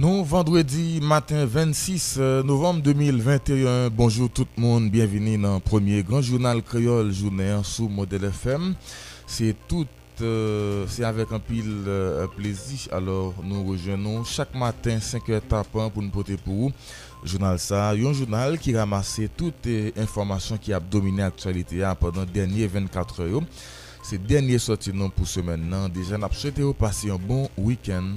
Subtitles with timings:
[0.00, 3.90] Non, vendredi matin 26 euh, novembre 2021.
[3.90, 8.74] Bonjour tout le monde, bienvenue dans le premier grand journal créole journée sous modèle FM.
[9.26, 9.86] C'est tout
[10.22, 12.88] euh, c'est avec un pile euh, plaisir.
[12.92, 16.72] Alors, nous rejoignons chaque matin 5h tapant pour nous porter pour vous.
[17.22, 22.22] Journal ça, un journal qui ramasse toutes les informations qui a dominé l'actualité hein, pendant
[22.22, 23.42] les dernières 24 heures.
[24.02, 25.90] C'est dernier sorti pour ce maintenant.
[25.90, 28.14] Déjà, nous souhaitons passer un bon week-end.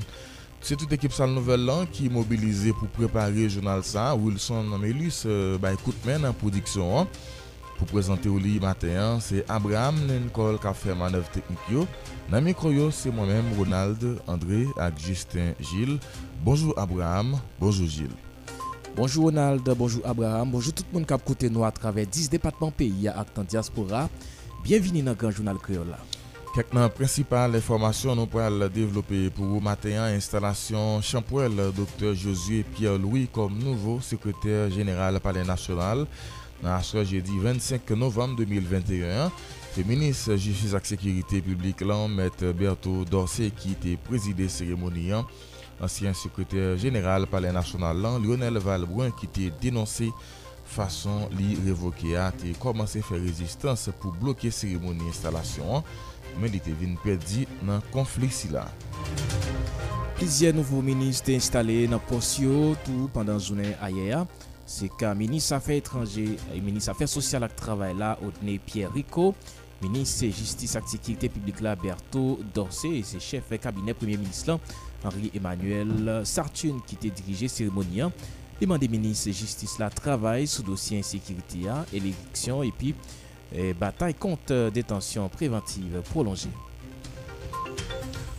[0.63, 5.57] Se tout ekip sal nouvel lan ki mobilize pou prepare jounal sa, Wilson Melis euh,
[5.59, 7.09] bay koutmen an prodiksyon an.
[7.75, 11.83] Pou prezante ou li maten an, se Abraham Nenkol ka fè manev teknik yo.
[12.31, 15.99] Nan mikroyo se mwen men Ronald André ak Justin Gilles.
[16.47, 18.15] Bonjou Abraham, bonjou Gilles.
[18.95, 23.35] Bonjou Ronald, bonjou Abraham, bonjou tout moun kap koute nou atrave 10 depatman peyi ak
[23.35, 24.07] tan diaspora.
[24.63, 25.99] Bienvini nan Gran Jounal Kreola.
[26.53, 32.11] Kek nan prinsipal informasyon nou pral devlope pou ou matenyan instalasyon chanpouel Dr.
[32.13, 36.03] Josué Pierre-Louis kom nouvo sekretèr jeneral pale nasyonal
[36.59, 39.33] nan asra jedi 25 novem 2021.
[39.73, 45.25] Feminis Jifis ak Sekirite Publik lan met Berthaud Dorsey ki te prezide seremoniyan.
[45.81, 50.13] Ansyen sekretèr jeneral pale nasyonal lan Lionel Valbrun ki te denonse
[50.69, 55.93] fason li revoke a te komanse fe rezistans pou bloke seremoni instalasyon an.
[56.41, 58.65] men li te vin perdi nan konflik si la.
[60.17, 64.23] Plizye nouvo minis te installe nan posyo tou pandan jounen ayer.
[64.69, 69.33] Se ka minis afe etranje, eh, minis afe sosyal ak travay la Odne Pierre Rico,
[69.81, 74.59] minis se jistis ak sekirite publik la Berto Dorse, se chef kabinet premier minis lan
[75.03, 78.13] Henri Emmanuel Sartune ki te dirije seremonian.
[78.61, 82.93] Demande minis se jistis la travay sou dosyen sekirite ya, eleksyon epi
[83.53, 86.49] et bataille contre détention préventive prolongée.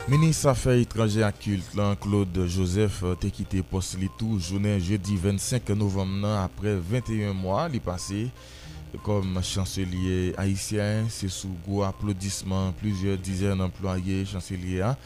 [0.07, 6.29] Ministre Affaires étrangères et culte, Claude Joseph, a quitté poste tout journée jeudi 25 novembre
[6.29, 7.69] après 21 mois.
[7.73, 8.29] Il passé
[9.03, 11.07] comme chancelier haïtien.
[11.09, 14.97] C'est sous gros applaudissements, plusieurs dizaines d'employés chancelier a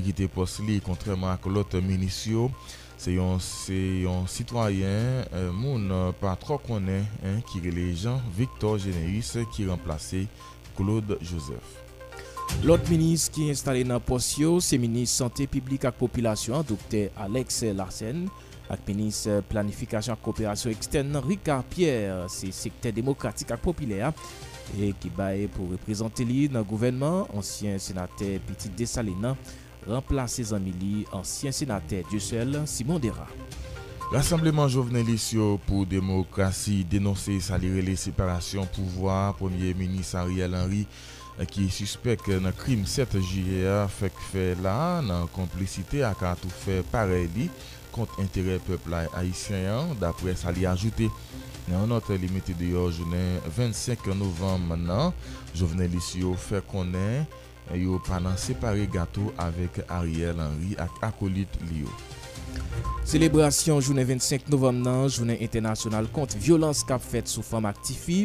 [0.00, 2.50] quitté poste contrairement à l'autre ministre
[2.96, 8.78] Se yon, se yon sitwayen, euh, moun euh, pa tro konen hein, ki rele Jean-Victor
[8.80, 10.24] Généris ki remplase
[10.78, 11.76] Claude Joseph.
[12.64, 17.10] Lot minis ki installe nan posyo se minis Santé Publique ak Populasyon, Dr.
[17.20, 18.24] Alex Larsen,
[18.72, 24.08] ak minis Planifikasyon ak Koopérasyon Ekstern, Ricard Pierre, se Sekte Demokratik ak Popilè,
[24.74, 29.36] e ki baye pou reprezenteli nan gouvenman, ansyen senate Petit Dessalina,
[29.88, 33.26] remplase zanmili ansyen senate Diosel Simon Dera.
[34.12, 40.84] Rassembleman Jovenelist yo pou demokrasi denonse salire le separasyon pouvoi, Premier Ministre Ariel Henry
[41.50, 46.78] ki suspek nan krim 7 JEA fek fe la nan komplicite ak a tou fe
[46.92, 47.48] pare li
[47.96, 51.10] kont intere pepla Haitien dapre sa li ajoute.
[51.66, 55.10] Nan anote li mette deyo jounen 25 novem manan,
[55.56, 57.26] Jovenelist yo fe konen
[57.74, 61.90] yo panan separe gato avèk Ariel Henry ak akolit liyo.
[63.06, 68.24] Selebrasyon jounen 25 novem nan, jounen internasyonal kont violans kap fèt sou fam ak tifi,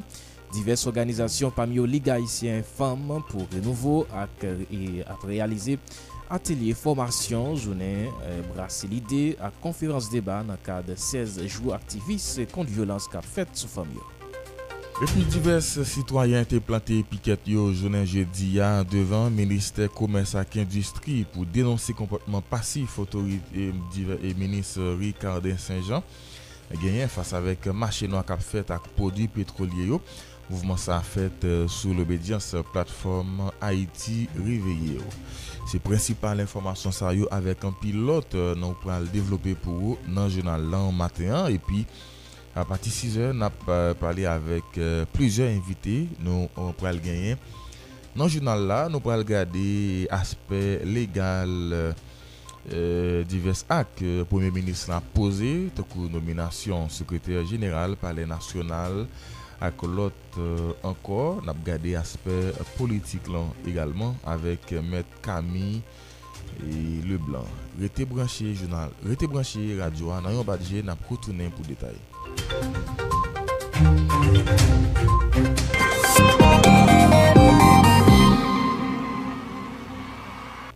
[0.54, 5.78] divers organizasyon pam yo Liga Haitien Fem pou renouvo ak, e, ak realize
[6.32, 12.70] atelier formasyon jounen e, brase lide ak konferans deba nan kade 16 jou aktivis kont
[12.70, 14.21] violans kap fèt sou fam yo.
[15.00, 21.22] Epi divers sitwayen te plante piket yo jounen jeudi ya devan Ministè Komers ak Industri
[21.32, 26.04] pou denonsi komportman pasif otorite e menis Ricardin Saint-Jean
[26.84, 30.02] genyen fasa avèk machè nou ak ap fèt ak podi petrolye yo.
[30.52, 35.12] Mouvement sa fèt euh, sou l'obedians platform Haiti Riveye yo.
[35.72, 40.68] Se prinsipal informasyon sa yo avèk an pilot nou pral devlopè pou yo nan jounal
[40.76, 41.86] lan matin an epi
[42.52, 43.56] A pati 6 h, nap
[44.02, 47.40] pale avek euh, plizye invite nou pral genyen.
[48.12, 51.94] Nan jounal la, nou pral gade aspe legal euh,
[52.76, 59.06] euh, divers ak euh, Premier Ministre la pose, takou nominasyon Sekretèr General, Palais National
[59.64, 61.40] ak lot euh, ankor.
[61.48, 65.80] Nap gade aspe politik lan egalman avek Met Camille
[67.08, 67.48] Leblanc.
[67.80, 71.96] Rete branche jounal, rete branche radyo an, nan yon badje nap koutounen pou detay.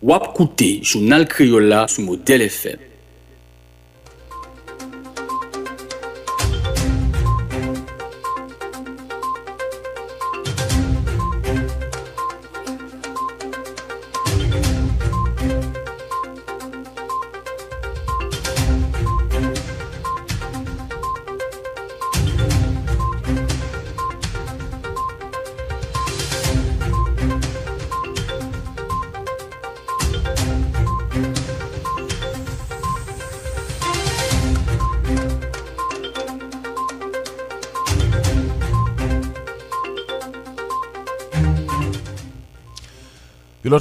[0.06, 2.95] Wap koute jounal kriyola sou model FM.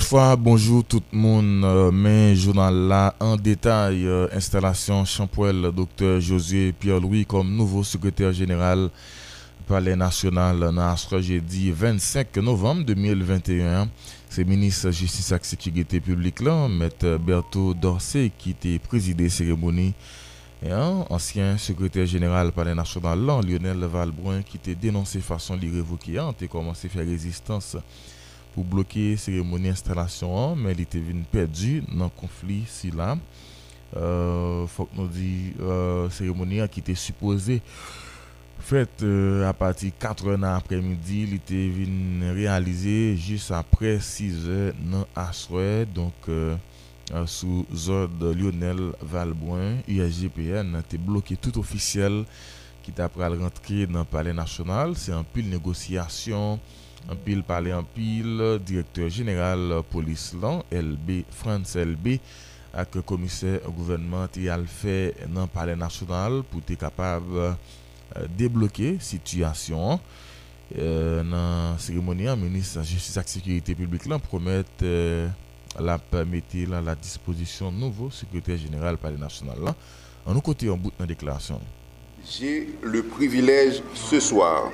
[0.02, 1.64] Fois, bonjour tout le monde.
[1.64, 8.32] Euh, mais journal là en détail, euh, installation Champoel, docteur Josué Pierre-Louis comme nouveau secrétaire
[8.32, 8.91] général
[9.69, 13.88] Palais national dans jeudi 25 novembre 2021.
[14.29, 16.88] C'est ministre Justice et Sécurité publique là, M.
[17.19, 19.94] Berthaud Dorsey qui était présidé cérémonie
[20.64, 26.32] et un ancien secrétaire général Palais national Lionel Valbrun qui était dénoncé façon l'irrévoquer, a
[26.50, 27.76] commencé à faire résistance
[28.55, 33.17] pou bloke seremoni instalasyon an, men li te vin perdi nan konflik si la.
[33.95, 37.61] Euh, fok nou di euh, seremoni an ki te suppose
[38.65, 44.47] fet euh, apati 4 nan apremidi, li te vin realize jis apre 6
[44.81, 46.55] nan aswe, donk euh,
[47.12, 52.23] euh, sou zord Lionel Valboin, IAGPN, te bloke tout ofisyel
[52.85, 56.61] ki ta pral rentre nan pale nasyonal, se an pil negosyasyon,
[57.12, 62.17] Anpil pale anpil, direktor general polis lan, LB, France LB,
[62.75, 67.53] ak komise gouvernement te al fe nan pale nasyonal pou te kapab euh,
[68.39, 70.01] debloke situasyon.
[70.75, 75.29] Euh, nan seremoni an, Ministre Justice ak Sekurite Publik lan promet euh,
[75.79, 79.79] la mette la la disposisyon nouvo Sekretèr General pale nasyonal lan.
[80.25, 81.61] An nou kote yon bout nan deklarasyon.
[82.25, 84.73] J'ai le privilège ce soir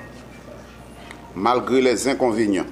[1.35, 2.67] malgré les inconvénients,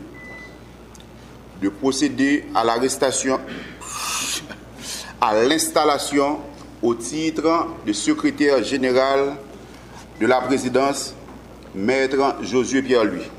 [1.60, 3.40] de procéder à l'arrestation,
[5.20, 6.38] à l'installation
[6.82, 9.36] au titre de secrétaire général
[10.20, 11.14] de la présidence,
[11.74, 13.30] Maître Josué Pierre-Louis.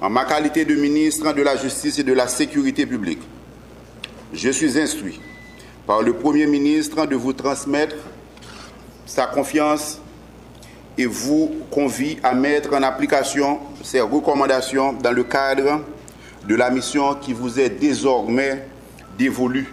[0.00, 3.22] En ma qualité de ministre de la Justice et de la Sécurité publique,
[4.32, 5.20] je suis instruit
[5.86, 7.96] par le Premier ministre de vous transmettre
[9.06, 10.01] sa confiance
[10.98, 15.82] et vous convie à mettre en application ces recommandations dans le cadre
[16.46, 18.66] de la mission qui vous est désormais
[19.18, 19.68] dévolue.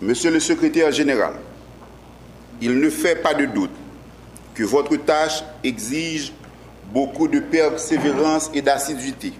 [0.00, 1.32] Monsieur le secrétaire général,
[2.60, 3.70] il ne fait pas de doute
[4.54, 6.32] que votre tâche exige
[6.92, 9.32] beaucoup de persévérance et d'assiduité.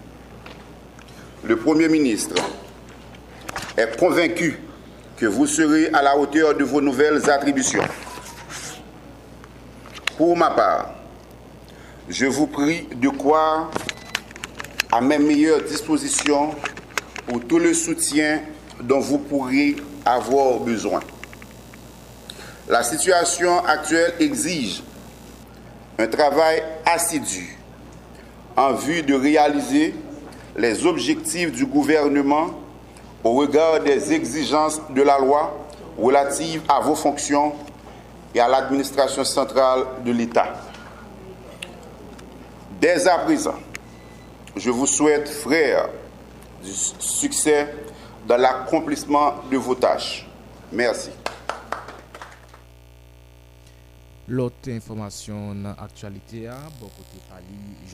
[1.44, 2.34] Le Premier ministre
[3.76, 4.58] est convaincu
[5.16, 7.82] que vous serez à la hauteur de vos nouvelles attributions.
[10.16, 10.90] Pour ma part,
[12.08, 13.70] je vous prie de croire
[14.92, 16.54] à mes meilleures dispositions
[17.26, 18.42] pour tout le soutien
[18.80, 19.74] dont vous pourrez
[20.04, 21.00] avoir besoin.
[22.68, 24.84] La situation actuelle exige
[25.98, 27.58] un travail assidu
[28.56, 29.94] en vue de réaliser
[30.56, 32.50] les objectifs du gouvernement
[33.24, 35.66] au regard des exigences de la loi
[35.98, 37.52] relatives à vos fonctions
[38.34, 40.54] et à l'administration centrale de l'État.
[42.80, 43.54] Dès à présent,
[44.56, 45.88] je vous souhaite, frères,
[46.62, 47.74] du succès
[48.26, 50.26] dans l'accomplissement de vos tâches.
[50.72, 51.10] Merci.
[54.26, 56.48] L'autre information dans l'actualité,
[56.80, 57.20] bon côté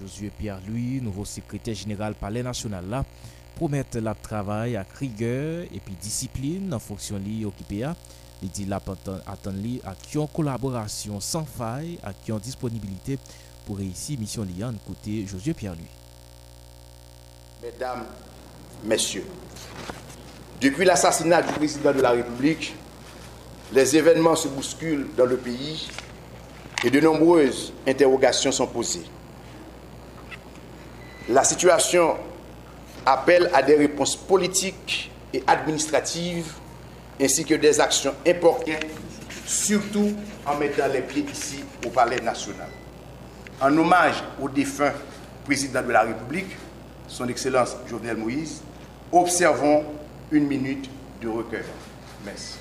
[0.01, 3.05] Josué Pierre-Louis, nouveau secrétaire général Palais national là,
[3.57, 7.85] promettre la travail à rigueur et puis discipline en fonction de occupé
[8.43, 13.19] il dit la attend li à qui ont collaboration sans faille, à qui ont disponibilité
[13.67, 15.85] pour réussir mission liant côté Josué Pierre-Louis.
[17.63, 18.05] Mesdames,
[18.85, 19.27] Messieurs,
[20.61, 22.75] depuis l'assassinat du président de la République,
[23.73, 25.89] les événements se bousculent dans le pays
[26.83, 29.05] et de nombreuses interrogations sont posées.
[31.29, 32.17] La situation
[33.05, 36.55] appelle à des réponses politiques et administratives
[37.21, 38.87] ainsi que des actions importantes,
[39.47, 40.15] surtout
[40.47, 42.69] en mettant les pieds ici au Palais national.
[43.61, 44.93] En hommage au défunt
[45.45, 46.57] président de la République,
[47.07, 48.63] son Excellence Jovenel Moïse,
[49.13, 49.85] observons
[50.31, 50.89] une minute
[51.21, 51.65] de recueil.
[52.25, 52.59] Merci.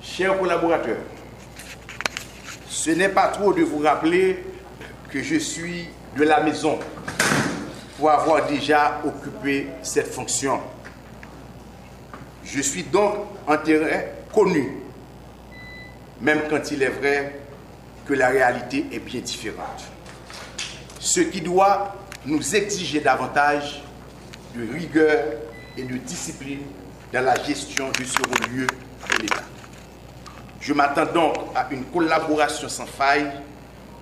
[0.00, 0.98] Chers collaborateurs,
[2.68, 4.44] ce n'est pas trop de vous rappeler
[5.10, 6.78] que je suis de la maison
[7.98, 10.60] pour avoir déjà occupé cette fonction
[12.46, 13.14] je suis donc
[13.46, 14.72] en terrain connu,
[16.20, 17.40] même quand il est vrai
[18.06, 19.84] que la réalité est bien différente.
[21.00, 23.82] Ce qui doit nous exiger davantage
[24.54, 25.24] de rigueur
[25.76, 26.62] et de discipline
[27.12, 29.42] dans la gestion de ce lieu de l'État.
[30.60, 33.30] Je m'attends donc à une collaboration sans faille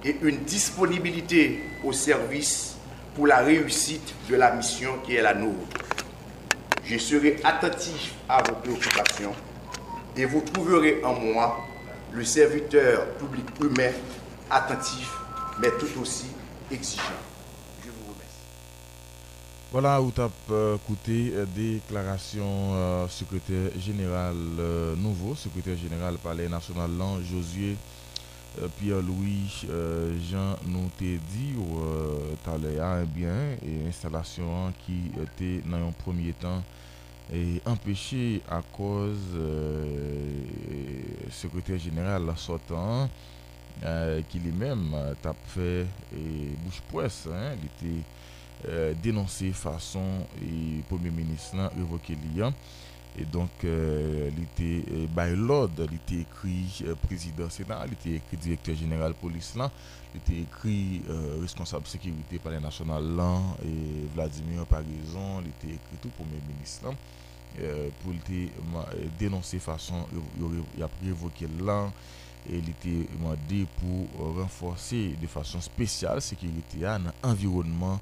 [0.04, 2.76] et une disponibilité au service
[3.14, 5.66] pour la réussite de la mission qui est la nôtre.
[6.86, 9.32] Je serai attentif à vos préoccupations
[10.16, 11.58] et vous trouverez en moi
[12.12, 13.90] le serviteur public humain
[14.50, 15.10] attentif,
[15.60, 16.26] mais tout aussi
[16.70, 17.02] exigeant.
[17.82, 18.44] Je vous remercie.
[19.72, 20.28] Voilà où tu as
[20.74, 26.90] écouté euh, déclaration euh, secrétaire général euh, nouveau, secrétaire général palais national
[27.24, 27.76] Josué
[28.78, 34.98] Pierre-Louis euh, Jean nou te di ou euh, tale a enbyen e instalasyon ki
[35.38, 36.62] te nan yon promye tan
[37.34, 43.10] e empeshe a koz euh, sekretèr jeneral la sotan
[44.30, 44.84] ki li men
[45.20, 45.82] tap fe
[46.62, 47.24] bouche pwes
[47.58, 47.94] li te
[49.02, 52.54] denonse fason e premier menis nan revoke li yan
[53.18, 58.16] et donc euh, il était euh, by l'ordre il était écrit président sénat il était
[58.16, 59.70] écrit directeur général police là
[60.14, 61.02] il était écrit
[61.40, 66.94] responsable sécurité palais national là et Vladimir Parison il était écrit tout premier ministre là
[68.02, 68.48] pour il
[69.18, 70.06] dénoncer façon
[70.76, 71.90] il a révoqué là
[72.48, 77.98] et il était demandé pour renforcer de façon spéciale sécurité dans l'environnement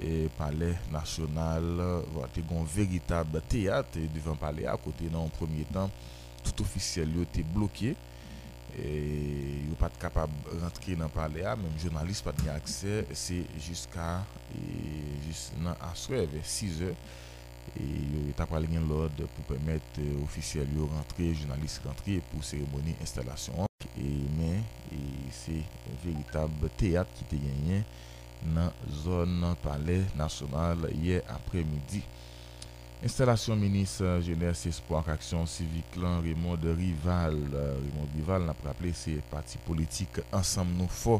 [0.00, 1.82] e pale nasyonal
[2.32, 5.92] te gon veritab teyat devan pale akote nan an premier tan
[6.42, 7.92] tout ofisyel yo te blokye
[8.72, 8.86] e,
[9.68, 10.32] yo pat kapab
[10.62, 14.22] rentre nan pale a menm jounalist pat gen akse se jiska
[14.56, 14.62] e,
[15.26, 16.94] jis nan aswe ve 6 e
[18.14, 22.96] yo ta pale gen lode pou pemet euh, ofisyel yo rentre jounalist rentre pou seremoni
[23.04, 23.68] instalasyon
[24.38, 24.64] men
[25.36, 25.60] se
[26.02, 27.84] veritab teyat ki te genyen
[28.54, 28.72] nan
[29.04, 32.02] zon pale nasyonal ye apre midi.
[33.02, 37.34] Instalasyon menis euh, jenese espoak aksyon sivik lan Raymond Rival.
[37.50, 41.16] Euh, Raymond Rival nan praple se parti politik ansam nou fo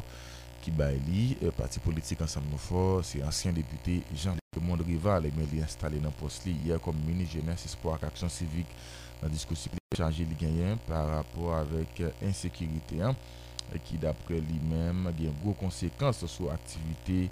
[0.63, 1.25] ki bay li.
[1.41, 6.15] Euh, parti politik ansam nou fo se ansyen depute Jean-Raymond Rival eme li installe nan
[6.21, 6.55] pos li.
[6.69, 8.71] Ye kom menis jenese espoak aksyon sivik
[9.19, 13.19] nan diskousi li chaje li genyen par rapor avek insekirite an.
[13.87, 17.27] ki dapre li men gen gwo konsekans sou aktivite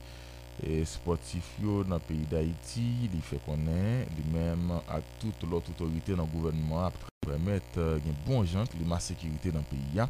[0.61, 5.69] e, sportif yo nan peyi da iti, li fe konen li men ak tout lot
[5.73, 10.07] otorite nan gouvenman ap premet uh, gen bon jant li ma sekirite nan peyi ya.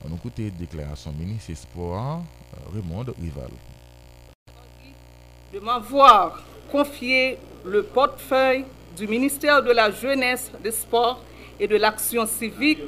[0.00, 3.52] An nou koute deklarasyon menis espoir uh, Raymond Rival.
[5.52, 6.40] De m'avoir
[6.72, 8.64] konfye le portefeuille
[8.96, 11.22] du ministère de la jeunesse, des sports
[11.60, 12.80] et de l'action civique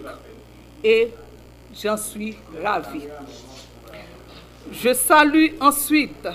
[0.83, 1.28] et de
[1.75, 3.03] J'en suis ravi.
[4.73, 6.29] Je salue ensuite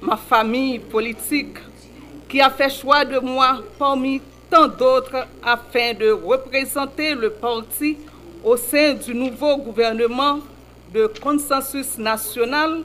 [0.00, 1.56] ma famille politique
[2.28, 7.96] qui a fait choix de moi parmi tant d'autres afin de représenter le parti
[8.42, 10.40] au sein du nouveau gouvernement
[10.92, 12.82] de consensus national,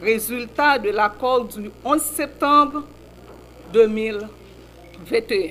[0.00, 2.84] résultat de l'accord du 11 septembre
[3.72, 5.50] 2021.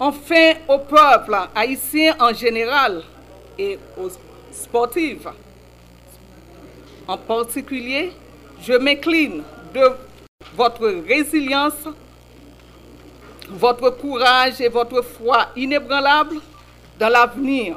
[0.00, 3.02] Enfin, au peuple haïtien en général,
[3.58, 4.10] et aux
[4.52, 5.30] sportives.
[7.06, 8.12] En particulier,
[8.62, 9.42] je m'incline
[9.74, 9.90] de
[10.56, 11.88] votre résilience,
[13.48, 16.36] votre courage et votre foi inébranlable
[16.98, 17.76] dans l'avenir,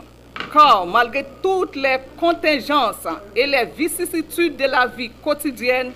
[0.54, 5.92] car malgré toutes les contingences et les vicissitudes de la vie quotidienne,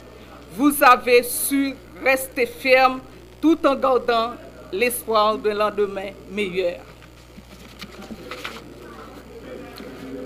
[0.54, 1.74] vous avez su
[2.04, 3.00] rester ferme
[3.42, 4.32] tout en gardant
[4.74, 6.80] l'espoir d'un lendemain meilleur.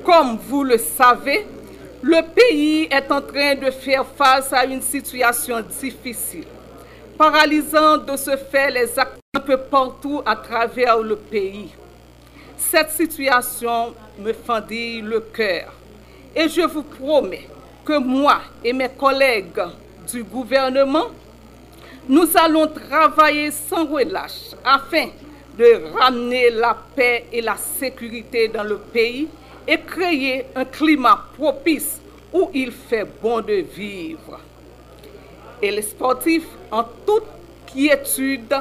[0.06, 1.48] Comme vous le savez,
[2.04, 6.46] le pays est en train de faire face à une situation difficile,
[7.18, 11.72] paralysant de ce fait les acteurs un peu partout à travers le pays.
[12.56, 15.74] Cette situation me fendit le cœur
[16.36, 17.48] et je vous promets
[17.84, 19.64] que moi et mes collègues
[20.12, 21.08] du gouvernement,
[22.08, 25.08] nous allons travailler sans relâche afin
[25.58, 29.28] de ramener la paix et la sécurité dans le pays
[29.68, 32.00] et créer un climat propice
[32.34, 34.40] où il fait bon de vivre.
[35.62, 37.24] Et les sportifs, en toute
[37.66, 38.54] quiétude,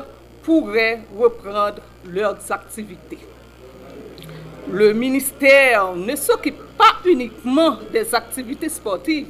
[0.42, 3.18] pourraient reprendre leurs activités.
[4.70, 9.26] Le ministère ne s'occupe pas uniquement des activités sportives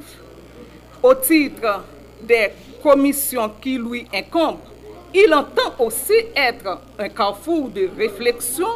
[1.03, 1.83] au titre
[2.21, 2.49] des
[2.81, 4.59] commissions qui lui incombent.
[5.13, 8.67] Il entend aussi être un carrefour de réflexion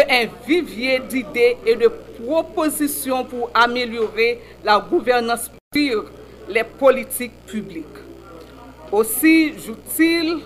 [0.00, 6.06] un vivier d'idées et de propositions pour améliorer la gouvernance sur
[6.48, 7.84] les politiques publiques.
[8.90, 10.42] Aussi joue-t-il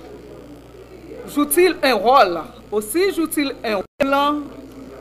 [1.82, 2.40] un rôle,
[2.70, 4.42] aussi joue-t-il un rôle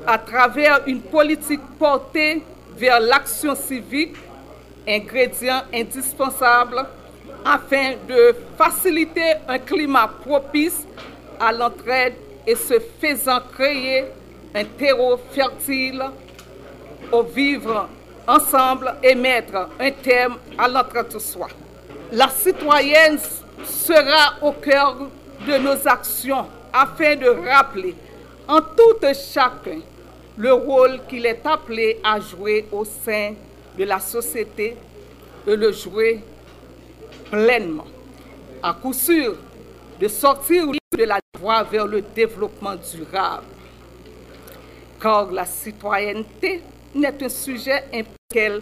[0.05, 2.41] à travers une politique portée
[2.77, 4.15] vers l'action civique,
[4.87, 6.85] ingrédient indispensable
[7.45, 10.85] afin de faciliter un climat propice
[11.39, 12.13] à l'entraide
[12.45, 14.05] et se faisant créer
[14.57, 16.03] un terreau fertile
[17.11, 17.87] au vivre
[18.27, 21.47] ensemble et mettre un terme à l'entre-soi.
[22.11, 23.19] La citoyenne
[23.63, 24.97] sera au cœur
[25.47, 27.95] de nos actions afin de rappeler
[28.47, 29.79] en tout chacun
[30.37, 33.33] le rôle qu'il est appelé à jouer au sein
[33.77, 34.75] de la société
[35.45, 36.23] et le jouer
[37.29, 37.85] pleinement.
[38.63, 39.35] À coup sûr,
[39.99, 40.65] de sortir
[40.97, 43.45] de la voie vers le développement durable.
[45.01, 46.61] car la citoyenneté
[46.95, 48.61] n'est un sujet auquel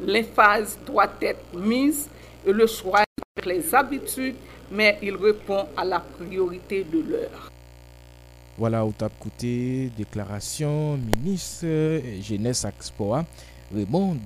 [0.00, 2.08] l'emphase doit être mise
[2.46, 3.04] et le choix
[3.36, 4.36] avec les habitudes,
[4.70, 7.50] mais il répond à la priorité de l'heure.
[8.58, 11.66] Voilà, au tap côté, déclaration ministre
[12.22, 13.24] Jeunesse Axpoa,
[13.74, 14.16] Raymond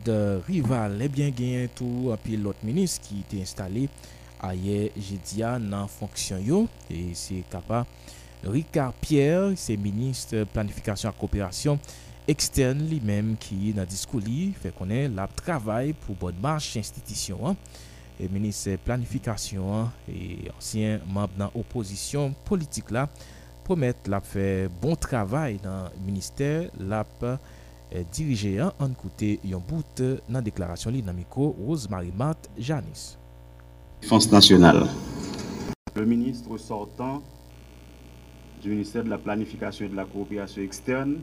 [0.47, 3.89] Rival, eh et bien gagné tout, puis l'autre ministre qui était installé
[4.43, 7.87] ayer jeudi nan fonksyon yo, et c'est capable
[8.45, 11.81] Ricard Pierre, se Ministre Planifikasyon ak Koopirasyon
[12.31, 17.51] Ekstern li menm ki nan diskou li fe konen la travay pou bon march institisyon
[17.51, 17.57] an.
[18.21, 23.07] E Ministre Planifikasyon an, e ansyen mamb nan oposisyon politik la,
[23.67, 27.35] promet la fe bon travay nan Ministèr la pe
[27.91, 33.17] eh, dirije an an koute yon bout euh, nan deklarasyon li namiko Rosemary Mart Janis.
[34.03, 34.87] Défense nationale.
[35.97, 37.23] Le ministre sortant
[38.63, 41.21] du ministère de la Planification et de la Coopération externe,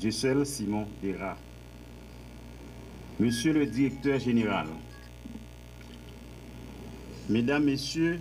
[0.00, 1.36] Gessel Simon Dera.
[3.18, 4.66] Monsieur le directeur général,
[7.28, 8.20] Mesdames, Messieurs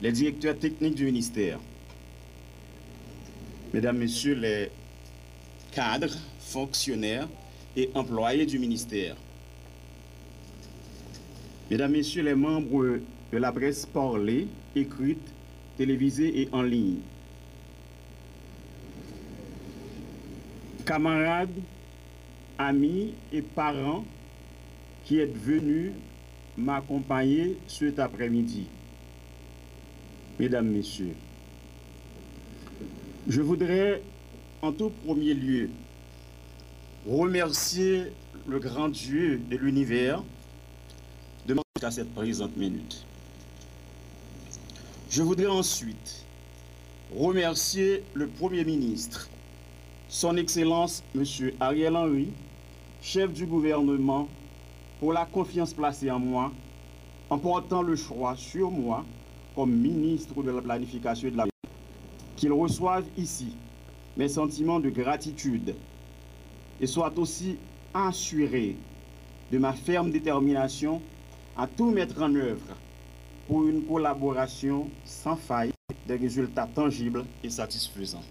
[0.00, 1.58] les directeurs techniques du ministère,
[3.74, 4.70] Mesdames, Messieurs les
[5.72, 7.28] cadres, fonctionnaires
[7.76, 9.16] et employés du ministère,
[11.70, 13.00] Mesdames, Messieurs les membres
[13.32, 15.32] de la presse parlée, écrite,
[15.80, 16.98] télévisée et en ligne,
[20.84, 21.48] camarades,
[22.58, 24.04] amis et parents
[25.06, 25.92] qui êtes venus
[26.58, 28.66] m'accompagner cet après-midi.
[30.38, 31.14] Mesdames, Messieurs,
[33.26, 34.02] je voudrais
[34.60, 35.70] en tout premier lieu
[37.08, 38.02] remercier
[38.46, 40.22] le grand Dieu de l'univers
[41.82, 43.06] à cette présente minute.
[45.10, 46.24] Je voudrais ensuite
[47.12, 49.28] remercier le Premier ministre,
[50.08, 51.24] son Excellence M.
[51.58, 52.28] Ariel Henry,
[53.02, 54.28] chef du gouvernement,
[55.00, 56.52] pour la confiance placée en moi,
[57.28, 59.04] en portant le choix sur moi
[59.56, 61.46] comme ministre de la planification et de la
[62.36, 63.56] qu'il reçoive ici
[64.16, 65.74] mes sentiments de gratitude
[66.80, 67.56] et soit aussi
[67.92, 68.76] assuré
[69.50, 71.02] de ma ferme détermination
[71.56, 72.76] à tout mettre en œuvre
[73.50, 75.72] pour une collaboration sans faille,
[76.06, 78.22] des résultats tangibles et satisfaisants.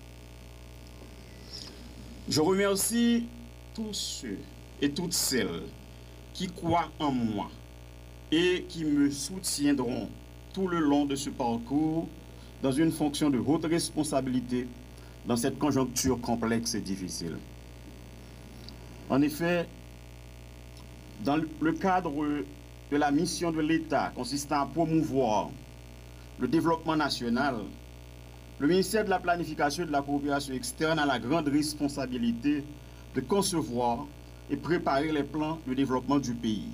[2.30, 3.26] Je remercie
[3.76, 4.38] tous ceux
[4.82, 5.64] et toutes celles
[6.34, 7.52] qui croient en moi
[8.32, 10.08] et qui me soutiendront
[10.54, 12.08] tout le long de ce parcours
[12.64, 14.68] dans une fonction de haute responsabilité
[15.26, 17.38] dans cette conjoncture complexe et difficile.
[19.10, 19.68] En effet,
[21.26, 22.46] dans le cadre
[22.92, 25.50] de la mission de l'État consistant à promouvoir
[26.40, 27.56] le développement national,
[28.60, 32.64] le ministère de la Planification et de la Coopération externe a la grande responsabilité
[33.16, 34.06] de concevoir
[34.50, 36.70] et préparer les plans de développement du pays.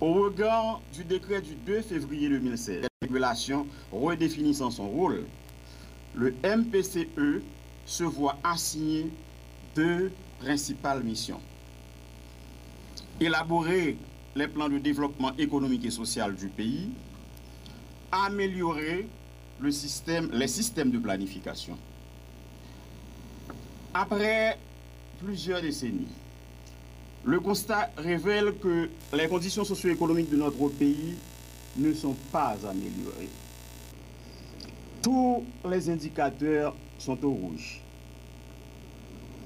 [0.00, 5.24] Au regard du décret du 2 février 2016, régulation redéfinissant son rôle,
[6.14, 7.42] le MPCE
[7.86, 9.06] se voit assigner
[9.76, 10.10] deux
[10.40, 11.40] principales missions
[13.24, 13.96] élaborer
[14.34, 16.88] les plans de développement économique et social du pays,
[18.10, 19.06] améliorer
[19.60, 21.76] les systèmes de planification.
[23.94, 24.58] Après
[25.22, 26.08] plusieurs décennies,
[27.24, 31.14] le constat révèle que les conditions socio-économiques de notre pays
[31.76, 33.28] ne sont pas améliorées.
[35.00, 37.80] Tous les indicateurs sont au rouge.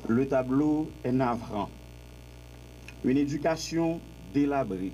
[0.09, 1.69] Le tableau est navrant
[3.05, 4.01] une éducation
[4.35, 4.93] délabrée,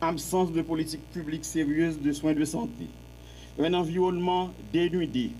[0.00, 2.86] absence de politique publique sérieuse de soins de santé,
[3.58, 5.30] un environnement dénudé,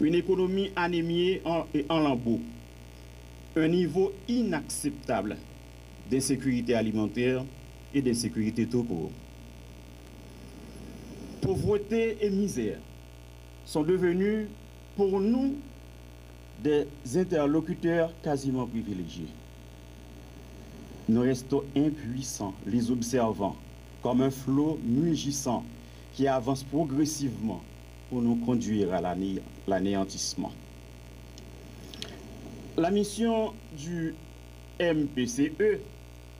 [0.00, 1.42] une économie anémiée
[1.74, 2.40] et en lambeaux,
[3.56, 5.36] un niveau inacceptable
[6.10, 7.44] d'insécurité alimentaire
[7.94, 8.86] et d'insécurité tout.
[11.40, 12.78] Pauvreté et misère
[13.64, 14.46] sont devenus
[14.96, 15.56] pour nous
[16.62, 19.28] des interlocuteurs quasiment privilégiés.
[21.08, 23.56] Nous restons impuissants, les observants,
[24.02, 25.64] comme un flot mugissant
[26.14, 27.60] qui avance progressivement
[28.08, 29.00] pour nous conduire à
[29.66, 30.52] l'anéantissement.
[32.76, 34.14] La mission du
[34.80, 35.80] MPCE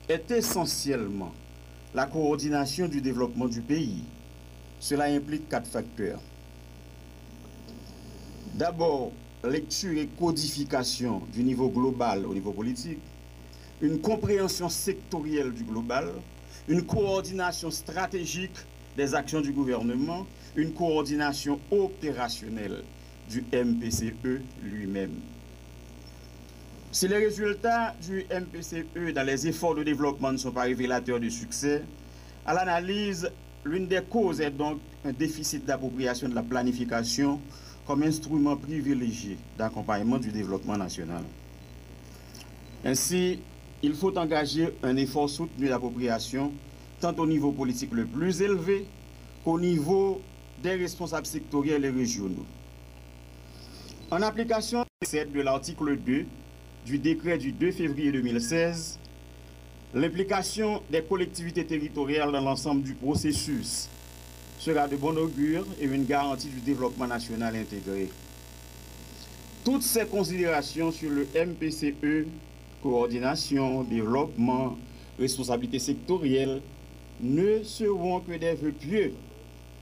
[0.09, 1.31] est essentiellement
[1.93, 4.03] la coordination du développement du pays.
[4.79, 6.19] Cela implique quatre facteurs.
[8.55, 9.11] D'abord,
[9.43, 12.99] lecture et codification du niveau global au niveau politique,
[13.81, 16.09] une compréhension sectorielle du global,
[16.67, 18.55] une coordination stratégique
[18.95, 20.25] des actions du gouvernement,
[20.55, 22.83] une coordination opérationnelle
[23.29, 25.15] du MPCE lui-même.
[26.91, 31.27] Si les résultats du MPCE dans les efforts de développement ne sont pas révélateurs de
[31.27, 31.81] succès,
[32.45, 33.29] à l'analyse,
[33.65, 37.41] l'une des causes est donc un déficit d'appropriation de la planification
[37.85, 41.23] comme instrument privilégié d'accompagnement du développement national.
[42.85, 43.39] Ainsi,
[43.81, 46.51] il faut engager un effort soutenu d'appropriation,
[46.99, 48.85] tant au niveau politique le plus élevé
[49.43, 50.21] qu'au niveau
[50.61, 52.45] des responsables sectoriels et régionaux.
[54.11, 56.25] En application de l'article 2
[56.85, 58.99] du décret du 2 février 2016,
[59.93, 63.89] l'implication des collectivités territoriales dans l'ensemble du processus
[64.59, 68.09] sera de bon augure et une garantie du développement national intégré.
[69.63, 72.27] Toutes ces considérations sur le MPCE,
[72.81, 74.77] coordination, développement,
[75.19, 76.61] responsabilité sectorielle,
[77.21, 79.13] ne seront que des vœux pieux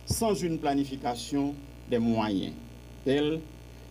[0.05, 1.55] sans une planification
[1.89, 2.53] des moyens,
[3.05, 3.39] tels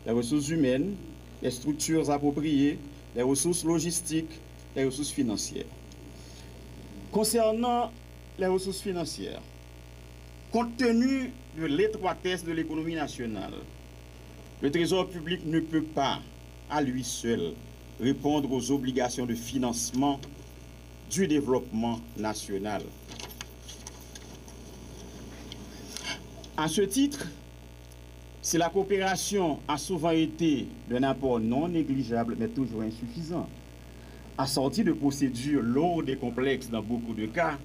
[0.06, 0.94] les ressources humaines,
[1.42, 2.78] les structures appropriées,
[3.14, 4.40] les ressources logistiques,
[4.76, 5.64] les ressources financières.
[7.12, 7.90] Concernant
[8.38, 9.42] les ressources financières,
[10.52, 13.52] Compte tenu de l'étroitesse de l'économie nationale,
[14.60, 16.18] le Trésor public ne peut pas,
[16.68, 17.52] à lui seul,
[18.00, 20.18] répondre aux obligations de financement
[21.08, 22.82] du développement national.
[26.56, 27.28] À ce titre,
[28.42, 33.48] si la coopération a souvent été d'un apport non négligeable, mais toujours insuffisant,
[34.36, 37.56] assorti de procédures lourdes et complexes dans beaucoup de cas,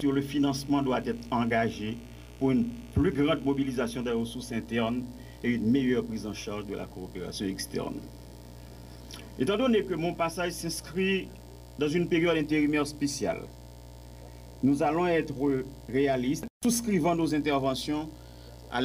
[0.00, 1.96] sur le financement doit être engagé
[2.38, 5.02] pour une plus grande mobilisation des ressources internes
[5.44, 7.96] et une meilleure prise en charge de la coopération externe.
[9.38, 11.28] Étant donné que mon passage s'inscrit
[11.78, 13.42] dans une période intérimaire spéciale,
[14.62, 15.34] nous allons être
[15.88, 18.08] réalistes, souscrivant nos interventions
[18.70, 18.80] à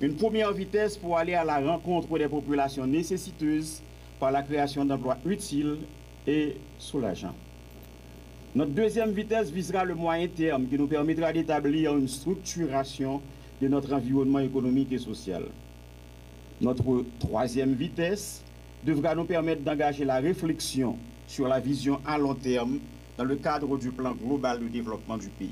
[0.00, 3.82] une première vitesse pour aller à la rencontre des populations nécessiteuses
[4.18, 5.78] par la création d'emplois utiles
[6.26, 7.34] et soulageants.
[8.54, 13.20] Notre deuxième vitesse visera le moyen terme qui nous permettra d'établir une structuration
[13.60, 15.42] de notre environnement économique et social.
[16.60, 18.44] Notre troisième vitesse
[18.84, 22.78] devra nous permettre d'engager la réflexion sur la vision à long terme
[23.18, 25.50] dans le cadre du plan global de développement du pays.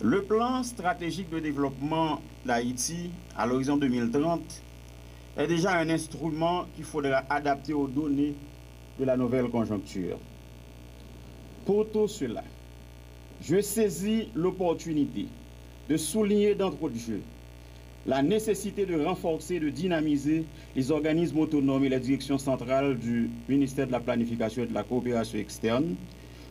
[0.00, 4.40] Le plan stratégique de développement d'Haïti à l'horizon 2030
[5.38, 8.34] est déjà un instrument qu'il faudra adapter aux données
[9.00, 10.18] de la nouvelle conjoncture.
[11.64, 12.42] Pour tout cela,
[13.40, 15.26] je saisis l'opportunité
[15.88, 17.20] de souligner d'entre jeu
[18.04, 20.44] la nécessité de renforcer, de dynamiser
[20.74, 24.82] les organismes autonomes et les directions centrales du ministère de la Planification et de la
[24.82, 25.94] Coopération externe,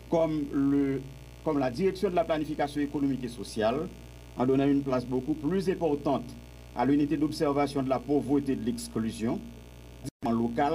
[0.09, 0.45] comme
[1.59, 3.89] la direction de la planification économique et sociale,
[4.37, 6.23] en donnant une place beaucoup plus importante
[6.73, 9.37] à l'unité d'observation de la pauvreté et de l'exclusion,
[10.23, 10.73] local,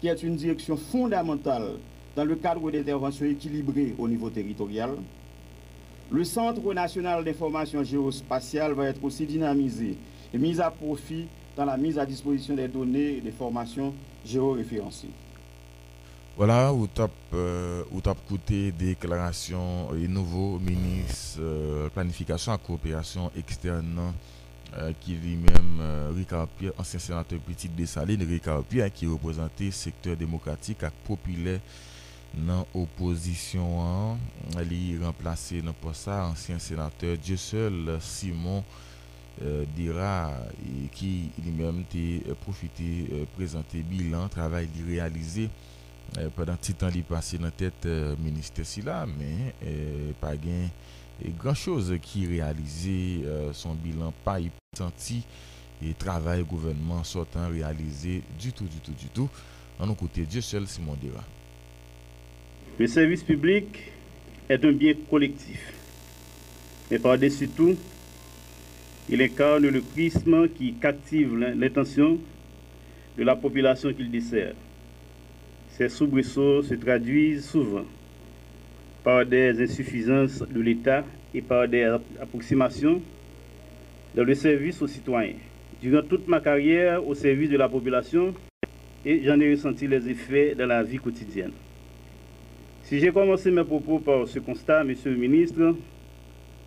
[0.00, 1.74] qui est une direction fondamentale
[2.16, 4.90] dans le cadre d'interventions équilibrées au niveau territorial.
[6.10, 9.96] Le Centre national d'information géospatiale va être aussi dynamisé
[10.34, 13.92] et mis à profit dans la mise à disposition des données et des formations
[14.24, 15.10] géoréférencées.
[16.36, 17.82] Voilà, où top, euh,
[18.28, 24.12] côté déclaration et nouveau ministre euh, planification et coopération externe
[24.78, 29.72] euh, qui lui-même euh, Ricard Pierre, ancien sénateur petit de Saline, Ricard Pierre qui représentait
[29.72, 31.58] secteur démocratique et populaire
[32.34, 34.20] nan opozisyon an.
[34.66, 38.62] Li remplase nan posa ansyen senateur Jessel Simon
[39.42, 40.30] euh, Dira
[40.62, 42.04] e ki li menm te
[42.44, 45.48] profite euh, prezante bilan, travay li realize
[46.18, 50.68] euh, padan titan li pase nan tet euh, minister si la, men euh, pa gen
[51.38, 55.22] gran chose ki realize euh, son bilan pa ipatanti
[55.80, 59.28] e travay gouvenman sotan realize du tout, du tout, du tout
[59.80, 61.24] an nou koute Jessel Simon Dira.
[62.80, 63.92] Le service public
[64.48, 65.74] est un bien collectif.
[66.90, 67.76] Mais par-dessus tout,
[69.10, 72.18] il incarne le prisme qui captive l'intention
[73.18, 74.54] de la population qu'il dessert.
[75.76, 77.84] Ces soubresauts se traduisent souvent
[79.04, 81.84] par des insuffisances de l'État et par des
[82.18, 83.02] approximations
[84.14, 85.36] dans le service aux citoyens.
[85.82, 88.32] Durant toute ma carrière au service de la population,
[89.04, 91.52] j'en ai ressenti les effets dans la vie quotidienne.
[92.90, 95.76] Si j'ai commencé mes propos par ce constat, Monsieur le ministre,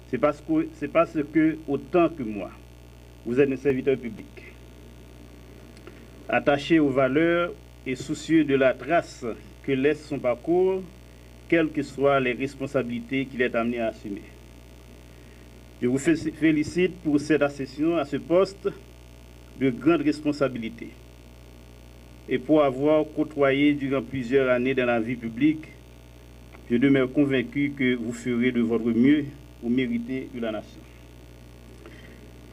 [0.10, 2.50] c'est parce que, c'est parce que, autant que moi,
[3.26, 4.26] vous êtes un serviteur public,
[6.30, 7.52] attaché aux valeurs
[7.86, 9.26] et soucieux de la trace
[9.64, 10.82] que laisse son parcours,
[11.50, 14.22] quelles que soient les responsabilités qu'il est amené à assumer.
[15.82, 18.70] Je vous félicite pour cette accession à ce poste
[19.60, 20.88] de grande responsabilité
[22.30, 25.73] et pour avoir côtoyé durant plusieurs années dans la vie publique,
[26.70, 29.26] je demeure convaincu que vous ferez de votre mieux
[29.62, 30.80] pour mériter de la nation.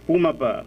[0.06, 0.64] Pour ma part,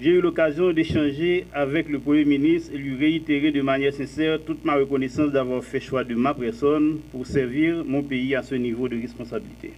[0.00, 4.64] j'ai eu l'occasion d'échanger avec le Premier ministre et lui réitérer de manière sincère toute
[4.64, 8.88] ma reconnaissance d'avoir fait choix de ma personne pour servir mon pays à ce niveau
[8.88, 9.72] de responsabilité.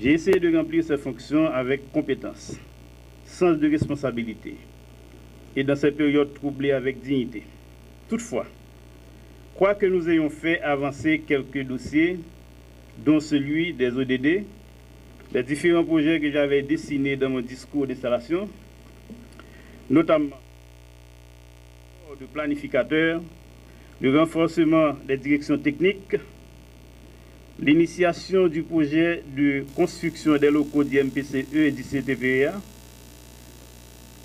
[0.00, 2.58] J'ai essayé de remplir ces fonctions avec compétence,
[3.24, 4.56] sens de responsabilité
[5.56, 7.42] et dans cette période troublée avec dignité.
[8.08, 8.46] Toutefois,
[9.60, 12.18] quoi que nous ayons fait avancer quelques dossiers,
[12.96, 14.44] dont celui des ODD,
[15.34, 18.48] les différents projets que j'avais dessinés dans mon discours d'installation,
[19.90, 20.38] notamment
[22.18, 23.20] de planificateurs,
[24.00, 26.16] le renforcement des directions techniques,
[27.58, 32.54] l'initiation du projet de construction des locaux du MPCE et du CTPA,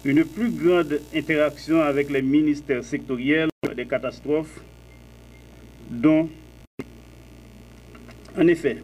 [0.06, 4.62] une plus grande interaction avec les ministères sectoriels des catastrophes,
[5.90, 6.30] dont,
[8.38, 8.78] en effet,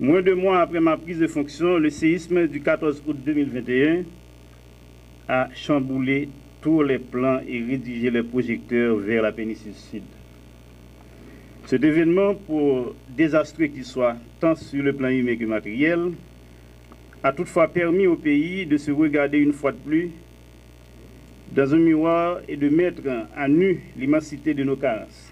[0.00, 4.04] moins de mois après ma prise de fonction, le séisme du 14 août 2021
[5.28, 6.28] a chamboulé
[6.60, 10.02] tous les plans et rédigé les projecteurs vers la péninsule sud.
[11.66, 16.12] Cet événement, pour désastreux qu'il soit, tant sur le plan humain que matériel,
[17.22, 20.10] a toutefois permis au pays de se regarder une fois de plus
[21.52, 23.02] dans un miroir et de mettre
[23.36, 25.30] à nu l'immensité de nos carences.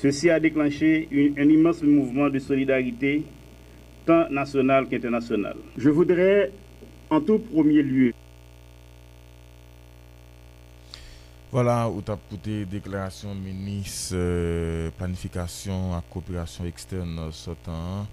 [0.00, 3.24] Ceci a déclenché un immense mouvement de solidarité,
[4.06, 5.56] tant national qu'international.
[5.76, 6.52] Je voudrais
[7.10, 8.12] en tout premier lieu
[11.50, 18.06] Voilà, où tu as écouté déclaration ministre euh, planification à coopération externe sortant.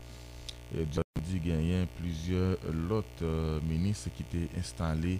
[0.75, 2.57] Et dit gagné plusieurs
[2.89, 5.19] autres euh, ministres qui étaient installés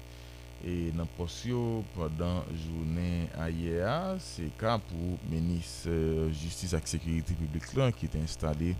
[0.66, 7.38] E nan posyo padan jounen aye a, se ka pou menis euh, justice ak sekuriti
[7.38, 8.72] publik lan ki te instale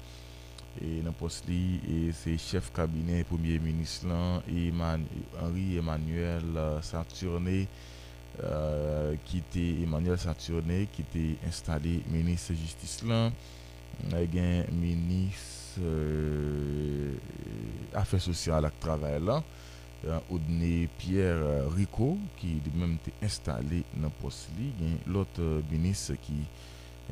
[0.82, 5.06] e nan pos li e, se chef kabine premier menis lan Eman,
[5.38, 7.62] Henri Emmanuel uh, Saturne
[8.42, 13.30] uh, ki te Emmanuel Saturne ki te instale menis justice lan.
[14.12, 15.46] E gen menis
[15.80, 17.16] euh,
[17.96, 19.46] afe sosyal ak travay lan.
[20.06, 25.40] Odne Pierre Rico ki di menm te installe nan pos li gen lot
[25.72, 26.38] minis ki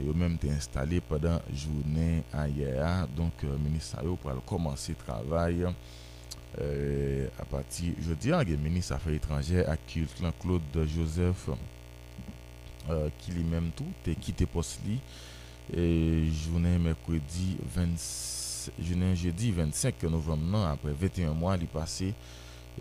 [0.05, 5.65] yo menm te installe padan jounen ayer a donk minis a yo pral komanse travay
[5.65, 13.09] euh, a pati jodi an gen minis afe etranje ak kilt lan Claude Joseph euh,
[13.23, 14.99] ki li menm tou te kite pos li
[15.73, 15.83] e,
[16.45, 18.07] jounen mekwedi 20
[18.77, 22.13] jounen jeudi 25 novem nan apre 21 mwa li pase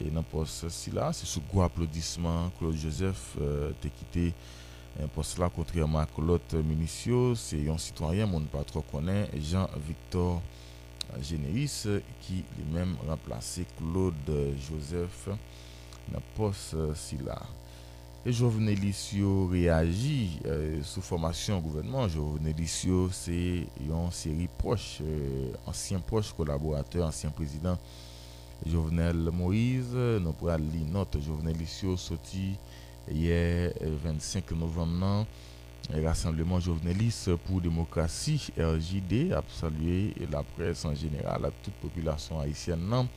[0.01, 4.33] et dans poste là c'est sous gros applaudissement Claude Joseph euh, quitté
[5.03, 10.41] un poste là contrairement à l'autre ministre c'est un citoyen mon pas connaît Jean-Victor
[11.21, 11.87] Généris
[12.21, 14.15] qui lui-même remplacé Claude
[14.69, 15.29] Joseph
[16.13, 16.77] dans poste
[17.25, 17.43] là.
[18.25, 18.79] Et Jovenel
[19.51, 22.07] réagit euh, sous formation gouvernement.
[22.07, 22.55] Jovenel
[23.11, 27.77] c'est une série proche, euh, ancien proche collaborateur, ancien président
[28.67, 29.95] Jovenel Moïse.
[29.95, 32.55] Nous pourrons lire notre Jovenel Lissio sorti
[33.11, 35.27] hier 25 novembre.
[36.05, 42.87] Rassemblement journaliste pour démocratie, RJD, a salué la presse en général, à toute population haïtienne.
[42.89, 43.09] Non.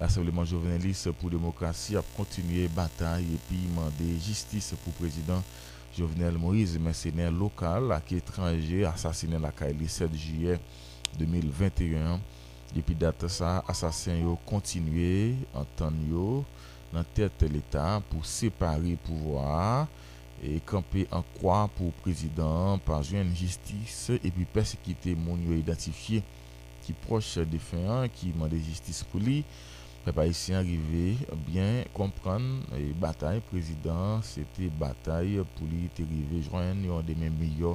[0.00, 5.42] Rassemblement journaliste pour démocratie a continué bataille et puis demandé justice pour le président
[5.96, 10.58] Jovenel Moïse, mercenaire local, qui étranger, assassiné la le 7 juillet
[11.18, 12.20] 2021.
[12.76, 16.42] Depi data sa, asasen yo kontinue an tan yo
[16.92, 19.86] nan tete l'Etat pou separe pouvoar
[20.44, 26.20] e kampe an kwa pou prezident pa jwen justice e pi persekite moun yo identifiye
[26.84, 29.40] ki proche defen ki mande justice pou li.
[30.04, 31.16] Pepa isi anrive,
[31.48, 32.44] bien kompran,
[32.76, 37.72] e batay prezident, se te batay pou li te rive jwen yon demen miyo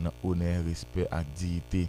[0.00, 1.84] nan oner, respet ak diite.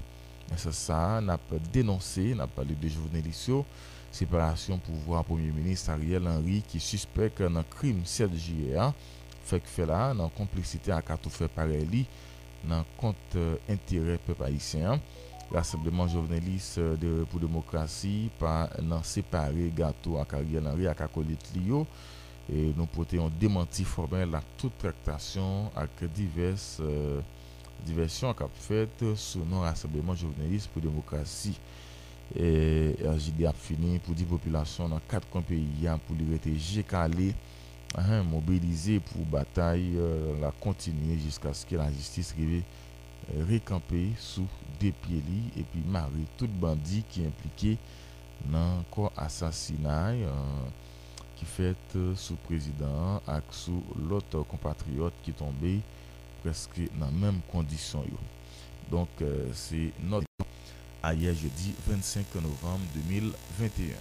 [0.59, 3.63] Se sa, nap denonse, nap pale de jounalisyon,
[4.11, 8.89] separasyon pouvwa Premier Ministre Ariel Henry ki suspek nan krim 7 JEA,
[9.47, 12.03] fek fe la nan kompleksite akato fe pare li
[12.67, 14.99] nan kont eh, entere pe paisyen.
[15.51, 21.47] Rassembleman jovenelis eh, de repou demokrasi pa nan separe gato ak Ariel Henry ak akolit
[21.55, 21.85] li yo.
[22.51, 26.75] E eh, nou pote yon demanti formel ak tout traktasyon ak divers...
[26.83, 27.21] Euh,
[27.87, 31.55] diversyon kap fet sou nou rassembleman jovenelis pou demokrasi.
[32.31, 36.53] E RJD ap fini pou di populasyon nan kat kon peyi an pou li rete
[36.55, 37.33] jekale
[37.99, 44.47] an mobilize pou batay euh, la kontinye jiska skè la jistis rive e, rekampe sou
[44.79, 47.75] depye li epi mare tout bandi ki implike
[48.53, 50.69] nan kon asasinaj euh,
[51.35, 55.81] ki fet sou prezident ak sou lot kompatriot ki tombe
[56.41, 58.19] preske nan menm kondisyon yo.
[58.91, 60.25] Donk euh, se not
[61.03, 63.95] ayer jeudi 25 novem 2021.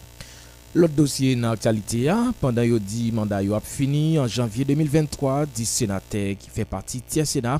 [0.78, 5.48] Lot dosye nan aktualite ya, pandan yo di manda yo ap fini, an janvye 2023,
[5.56, 7.56] di senate ki fe parti tiye sena,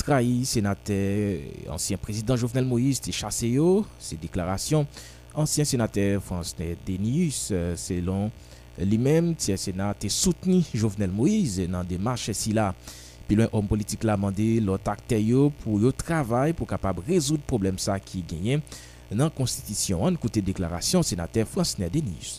[0.00, 0.96] trahi senate,
[1.70, 4.88] ansyen prezident Jovenel Moïse te chase yo, se deklarasyon,
[5.38, 8.26] ansyen senate Fransne Denius, euh, selon
[8.78, 12.72] li menm tiye sena te souteni Jovenel Moïse nan demache si la.
[13.28, 17.44] Pi lwen om politik la mande lot akte yo pou yo travay pou kapab rezoud
[17.48, 18.64] problem sa ki genyen
[19.12, 22.38] nan konstitisyon an koute deklarasyon senater Fransner Denis.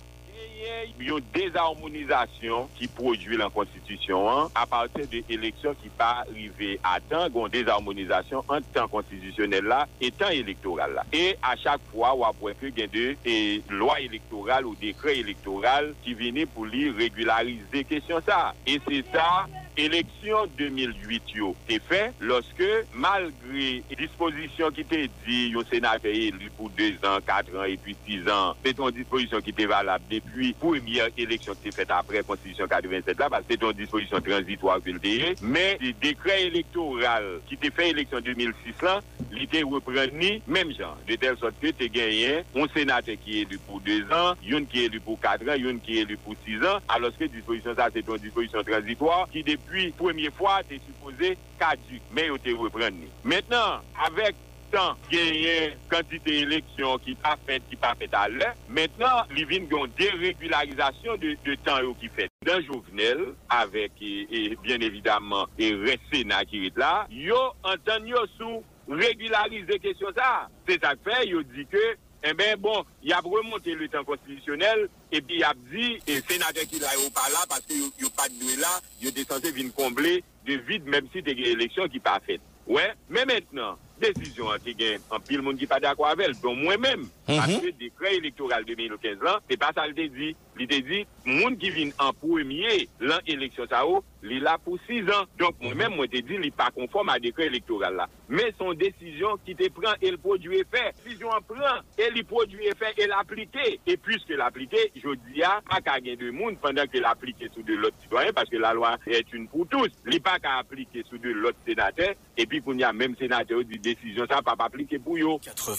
[1.04, 6.98] yon dezharmonizasyon ki prodwi lan konstitisyon an a partir de eleksyon ki pa rive a
[7.10, 11.06] tan gon dezharmonizasyon an tan konstisyonel la et tan elektoral la.
[11.16, 13.38] E a chak fwa wap wè ke gen de e,
[13.72, 18.50] lwa elektoral ou dekre elektoral ki vini pou li regularize kesyon sa.
[18.68, 19.30] E se sa...
[19.78, 22.68] Eleksyon 2008 yo te fe, loske
[23.00, 27.96] malgre disposisyon ki te di yo senate elu pou 2 an, 4 an, et puis
[28.08, 32.24] 6 an, se ton disposisyon ki te valab depuy premier eleksyon ki te fet apre
[32.28, 37.92] konstitusyon 87 la, se ton disposisyon transitwa ke lte, men dekre elektoral ki te fe
[37.94, 42.68] eleksyon 2006 lan, li te repreni menm jan, de tel sot ke te genyen on
[42.74, 46.20] senate ki elu pou 2 an, yon ki elu pou 4 an, yon ki elu
[46.26, 50.64] pou 6 an, aloske disposisyon sa se ton disposisyon transitwa ki depuy Depi premye fwa
[50.66, 53.10] te supose kaduk, men yo te repren ni.
[53.28, 54.38] Menan, avek
[54.74, 59.94] tan genyen kantite eleksyon ki pa fet, ki pa fet alè, menan li vin gyon
[60.00, 62.34] deregularizasyon de, de tan yo ki fet.
[62.46, 68.26] Dan jovenel, avek, e, e bien evidaman, e rese na kirit la, yo antan yo
[68.38, 70.48] sou regularize kesyon sa.
[70.70, 71.86] Se sa fe, yo di ke
[72.24, 76.66] eh ben bon, y ap remonte le tan konstitusyonel, epi y ap di, e senatè
[76.70, 79.72] ki la yo pa la, paske yo, yo pa dwe la, yo de sanse vin
[79.76, 82.44] komble de vide, mèm si te ge eleksyon ki pa fèt.
[82.70, 82.98] Ouè, ouais.
[83.10, 87.08] mè mètnen, décision qui gagne en pile monde qui pas d'accord avec elle, dont moi-même,
[87.28, 90.36] parce que le décret électoral 2015 là, c'est pas ça le dit.
[90.62, 93.84] Il te dit, monde qui vient en premier, l'élection ça
[94.22, 95.26] il est là pour six ans.
[95.38, 98.08] Donc, moi-même, moi, te dit, il n'est pas conforme à décret électoral là.
[98.28, 102.24] Mais son décision qui te prend et le produit effet, décision en prend et le
[102.24, 103.80] produit effet et l'appliquer.
[103.88, 107.64] Et puisque l'appliquer, je dis à pas qu'à gagner de monde pendant que l'appliquer sous
[107.64, 109.88] de l'autre citoyen, parce que la loi est une pour tous.
[110.06, 113.16] Il n'est pas qu'à appliquer sous de l'autre sénateur, et puis qu'on y a même
[113.16, 115.24] sénateur dit décision ça, pas appliquer pour eux.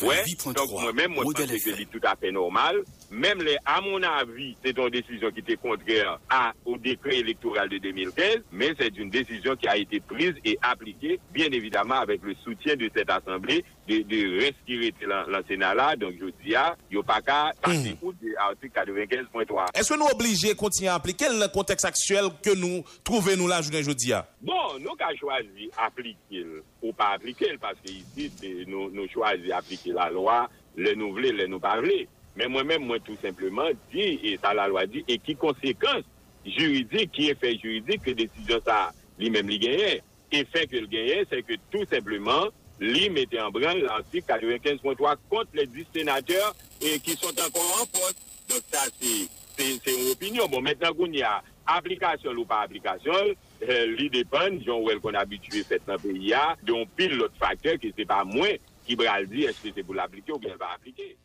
[0.02, 0.24] Ouais.
[0.52, 2.82] Donc, moi-même, moi, je pense que c'est tout à fait normal.
[3.10, 7.68] Même les, à mon avis, c'est une décision qui était contraire à, au décret électoral
[7.68, 12.22] de 2015, mais c'est une décision qui a été prise et appliquée, bien évidemment, avec
[12.22, 15.96] le soutien de cette Assemblée, de, de respirer le Sénat là.
[15.96, 18.12] Donc, je dis, il n'y a pas qu'à passer hmm.
[18.22, 19.66] de l'article 95.3.
[19.74, 21.26] Est-ce que nous obligés de continuer à appliquer?
[21.28, 26.46] Le contexte actuel que nous trouvons nous là, je dis Bon, nous avons choisi appliquer
[26.80, 30.44] ou pa aplike l, paske isi nou, nou chwazi aplike la lwa,
[30.80, 32.06] le nou vle, le nou parle.
[32.38, 36.06] Men mwen men mwen tout simplement di, e sa la lwa di, e ki konsekans
[36.46, 38.88] juridik, ki efek juridik, ke desisyon sa
[39.20, 40.00] li men li genyen.
[40.30, 42.48] Efek ke li genyen, se ke tout simplement
[42.80, 48.24] li mette en bran l'artik 95.3 kont le 10 senateurs ki son ankon an post.
[48.48, 49.12] Donc sa se
[49.60, 50.48] yon opinyon.
[50.48, 51.38] Bon, mètenan koun ya
[51.70, 53.34] aplikasyon ou pa aplikasyon,
[53.68, 56.32] euh, lui dépend, genre, qu'on a habitué fait dans le pays,
[56.62, 58.54] d'un pile l'autre facteur qui c'est pas moins
[58.86, 61.16] qui va dire est-ce que c'est pour l'appliquer ou bien va appliquer.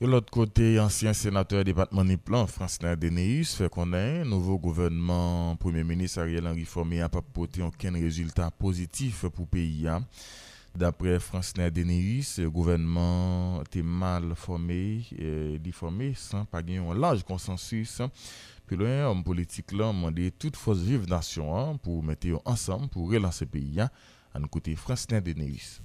[0.00, 5.56] De l'autre côté, ancien sénateur département Niplan, Francina Deneus, fait qu'on a un nouveau gouvernement,
[5.56, 9.88] Premier ministre Ariel Henry formé n'a pas porté aucun résultat positif pour le pays.
[9.88, 10.04] Hein.
[10.72, 17.24] D'après Francina Deneus, le gouvernement était mal formé, euh, formé sans pas gagner un large
[17.24, 18.00] consensus.
[18.68, 23.46] Pi loin, homme politique là demandé toute force vive nation pour mettre ensemble pour relancer
[23.46, 25.80] pays an côté Francelin Deneris.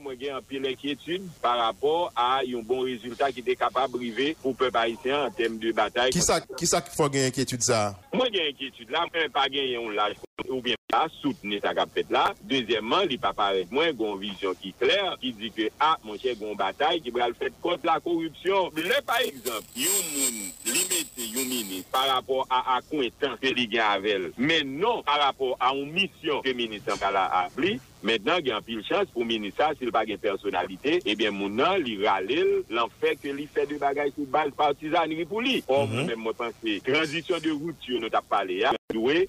[0.00, 3.98] Moi, j'ai un peu d'inquiétude par rapport à un bon résultat qui était capable de
[3.98, 6.10] briver pour le peuple haïtien en termes de bataille.
[6.10, 7.98] Qui ça qui ça qui faut gagner inquiétude ça?
[8.12, 10.16] Moi, j'ai inquiétude là, mais pas gagner un large
[10.48, 12.32] ou bien pas soutenir ça qu'a fait là.
[12.42, 16.16] Deuxièmement, il pas paraît moins une vision qui est claire, qui dit que, ah, mon
[16.18, 18.70] cher, une bataille qui va le faire contre la corruption.
[18.76, 23.38] Là, par exemple, il y a un monde limité, un ministre par rapport à accointance
[23.40, 24.32] que il a avec elle.
[24.36, 27.80] Mais non par rapport à une mission que le ministre a appelée.
[28.02, 31.00] Maintenant, il y a un pile chance pour le ministre, s'il n'a pas de personnalité,
[31.06, 32.26] eh bien, mon nom, il râle,
[32.68, 35.62] l'en fait que il fait des bagages sur base partisanerie pour lui.
[35.68, 36.06] Or, Mhm.
[36.06, 36.52] même, moi, pense
[36.84, 38.72] transition de rupture, nous avons parlé, hein.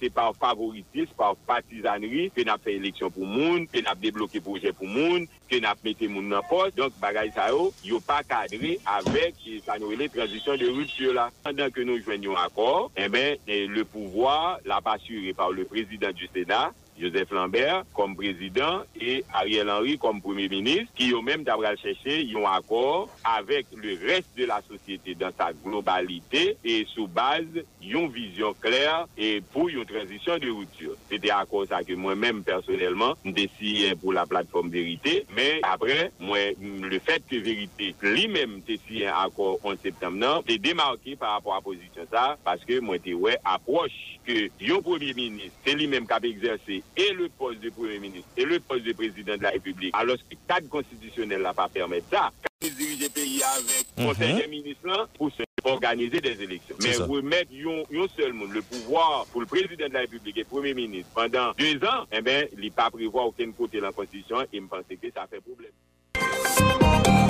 [0.02, 4.72] C'est par favoritisme, par partisanerie, que avons fait élection pour monde, que avons débloqué projet
[4.72, 6.76] pour monde, que avons mis monde dans poste.
[6.76, 7.50] Donc, bagaille ça,
[7.82, 11.30] yo, pas cadré avec, ça nous les transition de rupture là.
[11.44, 15.64] Pendant que nous joignons accord, eh ben, eh, le pouvoir, l'a pas assuré par le
[15.64, 21.22] président du Sénat, Joseph Lambert kom prezident e Ariel Henry kom premier ministre ki yo
[21.26, 26.76] menm tabral chèche yon akor avèk le rest de la sosyete dan sa globalite e
[26.92, 30.96] sou base yon vizyon kler e pou yon transisyon de routure.
[31.10, 36.88] Sete akor sa ke mwen menm personelman desiyen pou la platform verite, men apre mwen
[36.90, 41.58] le fèt ke verite li menm desiyen akor 11 septem nan, te demarke par rapport
[41.58, 46.12] a pozisyon sa, paske mwen te wè aproche que yon premier ministre, c'est lui-même qui
[46.12, 49.50] a exercé et le poste de premier ministre et le poste de président de la
[49.50, 52.32] République, alors que le cadre constitutionnel n'a pas permis ça.
[52.42, 54.06] Quand il dirige le pays avec Mhm.
[54.06, 56.76] conseil des ministres pour se organiser des élections.
[56.82, 57.06] Mais ça.
[57.06, 60.46] remettre yon, yon seul monde, le pouvoir pour le président de la République et le
[60.46, 63.92] premier ministre pendant deux ans, eh bien, il n'est pas prévoir aucun côté dans la
[63.92, 67.23] Constitution et me pense que ça fait problème.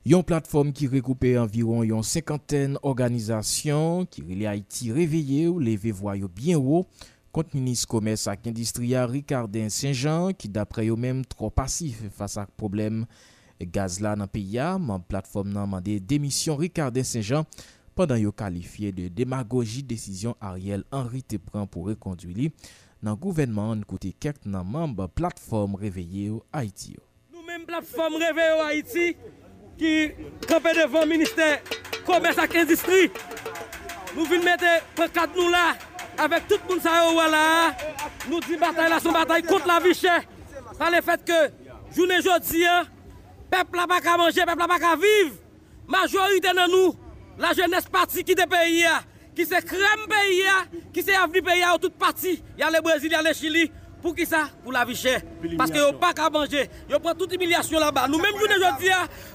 [0.00, 6.30] Yon platform ki rekoupe environ yon cinquanten organizasyon ki rile Haiti reveye ou leve voyo
[6.32, 6.86] bien ou
[7.36, 12.54] kont Minis Komers ak Indistria Ricardin Saint-Jean ki dapre yo menm tro pasif fasa ak
[12.56, 13.02] problem
[13.60, 14.78] gaz la nan piya.
[14.80, 17.44] Man platform nan mande demisyon Ricardin Saint-Jean
[17.92, 22.48] pandan yo kalifiye de demagogi desisyon Ariel Henry Tepran pou rekondwi li
[23.04, 27.04] nan gouvenman an kote kek nan mamb platform reveye ou Haiti yo.
[27.36, 29.12] Nou menm platform reveye ou Haiti...
[29.80, 30.12] ki
[30.48, 31.60] kampe devan minister
[32.04, 33.08] komes ak endistri.
[34.12, 35.72] Nou vin mette prekat nou la,
[36.20, 37.42] avek tout moun sa yo wala,
[38.26, 40.18] nou di batay la son batay kont la vi chè.
[40.76, 41.38] Pan le fèt ke
[41.96, 42.64] jounen jodi,
[43.52, 45.36] pep la bak a manje, pep la bak a viv,
[45.90, 46.96] majorite nan nou,
[47.40, 48.98] la jenès pati ki te peyi ya,
[49.36, 50.56] ki se krem peyi ya,
[50.94, 53.70] ki se avni peyi ya ou tout pati, ya le Brésil, ya le Chili,
[54.02, 54.48] Pour qui ça?
[54.62, 55.20] Pour la vie chère.
[55.58, 56.68] Parce que yo pas qu'à manger.
[56.88, 58.08] Yo prend toute humiliation là-bas.
[58.08, 58.88] Nous-mêmes, journée aujourd'hui,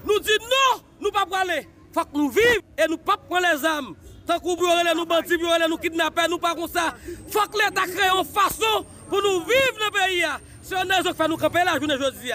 [0.05, 1.67] nous disons non, nous pas pour aller.
[1.93, 3.95] Faut que nous vivions et nous pas prendre les armes.
[4.25, 5.37] Tant qu'on brûle nous bandits,
[5.69, 6.95] nous kidnappeurs, nous pas comme ça.
[7.29, 10.21] Faut que l'État crée une façon pour nous vivre dans le pays.
[10.21, 10.39] là.
[10.63, 12.31] C'est un qui fait nous camper la journée aujourd'hui.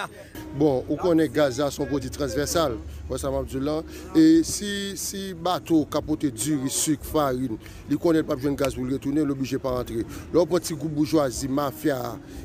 [0.54, 2.74] Bon, ou konen gaz la son produit transversal,
[3.10, 3.84] Wessam Abdoulan.
[4.16, 7.58] E si, si bato kapote duri, suk, farin,
[7.90, 10.04] li konen pap jwen gaz pou li retounen, l'oblige pa rentre.
[10.34, 11.98] Lò pon ti gou bourgeoisie, mafya,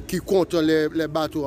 [0.09, 1.45] ki kontan le, le bato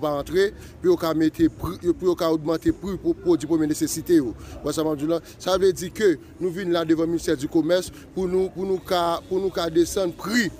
[0.00, 0.50] pa rentre,
[0.82, 4.34] pi yo ka mette, pi yo ka augmente pri pou podi pou men nesesite yo.
[4.66, 5.24] Wessam Abdoulan.
[5.40, 8.82] Sa vle di ke nou vin la devan minister du komers pou nou, pou nou
[8.84, 9.20] ka,
[9.56, 10.50] ka desen pri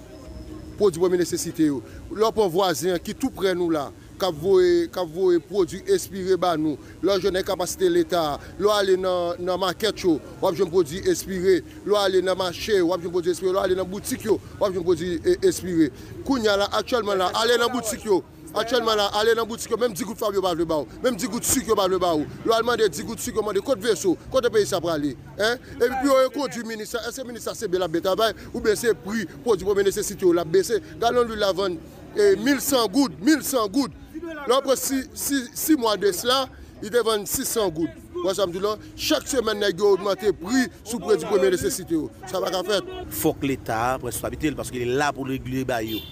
[0.78, 1.82] pou di pou men nesesite yo.
[2.16, 3.88] Lò pon vwazen ki tou pre nou la,
[4.20, 6.78] kap voye prodou espire ba nou.
[7.04, 12.00] Lò jwene kapasite l'Etat, lò ale nan, nan maket yo, wap jwen prodou espire, lò
[12.02, 15.38] ale nan mache, wap jwen prodou espire, lò ale nan boutik yo, wap jwen prodou
[15.48, 15.92] espire.
[16.26, 18.22] Kounya la, aktuelman la, ale nan boutik yo.
[18.54, 21.16] Atchèlman la, ale nan boutik yo, menm di gout fab yo bavle ba ou, menm
[21.20, 22.24] di gout suk yo bavle ba ou.
[22.46, 25.12] Lo alman de di gout suk yo mande kote veso, kote peyi sa prale.
[25.36, 25.50] E
[25.82, 29.56] pi yo yon konti minister, ese minister sebe la beta bay, ou bese pri, pou
[29.56, 30.80] di pou mene se sityo la bese.
[31.00, 31.76] Galon lou lavan,
[32.16, 33.92] 1100 gout, 1100 gout.
[34.48, 36.44] Lopre 6 mwa de sla,
[36.82, 38.04] i te vende 600 goud.
[38.18, 42.08] Wè samdi lò, chak semen nè gyo augmente pri sou pre di premè nesesite yo.
[42.30, 42.88] Sa baka fèt.
[43.20, 46.02] Fok l'Etat prensitabitel, paske lè la pou l'regulè bay yo.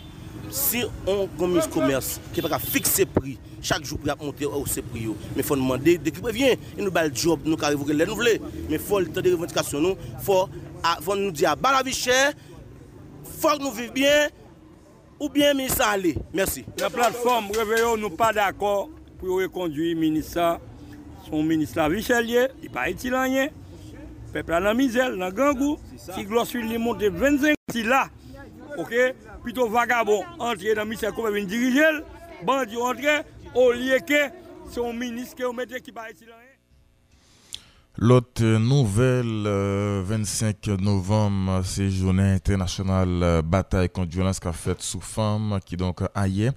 [0.54, 4.70] Si on komise komers ki pa ka fikse pri, chak jou pri ap monte ou
[4.70, 5.16] se pri yo.
[5.34, 8.18] Men fò nman de, de ki prevyen, nou bal job, nou ka revoke lè nou
[8.20, 8.36] vle.
[8.70, 10.44] Men fò l'te de revendikasyon nou, fò
[11.18, 12.20] nou di a bala vi chè,
[13.40, 14.30] fò nou viv bien,
[15.18, 18.88] ou bien ça aller merci La plateforme Réveillon, nous pas d'accord
[19.18, 20.60] pour reconduire le ministre.
[21.28, 23.48] Son ministre la Vichelier, il pas utile rien.
[24.32, 25.78] Peuple a la misère, dans gangou.
[25.96, 28.08] Si gloss lui monte 25 si là.
[28.78, 28.94] OK?
[29.42, 32.00] Plutôt vagabond entrer dans le ministère comme une diriger,
[32.42, 33.22] bandit entrer
[33.54, 34.30] au lieu que
[34.70, 35.36] son ministre
[35.82, 36.45] qui pas utile rien.
[37.98, 45.00] L'autre nouvelle, euh, 25 novembre, c'est Journée internationale euh, bataille contre violence qu'a faite sous
[45.00, 46.52] femme, qui donc ailleurs.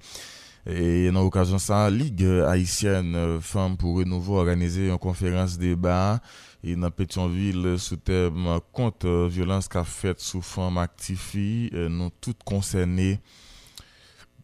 [0.66, 6.20] Et dans l'occasion ça, Ligue haïtienne euh, Femmes pour Renouveau a organisé une conférence débat
[6.62, 13.18] et dans Pétionville sous thème contre violence qu'a faite sous femme actifie, nous toutes concernées.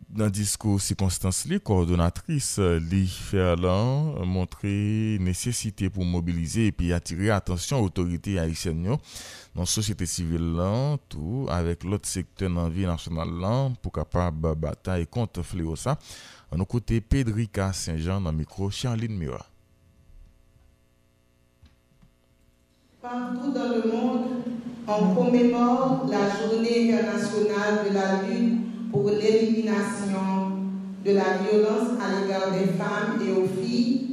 [0.06, 2.52] Nan disko sikonstans li, kordonatris
[2.86, 4.70] li Ferlan montre
[5.18, 9.00] nesesite pou mobilize epi atire atensyon otorite Haitien yo
[9.56, 15.08] nan sosyete sivil lan tou avek lot sekte nan vi nasyonal lan pou kapab batay
[15.10, 15.96] kont fleosa
[16.52, 19.42] an nou kote Pedrika Saint-Jean nan mikro Charline Mira.
[23.02, 24.42] Partout dans le monde,
[24.86, 28.55] on commémore la journée internationale de la lutte
[28.96, 30.52] pour l'élimination
[31.04, 34.06] de la violence à l'égard des femmes et aux filles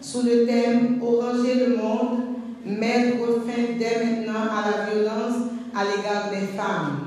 [0.00, 2.20] sous le thème Oranger le monde,
[2.64, 3.16] mettre
[3.46, 7.00] fin dès maintenant à la violence à l'égard des femmes.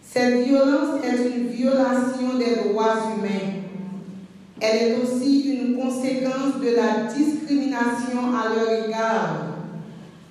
[0.00, 3.64] Cette violence est une violation des droits humains.
[4.60, 9.46] Elle est aussi une conséquence de la discrimination à leur égard,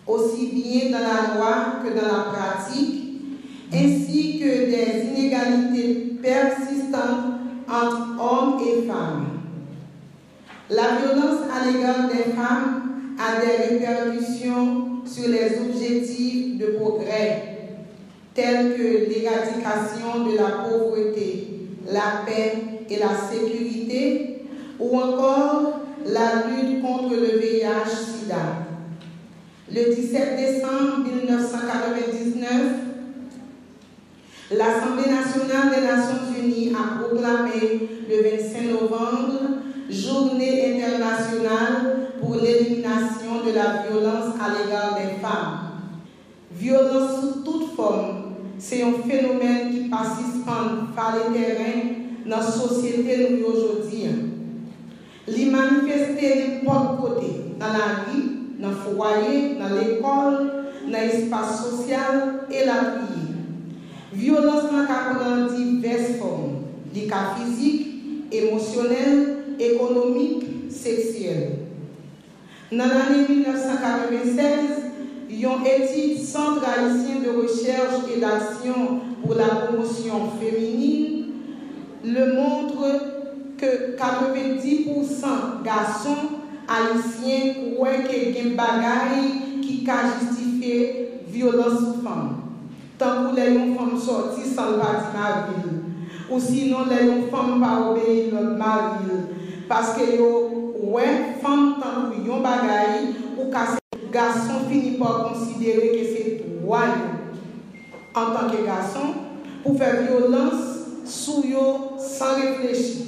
[0.08, 3.05] aussi bien dans la loi que dans la pratique,
[3.76, 7.36] ainsi que des inégalités persistantes
[7.68, 9.26] entre hommes et femmes.
[10.70, 12.86] La violence à l'égard des femmes
[13.20, 17.58] a des répercussions sur les objectifs de progrès,
[18.34, 22.54] tels que l'éradication de la pauvreté, la paix
[22.90, 24.46] et la sécurité,
[24.80, 28.66] ou encore la lutte contre le VIH-Sida.
[29.72, 32.85] Le 17 décembre 1999,
[34.52, 39.40] L'Assemblée nationale des Nations unies a proclamé le 25 novembre
[39.90, 45.60] Journée internationale pour l'élimination de la violence à l'égard des femmes.
[46.52, 51.82] Violence sous toute forme, c'est un phénomène qui persiste par les terrains
[52.28, 54.10] dans la société nous aujourd'hui.
[55.28, 57.28] Les manifester n'importe côté,
[57.60, 58.30] dans la vie,
[58.60, 60.52] dans le foyer, dans l'école,
[60.86, 63.25] dans l'espace social et la prière.
[64.16, 66.64] Violence n'a qu'à prendre diverses formes,
[66.94, 67.88] des cas physiques,
[68.32, 71.58] émotionnels, économiques, sexuels.
[72.72, 74.48] Dans l'année 1996,
[75.30, 81.26] une étude Centre haïtien de recherche et d'action pour la promotion féminine
[82.06, 82.86] le montre
[83.58, 86.30] que 90% garçons
[86.70, 89.86] haïtiens croient qu'il y a des bagailles qui
[90.22, 92.45] justifier violence aux femmes
[92.98, 95.56] tant que les femmes sorties sans le mari,
[96.30, 99.06] ou sinon les femmes pas obéir leur mari,
[99.68, 103.80] parce que yo ouais femme tant que yon bagaille ou casser
[104.12, 106.80] garçon finit par considérer que c'est droit
[108.16, 109.14] en tant que garçon
[109.64, 110.76] pour faire violence
[111.06, 113.06] sur eux sans réfléchir.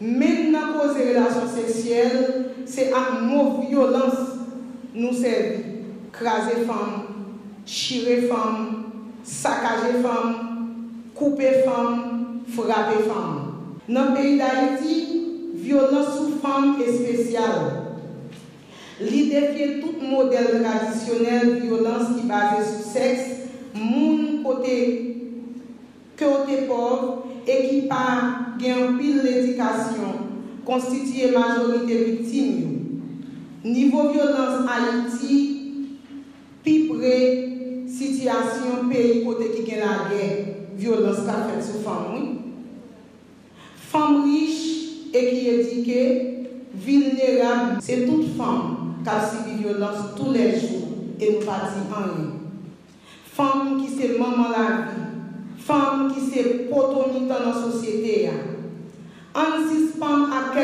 [0.00, 4.14] Même dans cause relations sexuelles, c'est à nos violence
[4.94, 5.64] nous servir.
[6.12, 7.07] Craser femme,
[7.68, 8.84] chirer femme,
[9.22, 13.52] saccager femme, couper femme, frapper femme.
[13.88, 17.84] Dans le pays d'Haïti, violence sous femme est spéciale.
[19.00, 23.28] L'idée tout modèle traditionnel violence qui basé sur sexe,
[23.74, 25.16] moun côté
[26.18, 30.26] côté pauvre et qui par gain l'éducation
[30.64, 32.78] constitue majorité victime.
[33.62, 35.58] Niveau violence Haïti,
[36.64, 36.88] plus
[37.98, 40.46] situation pays côté qui gagne la guerre,
[40.76, 42.38] violence qu'a fait sur femme.
[43.76, 50.52] Femme riche et qui éduquée, vulnérable, c'est toute femme qui a subi violence tous les
[50.52, 50.88] jours
[51.20, 52.32] et nous pas dit rien.
[53.32, 58.30] Femme qui c'est maman la vie, femme qui c'est potonite dans la société.
[59.34, 60.54] En suspend à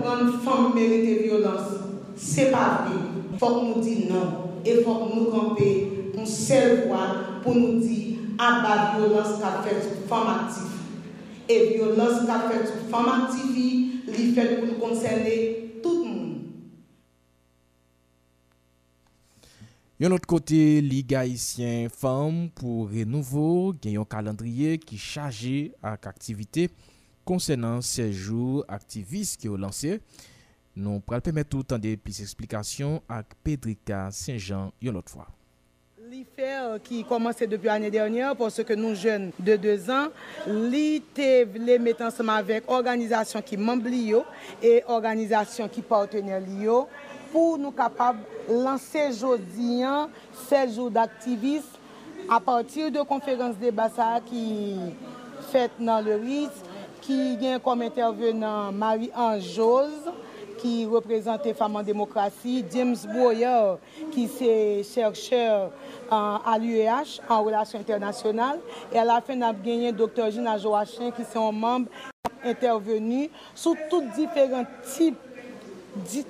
[0.00, 1.68] grande femme mérite violence,
[2.16, 3.38] c'est pas vrai.
[3.38, 7.04] Faut que nous disions non et il yon sel vwa
[7.44, 10.82] pou nou di aba violans ka fet sou fam aktifi.
[11.48, 13.68] E violans ka fet sou fam aktifi
[14.08, 15.36] li fet pou nou konserne
[15.84, 16.34] tout moun.
[19.98, 26.68] Yon not kote li gaisyen fam pou renouvo gen yon kalandriye ki chaje ak aktivite
[27.28, 29.98] konsenan sejou aktivis ki yo lansye.
[30.78, 35.26] Nou pral pemet tout an de plis eksplikasyon ak Pedrika Saint-Jean yon lot fwa.
[36.10, 40.06] L'IFER euh, qui commençait depuis l'année dernière, parce que nous jeunes de 2 ans,
[40.46, 43.90] l'ITEV les met ensemble avec organisation qui membre
[44.62, 46.88] et organisation qui partenaire l'IO
[47.30, 49.82] pour nous capables de lancer aujourd'hui
[50.48, 51.76] 16 jours d'activisme
[52.30, 53.90] à partir de conférences débat
[54.24, 54.78] qui
[55.52, 56.48] fête dans le RIS,
[57.02, 60.10] qui vient comme intervenant Marie-Ange Jose,
[60.58, 63.78] ki reprezentè Faman Demokrasi, James Boyer,
[64.14, 64.52] ki se
[64.88, 68.60] chèrchèr euh, a l'UEH, an relasyon internasyonal,
[68.92, 70.32] e ala fin ap genyen Dr.
[70.34, 71.88] Gina Joachim, ki se an mamb
[72.46, 75.16] intervenu sou tout diferent tip,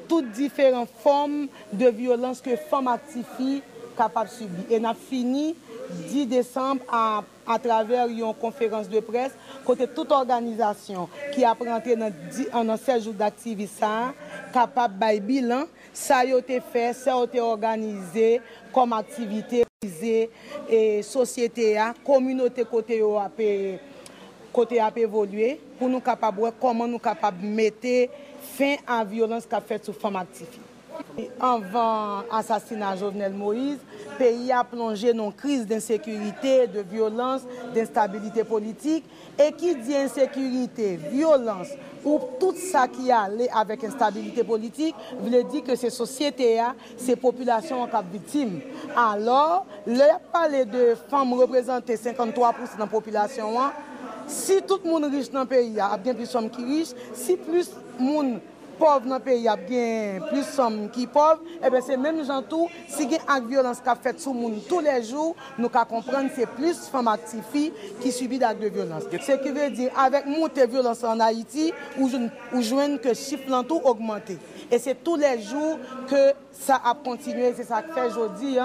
[0.08, 3.58] tout diferent form de violans ke fam aktifi
[3.98, 4.64] kapap subi.
[4.72, 5.52] E na fini
[6.08, 9.32] 10 Desembre ap a traver yon konferans de pres,
[9.64, 12.12] kote tout organizasyon ki ap rentre nan,
[12.52, 14.12] nan sejou d'aktivisa,
[14.54, 18.28] kapap bay bilan, sa yo te fe, sa yo te organize,
[18.76, 19.64] kom aktivite,
[20.68, 23.40] e sosyete ya, kominote kote yo ap
[25.00, 28.08] evolwe, pou nou kapap wè koman nou kapap mette
[28.56, 30.67] fin an violans kap fet sou fom aktivite.
[31.40, 33.78] Anvan asasina Jovenel Moïse,
[34.18, 37.44] peyi a plonje non kriz d'insekurite, de violans,
[37.74, 39.06] d'instabilite politik,
[39.38, 41.70] e ki di insekurite, violans,
[42.02, 46.72] ou tout sa ki a le avèk instabilite politik, vle di ke se sosyete a,
[46.98, 48.58] se populasyon an kap vitim.
[48.96, 53.82] Alors, le pale de fam reprezentè 53% nan populasyon an,
[54.28, 57.70] si tout moun riche nan peyi a, ap gen plus som ki riche, si plus
[57.98, 62.22] moun riche, pov nan peyi ap gen plus som ki pov, eh ebe se menm
[62.26, 66.30] jantou, si gen ak violans ka fet sou moun tou le jou, nou ka kompren
[66.34, 67.64] se plus fom ak ti fi
[68.02, 69.08] ki subi dak de violans.
[69.24, 73.66] Se ki ve di, avek moun te violans an Haiti, ou jwen ke chif lan
[73.68, 74.38] tou augmente.
[74.68, 75.76] E se tou le jou
[76.10, 78.56] ke sa ap kontinue, se sa fe jodi,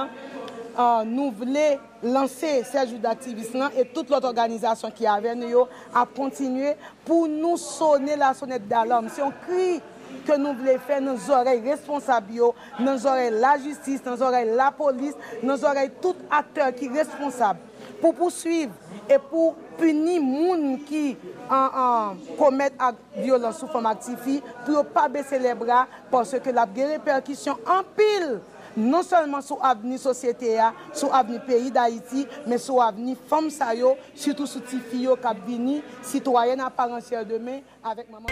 [0.77, 1.65] uh, nou vle
[2.03, 6.73] lanse se jou d'aktivist lan et tout lot organizasyon ki ave nou yo ap kontinue
[7.07, 9.09] pou nou sone la sonet d'alarm.
[9.13, 9.79] Se yon kri
[10.25, 12.33] que nous voulons faire nos oreilles responsables,
[12.79, 17.59] nos oreilles la justice, nos oreilles la police, nos oreilles tout acteur qui est responsable
[18.01, 18.73] pour poursuivre
[19.09, 21.17] et pour punir les gens qui
[22.37, 22.73] commettent
[23.17, 27.83] violence sous forme active pour ne pas baisser les bras parce que la répercussion en
[27.95, 28.39] pile
[28.75, 30.57] non seulement sur l'avenir société,
[30.93, 33.49] sur l'avenir pays d'Haïti, mais sur l'avenir femmes,
[34.15, 38.27] surtout sur les filles qui citoyennes à part entière demain avec maman.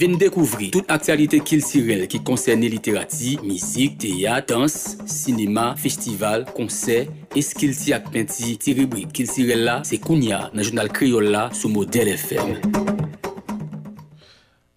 [0.00, 4.72] vin dekouvri tout aktualite kiltirel ki konserne literati, mizik, teya, dans,
[5.04, 11.28] sinema, festival, konser, eskilti ak penti, ti rubrik kiltirel la, se kounya nan jounal kriol
[11.34, 12.56] la sou model FM.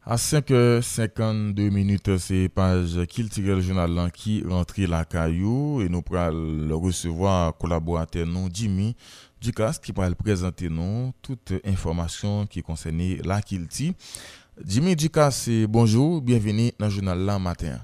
[0.03, 6.35] A 5.52 minutes, se page Kiltirel Journal lan ki rentri la kayou e nou pral
[6.75, 8.91] recevoir kolaborate nou Jimmy
[9.43, 13.93] Dukas ki pral prezente nou tout informasyon ki konsene la Kilti.
[14.61, 17.79] Jimmy Ducasse, bonjour, bienvenue dans le journal La Matin.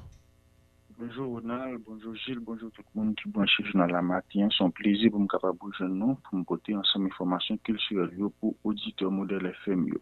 [0.99, 4.47] Bonjour Ronald, bonjour Gilles, bonjour tout le monde qui branche le journal La Matin.
[4.55, 5.57] C'est un plaisir pour me capable
[5.89, 9.95] nous pour me porter ensemble information culturelle pour auditeur modèle FMU.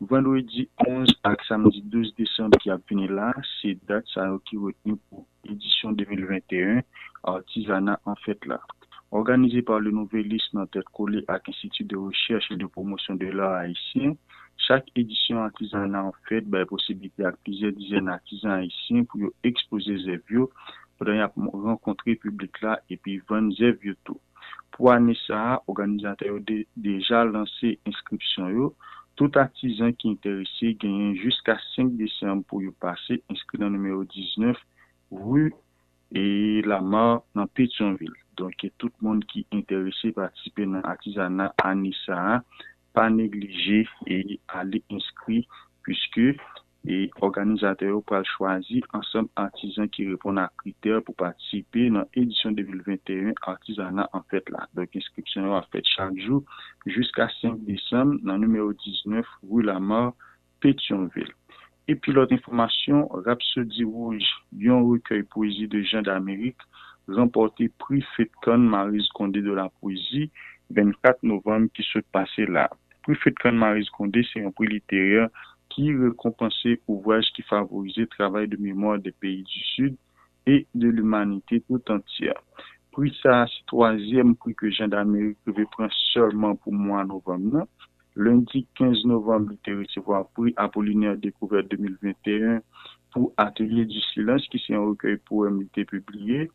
[0.00, 4.96] Vendredi 11 à samedi 12 décembre qui a fini là, c'est date ça qui retenu
[5.10, 6.80] pour l'édition 2021
[7.22, 8.60] artisanat en fête là.
[9.10, 13.26] Organisé par le Nouvelisme en tête collée avec l'Institut de recherche et de promotion de
[13.26, 14.14] l'art haïtien,
[14.62, 19.32] Chak edisyon akizan nan an fèt, bay posibilite ak plize dizen akizan aisyen pou yo
[19.48, 20.46] ekspoze zev yo,
[20.94, 24.20] pou dan yap renkontre publik la epi van zev yo tou.
[24.72, 28.70] Pou ane sa, organizatè yo de, deja lanse inskripsyon yo,
[29.18, 34.56] tout akizan ki interese genyen jiska 5 Desem pou yo pase inskri nan numero 19
[35.12, 35.50] Rue
[36.14, 38.14] et Lamar nan Pétionville.
[38.38, 42.40] Donke tout moun ki interese patisipe nan akizan nan ane sa,
[42.94, 45.42] pa neglije e ale inskri
[45.84, 46.32] pwiske
[46.84, 52.56] e organizatè ou pral chwazi ansam artisan ki repon a kriter pou patisipe nan edisyon
[52.58, 54.66] 2021 artisanat an fèt la.
[54.74, 56.42] Donk inskripsyon ou an fèt chak jou
[56.90, 60.16] jiska 5 Desem nan numèro 19 Rue la Mort,
[60.62, 61.34] Pétionville.
[61.90, 66.62] Epi lot informasyon, Rapsodi Rouge, yon recueil poésie de Jean d'Amérique,
[67.08, 70.30] remporté prix Fetcon Marise Condé de la Poésie
[70.74, 72.70] 24 novembre qui se passait là.
[73.02, 75.28] Prix Fetcon Marise Condé, c'est un prix littéraire
[75.68, 79.96] qui récompensait ouvrage qui favorisait le travail de mémoire des pays du Sud
[80.46, 82.40] et de l'humanité tout entière.
[82.90, 87.66] Prix ça, troisième prix que Jean d'Amérique devait prendre seulement pour moi en novembre.
[88.14, 92.60] Lundi 15 novembre, il recevoir prix Apollinaire Découverte 2021
[93.12, 96.50] pour Atelier du silence, qui c'est un recueil poème qui publié.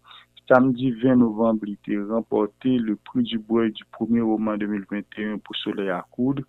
[0.47, 5.55] samedi 20 novembre, il a remporté le prix du bois du premier roman 2021 pour
[5.55, 6.43] Soleil à Coudre.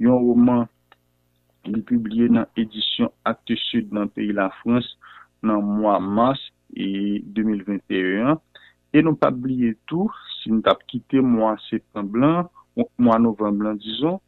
[0.00, 0.66] Un roman
[1.66, 4.98] il est publié dans l'édition Actes Sud dans le pays de la France
[5.42, 6.40] dans le mois mars
[6.74, 8.38] et 2021.
[8.92, 10.10] Et nous pas oublier tout,
[10.42, 12.50] si nous avons quitté le mois septembre,
[12.98, 14.20] mois novembre, disons,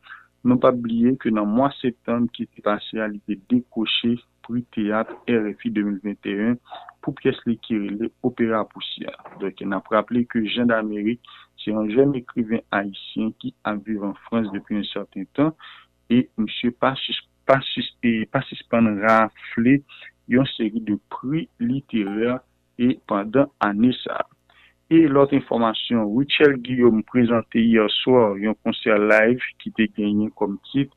[0.45, 4.65] nous pas oublier que dans le mois septembre qui était passé, il était décoché prix
[4.75, 6.57] théâtre RFI 2021
[7.03, 7.59] pour pièce les
[8.23, 9.23] opéra poussière.
[9.41, 11.23] Donc, on a rappelé que Jean d'Amérique,
[11.57, 15.57] c'est un jeune écrivain haïtien qui a vécu en France depuis un certain temps
[16.11, 16.47] et M.
[17.47, 19.83] participant raflé
[20.29, 22.41] une série de prix littéraires
[22.79, 24.27] et pendant année ça.
[24.91, 30.59] Et l'autre information, Richel Guillaume présenté hier soir un concert live qui était gagné comme
[30.71, 30.97] titre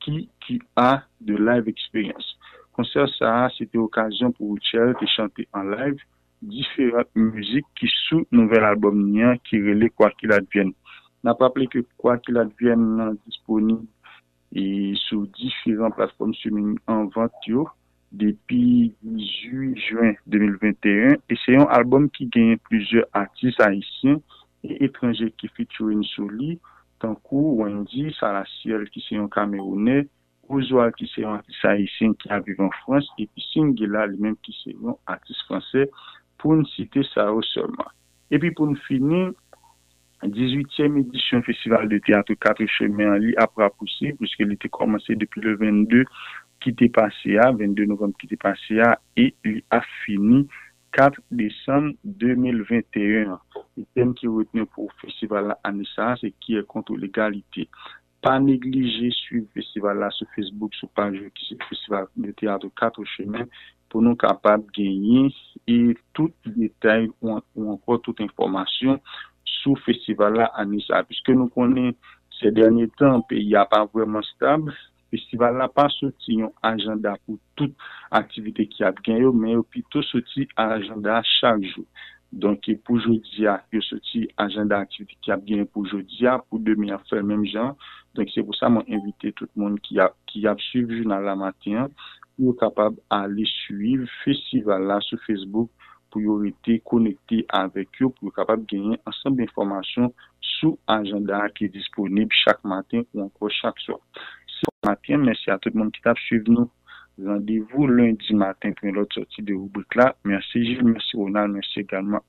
[0.00, 2.38] Qui qui a de live experience.
[2.80, 5.98] Concert ça, c'était occasion pour Richel de chanter en live
[6.40, 10.72] différentes musiques qui sous nouvel album Nien qui relait quoi qu'il advienne.
[11.22, 13.84] N'a pas rappelé que quoi qu'il advienne disponible
[14.54, 16.32] et sur différentes plateformes
[16.86, 17.32] en vente
[18.12, 24.22] depuis 18 juin 2021 et c'est un album qui gagne plusieurs artistes haïtiens
[24.64, 26.58] et étrangers qui featurent sur lui
[26.98, 30.08] tant que Wendy Salaciel qui c'est un Camerounais
[30.50, 34.36] Ozoal qui c'est un artiste haïtien qui a vécu en France et puis Singela lui-même
[34.42, 35.90] qui c'est un artiste français
[36.38, 37.86] pour ne citer ça seulement.
[38.30, 39.32] Et puis pour nous finir
[40.22, 45.40] 18e édition Festival de théâtre 4 chemins en lit après poussé puisqu'il était commencé depuis
[45.40, 46.04] le 22
[46.60, 50.46] qui était passé à 22 novembre qui était passé à et il a fini
[50.92, 53.38] 4 décembre 2021.
[53.76, 57.68] Le thème qui est retenu pour le festival à Nissa, c'est qui est contre l'égalité.
[58.24, 63.06] pa neglije suiv festival la sou Facebook, sou page ki se festival de teatro 4
[63.16, 63.48] chemen
[63.90, 65.30] pou nou kapab genyen
[65.66, 67.40] e tout detay ou
[67.72, 69.00] anko tout informasyon
[69.60, 71.02] sou festival la anisa.
[71.08, 71.94] Piske nou konen
[72.38, 74.70] se denye tan pe y a pa vweman stab,
[75.10, 77.74] festival la pa soti yon agenda pou tout
[78.14, 81.88] aktivite ki ap genyo, men yo pito soti agenda chak jou.
[82.30, 87.18] Donke pou jodia, yo soti agenda aktivite ap gen pou jodia, pou demi ap fè
[87.26, 87.74] mèm jan.
[88.14, 90.14] Donke se pou sa mwen invite tout moun ki ap,
[90.46, 91.90] ap suiv jounal la matin,
[92.36, 95.72] pou yo kapab ale suiv festival la sou Facebook
[96.10, 100.14] pou yo rete konekte avèk yo, pou yo kapab genye ansan d'informasyon
[100.54, 103.98] sou agenda ki disponib chak matin ou anko chak so.
[104.54, 106.70] Se matin, mèsi a tout moun ki ap suiv nou.
[107.18, 110.10] Randevou lundi maten pou yon lot soti de rubrik la.
[110.28, 111.56] Mersi Gilles, mersi Ronald,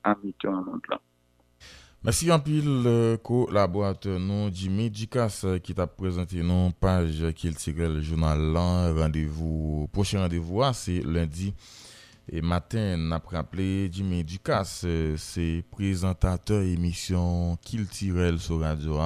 [0.02, 1.00] Amite an mont la.
[2.02, 2.88] Mersi Yampil,
[3.22, 8.90] ko la boate nou Jimmy Djikas ki tap prezante nou page tigre le jounal lan.
[8.98, 11.52] Randevou, poche randevou a, se lundi
[12.30, 18.96] Et matin, on a rappelé Jimmy Ducasse, c'est présentateur émission Kiltirel sur Radio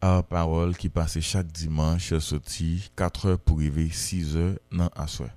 [0.00, 5.32] à parole qui passe chaque dimanche, sorti 4h pour arriver 6h dans la soirée.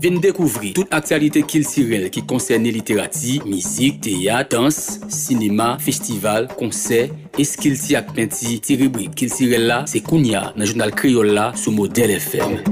[0.00, 7.42] Venez découvrir toute actualité culturelle qui concerne littérature, musique, théâtre, danse, cinéma, festival, concert, et
[7.42, 11.52] ce qu'il s'y a peinti, rubrique culturelle là, c'est Kounia, dans le journal créole là,
[11.56, 12.62] sous modèle FM.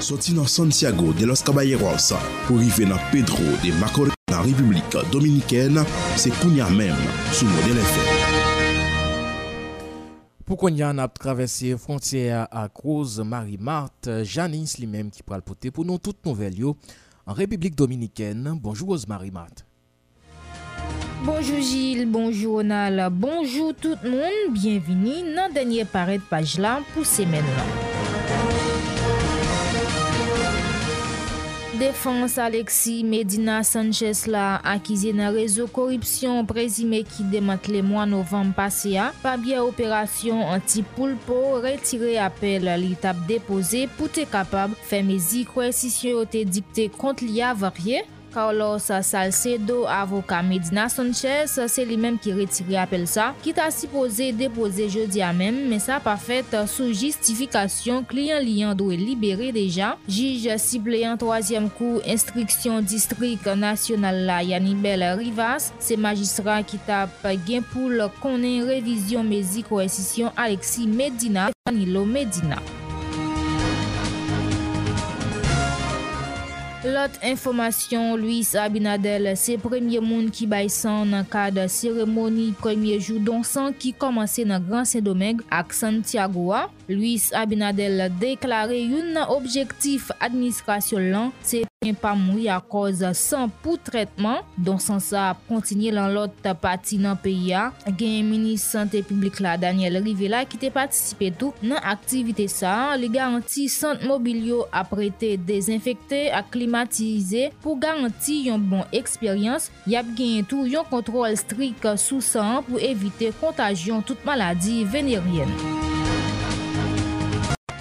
[0.00, 2.14] Soti nan Santiago de los Caballeros
[2.46, 5.76] pou rive nan Pedro de Macorís nan Republik Dominikèn,
[6.16, 6.96] se Kounia men
[7.36, 8.38] sou model FM.
[10.48, 15.84] Pou Kounia nan ap travesse frontière a Kroz Marie-Marthe, Janine Slimem ki pral pote pou
[15.84, 16.74] nou tout nouvel yo
[17.28, 18.56] an Republik Dominikèn.
[18.56, 19.66] Bonjour Marie-Marthe.
[21.26, 27.44] Bonjour Gilles, bonjour Ronald, bonjour tout moun, bienveni nan denye paret paj la pou semen
[27.44, 28.19] lan.
[31.80, 38.92] défense Alexis Medina Sanchez la akize nan rezo koripsyon prezime ki demantle mwa novem pase
[38.98, 45.72] ya, pa bie operasyon anti-poulpo retire apel li tap depose pou te kapab fèmezi kwen
[45.72, 52.18] sisyon yo te dikte kont li avarye, Carlos Salcedo, avoka Medina Sanchez, se li menm
[52.20, 56.16] ki retiri apel sa, ki ta si pose depose jodi a menm, men sa pa
[56.20, 59.92] fet sou justifikasyon kliyan liyan do e libere deja.
[60.08, 67.06] Jij sible yon troasyem kou instriksyon distrik nasyonal la Yanibel Rivas, se magistra ki ta
[67.46, 72.79] gen pou l konen revizyon mezi koesisyon Alexi Medina, Danilo Medina.
[76.80, 83.20] Lot informasyon, Louis Abinadel se premye moun ki bay san nan kade seremoni premye jou
[83.20, 86.70] donsan ki komanse nan Gran Saint-Domingue ak Santiago a.
[86.88, 93.52] Louis Abinadel deklare yon nan objektif administrasyon lan se premye pa moui a koz san
[93.60, 97.66] pou tretman Don san sa kontinye lan lot pati nan peyi a.
[97.92, 103.12] Genye Minis Santé Publique la Daniel Rivela ki te patisipe tou nan aktivite sa li
[103.12, 110.46] garanti sant mobilyo aprete dezinfekte ak klima klimatize pou garanti yon bon eksperyans, yap genyen
[110.46, 115.50] tou yon kontrol strik sou san pou evite kontajyon tout maladi veneryen.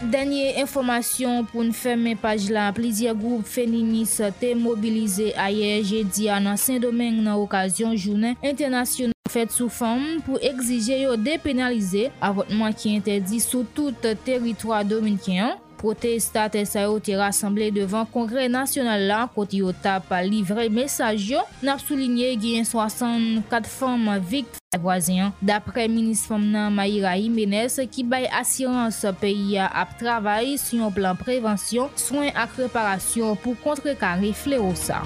[0.10, 6.30] Danyen informasyon pou nou ferme paj la, plizye group feninis te mobilize aye je jedi
[6.34, 12.98] anan Saint-Domingue nan okasyon jounen internasyon fet sou fam pou exije yo depenalize avotman ki
[12.98, 15.60] entedi sou tout teritwa dominikyan.
[15.80, 21.44] protestate sa yo te rassemble devan kongre nasyonal la koti yo tap livre mesaj yo,
[21.66, 25.32] nap souline gen 64 fom vikt vwazen.
[25.42, 31.18] Dapre minis fom nan Mayra Jimenez ki bay asirans peyi ap travay si yon plan
[31.18, 35.02] prevensyon, soyn ak reparasyon pou kontre kare rifle ou sa.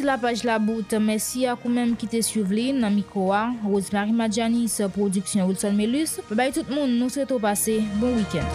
[0.00, 4.78] Pati la paj la bout, mersi akou menm ki te suvli nan Mikowa, Rosemary Madjanis,
[4.94, 6.14] Produksyon Wilson Melus.
[6.32, 8.48] Bay tout moun nou se to pase, bon wikend.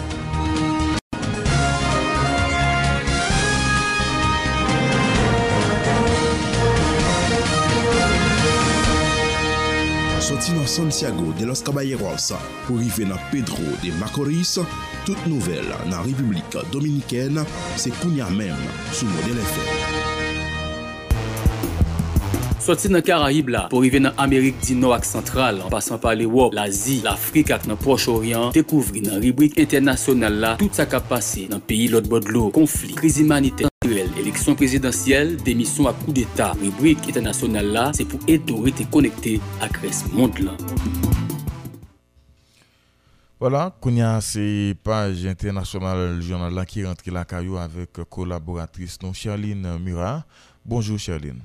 [10.18, 12.32] Soti nan Santiago de los Caballeros
[12.66, 14.56] pou rive nan Pedro de Macorís,
[15.06, 17.38] tout nouvel nan Republik Dominikèn
[17.78, 20.15] se kounya menm sou model FM.
[22.66, 26.56] Soti nan Karahib la, pou rive nan Amerik di Nouak Sentral, an pasan pa l'Europe,
[26.56, 31.62] l'Azi, l'Afrik ak nan Proche-Orient, dekouvri nan ribrik internasyonal la, tout sa ka pase nan
[31.62, 37.86] peyi lot bodlo, konflik, kriz imanite, eleksyon prezidentyel, demisyon ak kou d'Etat, ribrik internasyonal la,
[37.94, 40.58] se pou eto rete konekte ak res mond lan.
[43.38, 49.78] Voilà, Kounia, c'est page internationale journal là qui rentre la caillou avec collaboratrice non Charline
[49.78, 50.24] Murat.
[50.64, 51.44] Bonjour Charline.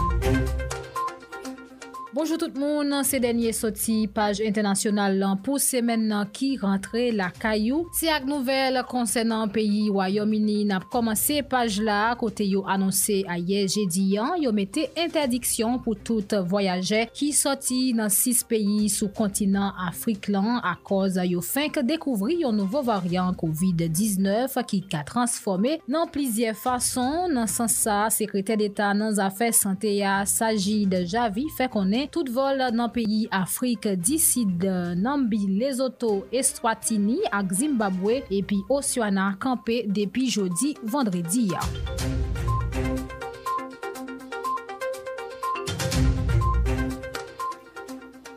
[2.13, 7.29] Bonjour tout moun, se denye soti page internasyonal lan pou semen nan ki rentre la
[7.31, 7.85] kayou.
[7.95, 13.37] Se ak nouvel konsen nan peyi Wayomini nap komanse page la kote yo anonse a
[13.39, 19.79] ye jediyan, yo mette interdiksyon pou tout voyaje ki soti nan 6 peyi sou kontinant
[19.87, 26.11] Afrik lan a koz yo fink dekouvri yo nouvo variant COVID-19 ki ka transforme nan
[26.11, 31.71] plizye fason nan san sa sekretè d'Etat nan zafè sante ya saji de Javi fe
[31.71, 34.63] konen konen, tout vol nan peyi Afrik disid
[34.97, 42.30] Nambi, Lesotho, Estwatini ak Zimbabwe epi Osyana kampe depi jodi vendredi ya.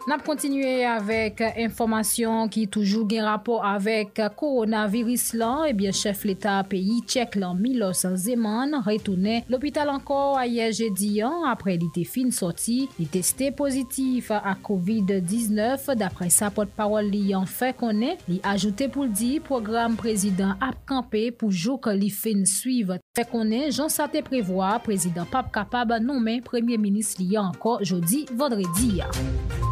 [0.05, 6.99] Nap kontinue avèk informasyon ki toujou gen rapò avèk koronaviris lan, ebyen chef l'Etat peyi
[7.09, 12.83] tchèk lan Milos Zeman retoune l'opital anko a ye diyan apre li te fin soti,
[12.99, 18.93] li testè pozitif a COVID-19 dapre sa pot parol li yon fè konè, li ajoute
[18.93, 22.99] pou l'di program prezident ap kampe pou jok li fin suiv.
[23.17, 27.79] Fè konè, jan sa te prevoa prezident pap kapab noumen premier minis li yon anko
[27.81, 29.64] jodi vendredi ya.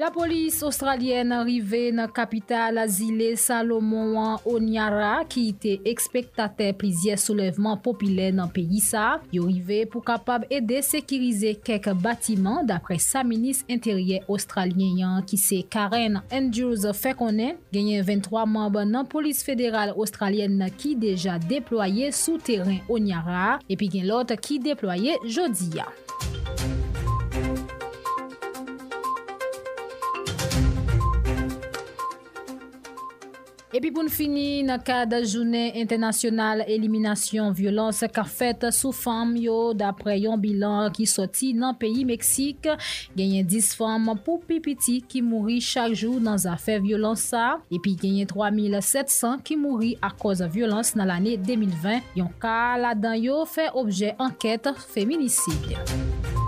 [0.00, 8.30] La polis australienne rive nan kapital azile Salomon Onyara ki ite ekspektate plizye soulevman popile
[8.32, 9.18] nan peyi sa.
[9.28, 15.60] Yo rive pou kapab ede sekirize kek batiman dapre sa minis interye australyen ki se
[15.68, 17.60] Karen Andrews fe konen.
[17.68, 24.08] Genyen 23 mamb nan polis federal australienne ki deja deploye sou teren Onyara epi gen
[24.08, 25.92] lot ki deploye jodi ya.
[33.70, 39.36] Epi pou n fini nan ka da jounen internasyonal eliminasyon violans ka fet sou fam
[39.38, 42.66] yo dapre yon bilan ki soti nan peyi Meksik.
[43.14, 47.60] Genyen 10 fam pou pipiti ki mouri chak jou nan zafè violans sa.
[47.70, 52.10] Epi genyen 3700 ki mouri a koz violans nan l ane 2020.
[52.18, 56.39] Yon ka la dan yo fe obje anket feminisid.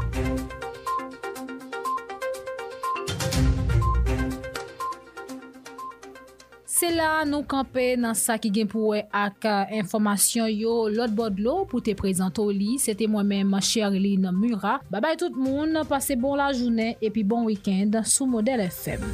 [6.83, 11.13] Se la nou kampe nan sa ki gen pou we ak euh, informasyon yo lot
[11.15, 12.75] bodlo pou te prezento li.
[12.83, 14.81] Se te mwen men ma chèrli nan Mura.
[14.91, 19.07] Babay tout moun, pase bon la jounen epi bon wikend sou Model FM.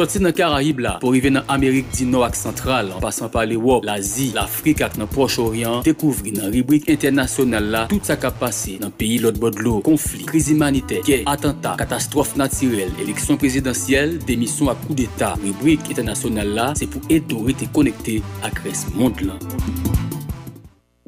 [0.00, 3.42] Soti nan Karaib la, pou rive nan Amerik di nou ak sentral, an pasan pa
[3.44, 8.78] l'Ewop, l'Azi, l'Afrik ak nan Proche-Orient, dekouvri nan ribrik internasyonal la, tout sa kap pase
[8.80, 14.80] nan peyi lot bodlo, konflik, kriz imanite, kè, atenta, katastrofe natirel, eleksyon prezidentyel, demisyon ak
[14.86, 15.36] kou d'Etat.
[15.44, 19.36] Ribrik internasyonal la, se pou eto rete konekte ak res mond lan.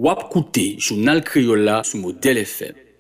[0.05, 2.91] Wap koute, jounal kreyola sou model FM.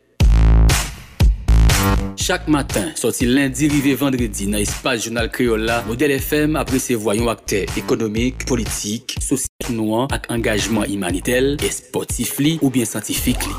[2.16, 7.30] Chak matin, soti lendi rive vendredi nan espas jounal kreola, model FM apre se voyon
[7.32, 13.56] akte ekonomik, politik, sosyal nouan ak engajman imanitel, esportif li ou bien santifik li.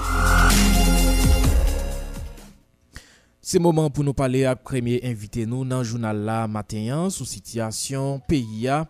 [3.42, 8.22] Se moman pou nou pale ak premye invite nou nan jounal la matenyan sou sityasyon
[8.30, 8.84] PIA.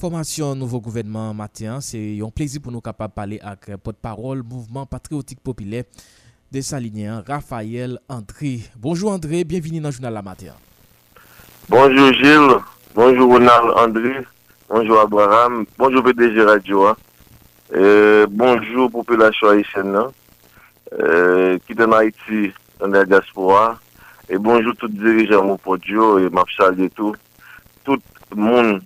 [0.00, 4.88] Formasyon nouvo gouvenman matenyan se yon plezi pou nou kapab pale ak euh, potparol mouvment
[4.88, 5.82] patriotik popile.
[6.50, 8.60] De sa linyen Rafael André.
[8.76, 10.58] Bonjou André, bienvini nan jounal la matenyan.
[11.68, 12.58] Bonjou Gilles,
[12.94, 14.16] bonjou Ronald André,
[14.68, 16.96] bonjou Abraham, bonjou PDG Radio,
[18.34, 20.10] bonjou Populasyon Haitienne nan,
[21.66, 23.78] ki ten Haiti nan der diaspora,
[24.28, 27.14] et bonjou tout dirijan mou podyo, et mapchal de tout,
[27.84, 28.02] tout
[28.34, 28.80] moun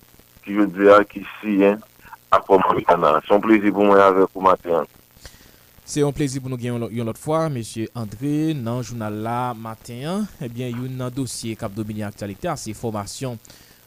[0.44, 1.56] ki je diya ki si,
[2.34, 3.22] akouman kanan.
[3.28, 4.84] Son plezi pou mwen avek pou maten.
[5.84, 10.24] Se yon plezi pou nou gen yon lot fwa, Mèche André nan jounal la matin,
[10.40, 13.36] eh Ebyen yon nan dosye kap domini aktualite a se formasyon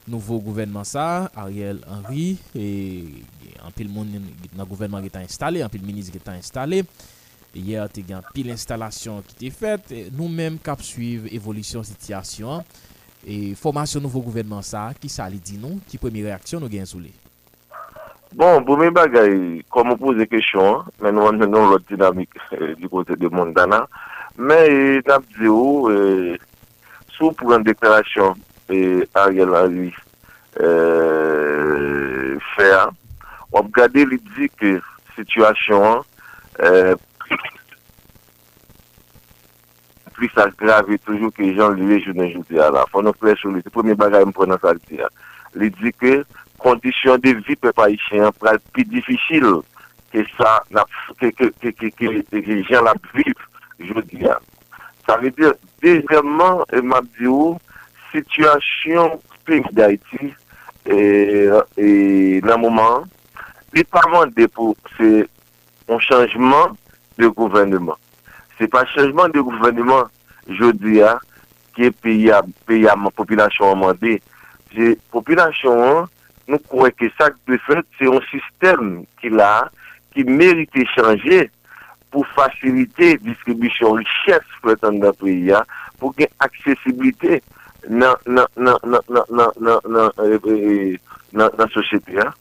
[0.08, 2.38] nouvo gouvenman sa, Ariel Henry,
[3.66, 6.84] Anpil moun nan gouvenman ki ta installe, Anpil minis ki ta installe,
[7.58, 12.62] Yer te gen pil instalasyon ki te fet, Nou menm kap suiv evolisyon sityasyon,
[13.26, 16.86] E formasyon nouvo gouvenman sa, Ki sa li di nou, Ki premi reaksyon nou gen
[16.86, 17.16] sou li.
[18.38, 19.31] Bon, pou mè bagay,
[19.73, 23.79] kon mou pose kèsyon, men nou an menon lòt dinamik eh, di kote de Mondana,
[24.38, 26.35] men eh, nap di ou, eh,
[27.15, 28.38] sou pou an deklarasyon
[29.17, 29.63] a rè la
[32.53, 32.83] fè a,
[33.55, 34.75] wap gade li di ke
[35.15, 36.05] situasyon
[40.13, 42.85] plis akrave toujou ke jan liye jounen jouti a la.
[42.93, 45.09] Fon nou kre sou li, se pou mè bagay mponan sa li di a.
[45.57, 46.19] Li di ke
[46.64, 49.62] kondisyon de vi pe pa isyen pral pi difisil
[50.14, 50.60] ke sa
[51.20, 51.32] ke
[52.70, 53.47] jen la viv
[53.80, 54.38] jodi ya.
[55.05, 55.53] Sa ve de,
[55.84, 57.55] dezèmman, mabdi ou,
[58.12, 60.34] situasyon peyi da iti
[60.88, 63.08] e nan mouman,
[63.76, 65.28] li pa mande pou se
[65.88, 66.76] on chanjman
[67.20, 67.99] de gouvernement.
[68.58, 70.12] Se pa chanjman de gouvernement
[70.60, 71.18] jodi ya,
[71.78, 74.18] ki peyi a, peyi a, populasyon mande,
[74.74, 76.08] se populasyon an,
[76.48, 79.68] nou kouè ke sak de fèt, se yon sistem ki la,
[80.16, 81.45] ki merite chanje
[82.14, 85.64] pou fasilite distribisyon liches fèt an da ya,
[86.00, 87.41] pou gen aksesibilite
[87.88, 88.16] nan
[91.36, 92.32] nan sosyete ya,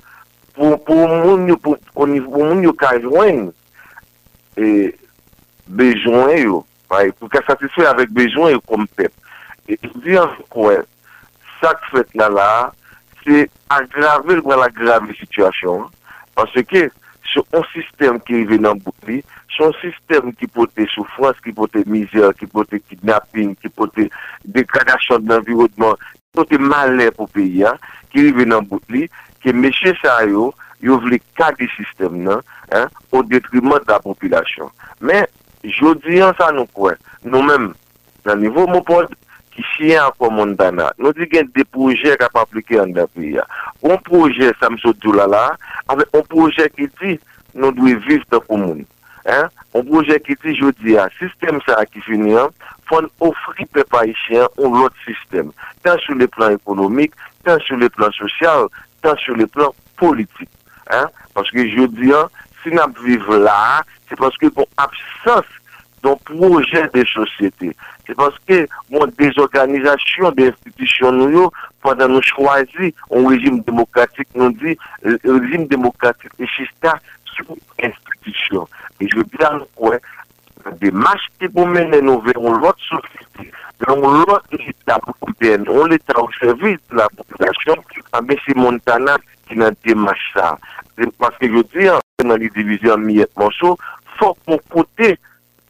[0.56, 3.50] pou moun yo pou moun yo ka jwen
[4.56, 4.94] e
[5.66, 9.12] bejwen yo, pou ka satisfè avèk bejwen yo kom pep.
[9.66, 9.74] E
[10.14, 10.86] an kwen,
[11.58, 12.50] sak fèt la la,
[13.26, 15.88] se agrave l wala agrave situasyon.
[16.36, 16.86] panse ke,
[17.32, 19.22] son sistem ki rive nan boukli,
[19.56, 24.08] son sistem ki pote soufrans, ki pote mizer, ki pote kidnapping, ki pote
[24.56, 27.64] dekadasyon nan envirodman, ki pote malen pou peyi
[28.12, 29.06] ki rive nan boukli,
[29.42, 30.50] ki meche sa yo,
[30.84, 34.68] yo vle kade sistem nan, hein, o detriman da populasyon.
[35.00, 35.24] Men,
[35.64, 37.72] jodi an sa nou kwen, nou men,
[38.28, 39.12] nan nivou moun pod,
[39.56, 40.90] ki chye an kon moun dana.
[41.00, 43.46] Nou di gen de proje kap aplike an da priya.
[43.82, 45.48] On proje Samsou Djoulala,
[45.92, 47.16] avè on proje ki di
[47.56, 48.84] nou dwe viv ta pou moun.
[49.26, 49.48] Hein?
[49.74, 52.52] On proje ki ti jodi a, sistem sa a ki fini an,
[52.86, 55.50] fon ofri pe pa isyen on lot sistem.
[55.84, 58.68] Tan sou le plan ekonomik, tan sou le plan sosyal,
[59.04, 60.50] tan sou le plan politik.
[61.36, 62.30] Paske jodi an,
[62.62, 65.50] si nan vive la, se paske pou absans
[66.02, 67.76] d'un projet de société.
[68.06, 71.50] C'est parce que mon désorganisation des institutions nous,
[71.82, 76.86] pendant nous choisir un régime démocratique, nous dit le régime démocratique existe
[77.24, 78.68] sous institution.
[79.00, 80.00] Et je veux dire, ouais,
[80.80, 83.52] des marches qui pour mener nous vers l'autre société,
[83.86, 87.74] vers l'autre État européen, on l'État au service de la population,
[88.12, 89.16] ah, mais c'est Montana
[89.48, 90.58] qui n'a démarche ça.
[91.18, 93.26] Parce que je veux dire, dans les divisions, il
[94.18, 95.18] faut qu'on côté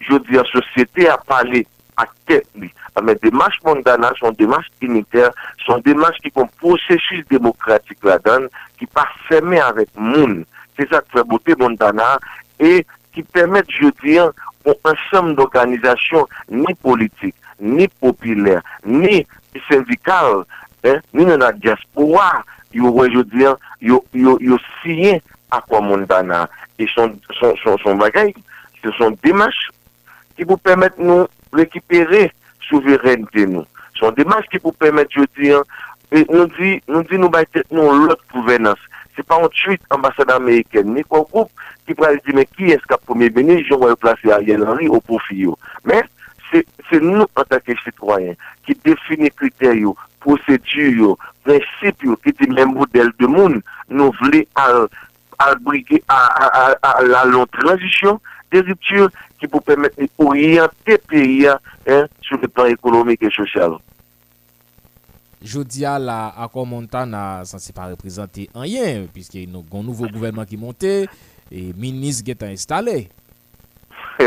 [0.05, 1.65] je di an sosyete a pale
[1.97, 2.71] a tet li.
[2.97, 5.33] A men demache mondana, son demache uniter,
[5.65, 8.49] son demache ki kon prosesis demokratik la dan,
[8.81, 10.43] ki pa feme avèk moun.
[10.77, 12.17] Se sa kwe bote mondana,
[12.61, 12.83] e
[13.17, 14.33] ki pèmèt, je di an,
[14.65, 19.23] pou ansem d'organizasyon ni politik, ni popilèr, ni
[19.69, 20.45] syndikal,
[20.85, 22.43] eh, ni nan a diaspora,
[22.77, 25.23] yo wè yo diyan, yo, yo, yo siyen
[25.55, 26.45] akwa mondana.
[26.77, 28.35] E son, son, son, son bagay,
[28.83, 29.73] se son demache
[30.37, 32.33] qui vous permettent nous récupérer
[32.69, 33.65] souveraineté nous.
[33.99, 35.63] Son démarche qui vous permettent, je dis, hein,
[36.13, 37.31] nous dit, nous dit, nous
[37.71, 38.79] nous l'autre gouvernance.
[39.15, 41.51] C'est pas ensuite ambassade américaine, ni quoi groupe
[41.87, 45.01] qui pourrait dire, mais qui est-ce qu'a premier ministre, je vais placer Ariel Henry au
[45.01, 45.51] profil.
[45.85, 46.03] Mais,
[46.53, 48.35] c'est nous, en tant que citoyens,
[48.65, 49.75] qui définit critères,
[50.21, 54.87] procédures, prinsipes, qui dit même modèle de monde, nous voulons à,
[55.39, 55.55] à,
[56.09, 58.21] à, à, à la longue transition
[58.53, 59.09] des ruptures
[59.41, 61.51] ki pou pèmète oryante peyi
[62.27, 63.79] sou le plan ekonomik e sosyal.
[65.47, 70.59] Jodia la akor Montana san se pa reprezenti anyen piske nou goun nouvo gouvernement ki
[70.59, 73.05] monte e minis get an installe.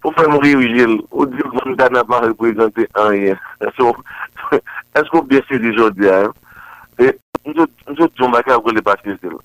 [0.00, 3.38] Pou fèm ri ou jil, ou di Montana pa reprezenti anyen.
[4.98, 6.26] Eskou besi di Jodia?
[7.46, 9.38] Njot joun baka akor le patistil.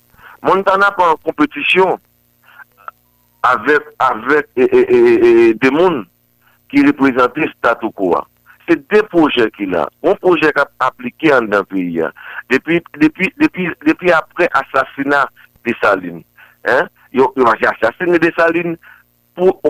[0.44, 1.96] Montana pa an kompetisyon
[3.50, 6.04] avec, avec des mondes
[6.70, 8.16] qui représentent le statu quo.
[8.68, 9.88] C'est deux projets qu'il a.
[10.02, 12.00] Un projet qui a appliqué en dans le pays.
[12.00, 12.10] hein.
[12.50, 15.28] Depuis, depuis, depuis, depuis après assassinat
[15.64, 16.22] de Salines.
[16.66, 16.88] Hein?
[17.12, 18.76] Il a assassiné de Salines
[19.36, 19.60] pour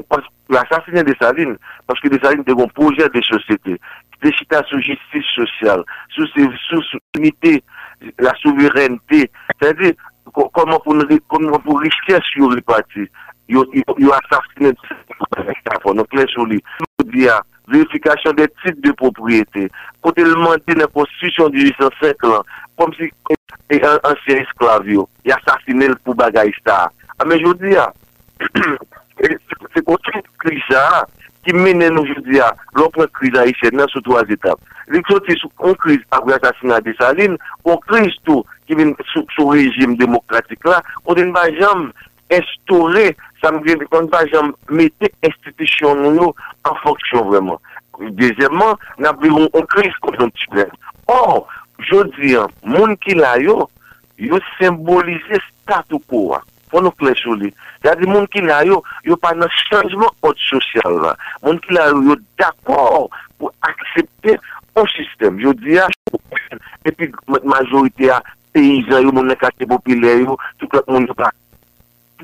[0.51, 1.57] assassiné de Salines
[1.87, 3.79] parce que des Salines était un projet de société
[4.23, 6.25] était chita sur justice sociale, sur
[7.15, 7.63] l'unité,
[8.19, 9.31] la souveraineté.
[9.61, 9.93] C'est-à-dire
[10.33, 10.97] co- comment pour
[11.29, 13.09] comment pour richesse sur les partis.
[13.49, 14.73] yo asasine
[15.95, 17.41] nou klen chou li nou diya
[17.71, 19.67] verifikasyon de tit de propriyete
[20.05, 22.47] kote lman di nan konstitusyon 1805 lan
[22.79, 23.11] kom si
[23.79, 26.91] ansyen esklavyo ya asasine l pou bagay star
[27.23, 27.89] ame jou diya
[29.75, 31.05] se konti kri sa
[31.47, 34.63] ki mene nou jou diya lopre kri la isye nan sou 3 etap
[34.95, 38.95] lik sou ti sou kon kri apre asasina de saline kon kri sou ki ven
[39.15, 41.89] sou rejim demokratik la kote lman jam
[42.33, 43.11] estore,
[43.41, 46.35] sa mwen kon pa jan mette institisyon nou nou
[46.67, 47.61] an fonksyon vreman.
[48.19, 50.67] Dezemman, nan bilon an kriz konjonktivè.
[51.13, 51.47] Or,
[51.91, 53.65] jodi an, moun ki la yo,
[54.21, 56.45] yo simbolize statou pou an.
[56.73, 57.53] Fon nou klechou li.
[57.85, 61.15] Zadi moun ki la yo, yo pa nan chanjman od sosyal la.
[61.45, 63.07] Moun ki la yo, yo d'akor
[63.39, 64.35] pou aksepte
[64.77, 65.39] an sistem.
[65.43, 65.87] Yo di a,
[66.89, 67.13] epi
[67.47, 68.21] majorite a
[68.57, 71.31] peyizan yo, moun ekate popile yo, tout lak moun yo pa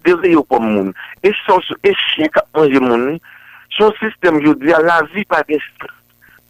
[0.01, 0.93] dere yo kom moun.
[1.23, 3.19] E son sou e chien kap manje moun ni,
[3.77, 5.91] son sistem yo diya la vi pa reste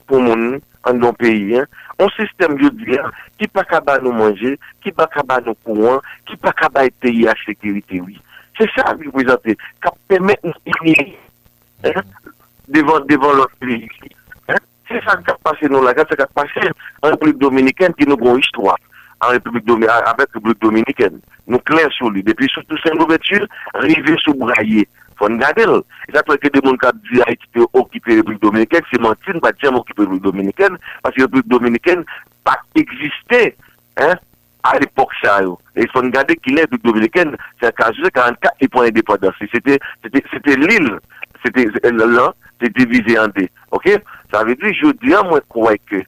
[0.06, 1.68] pou moun ni, an don peyi an,
[2.02, 6.38] an sistem yo diya ki pa kaba nou manje, ki pa kaba nou kouan, ki
[6.42, 8.20] pa kaba e peyi a sekirite wii.
[8.58, 11.12] Se sa vi prezante, kap pemet nou peyi
[12.72, 13.88] devan devan lor peyi.
[14.90, 16.70] Se sa kap pase nou la, se sa kap pase
[17.02, 18.76] an publik dominiken ki nou bon histwa.
[19.22, 21.20] an Republik Dominikèn, avèk Republik Dominikèn.
[21.50, 22.24] Nou kler sou li.
[22.26, 23.46] Depi sou tout sen l'ouverture,
[23.84, 24.84] rive sou braye.
[25.20, 25.78] Fon gade l.
[26.08, 29.40] E sa preke de moun kap di a ah, ekipe okipe Republik Dominikèn, se mantin
[29.44, 32.04] pa diyan okipe Republik Dominikèn, pasi Republik Dominikèn
[32.46, 33.42] pa eksiste,
[34.00, 34.14] hein,
[34.66, 35.58] a l'epok sa yo.
[35.78, 39.50] E fon gade ki lè Republik Dominikèn, se akajou 44 epon indépendansi.
[39.54, 40.88] Sete l'il,
[41.44, 43.46] sete l'an, se divize an de.
[43.70, 43.92] Ok?
[44.32, 46.02] Sa ve di, jodi an mwen kouweke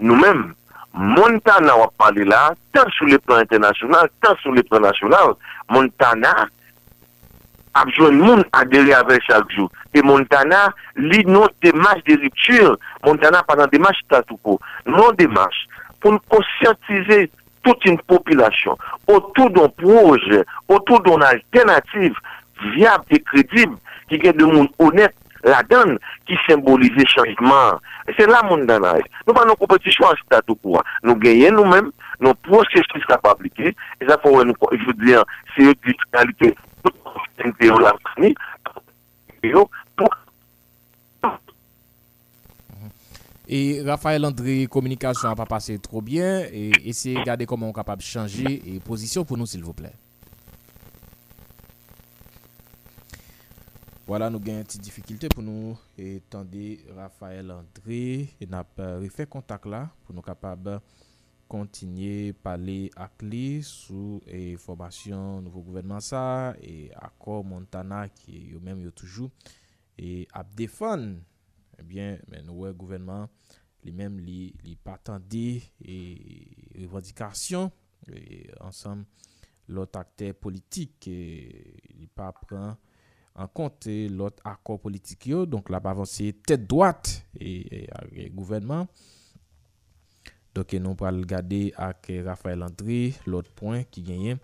[0.00, 0.52] nou menm,
[0.96, 5.34] Montana wap pale la, tan sou le plan internasyonal, tan sou le plan nasyonal,
[5.68, 6.32] Montana
[7.76, 9.68] apjoun moun adere avè chak jou.
[9.92, 14.56] E Montana li nou demache de rupture, Montana panan demache tatoupo,
[14.88, 15.68] nou demache
[16.00, 17.26] pou nou konsyantize
[17.66, 22.16] tout yon popilasyon, otou don proje, otou don alternatif,
[22.72, 23.74] viab et kredib,
[24.08, 25.12] ki gen de moun honet,
[25.50, 27.78] la donne qui symbolise le changement.
[28.18, 29.02] C'est là mon danage.
[29.26, 30.78] Nous pas nos compétition en statu quo.
[31.02, 31.90] Nous gagnons nous-mêmes,
[32.20, 33.74] nos processus à appliquer.
[34.00, 35.24] Et ça, faut, nous- je veux dire,
[35.56, 37.54] c'est une
[38.14, 38.34] famille.
[43.48, 46.40] Et Raphaël André, communication n'a pas passé trop bien.
[46.52, 49.62] Et essayez de regarder comment on est capable de changer et position pour nous, s'il
[49.62, 49.92] vous plaît.
[54.06, 59.66] Voilà, nou gen yon ti difikilte pou nou etande Rafael André e nap refe kontak
[59.66, 60.68] la pou nou kapab
[61.50, 66.22] kontinye pale ak li sou e formasyon nouvo gouvernement sa
[66.62, 69.26] e akor Montana ki yo menm yo toujou
[69.98, 71.16] e ap defan
[71.74, 73.26] ebyen eh men nouwe gouvernement
[73.82, 75.48] li menm li, li patande
[75.82, 75.98] e
[76.78, 77.74] revendikasyon
[78.06, 78.22] e
[78.62, 79.02] ansam
[79.74, 81.22] lot akte politik e
[81.98, 82.78] li pa pran
[83.36, 87.82] an konte lot akor politik yo, donk la pa avanse tet doat e, e,
[88.24, 88.88] e gouvenman.
[90.56, 94.40] Donke nou pral gade ak Rafael André, lot point ki genyen.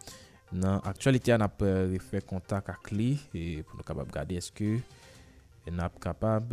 [0.52, 4.74] Nan aktualite an ap refe kontak ak li, e, pou nou kapab gade eske
[5.70, 6.52] an ap kapab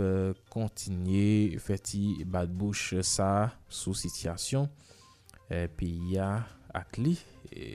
[0.53, 4.69] kontinye feti badbouch sa sou sityasyon.
[5.49, 6.43] Euh, Pi ya
[6.77, 7.15] ak li,
[7.49, 7.65] e...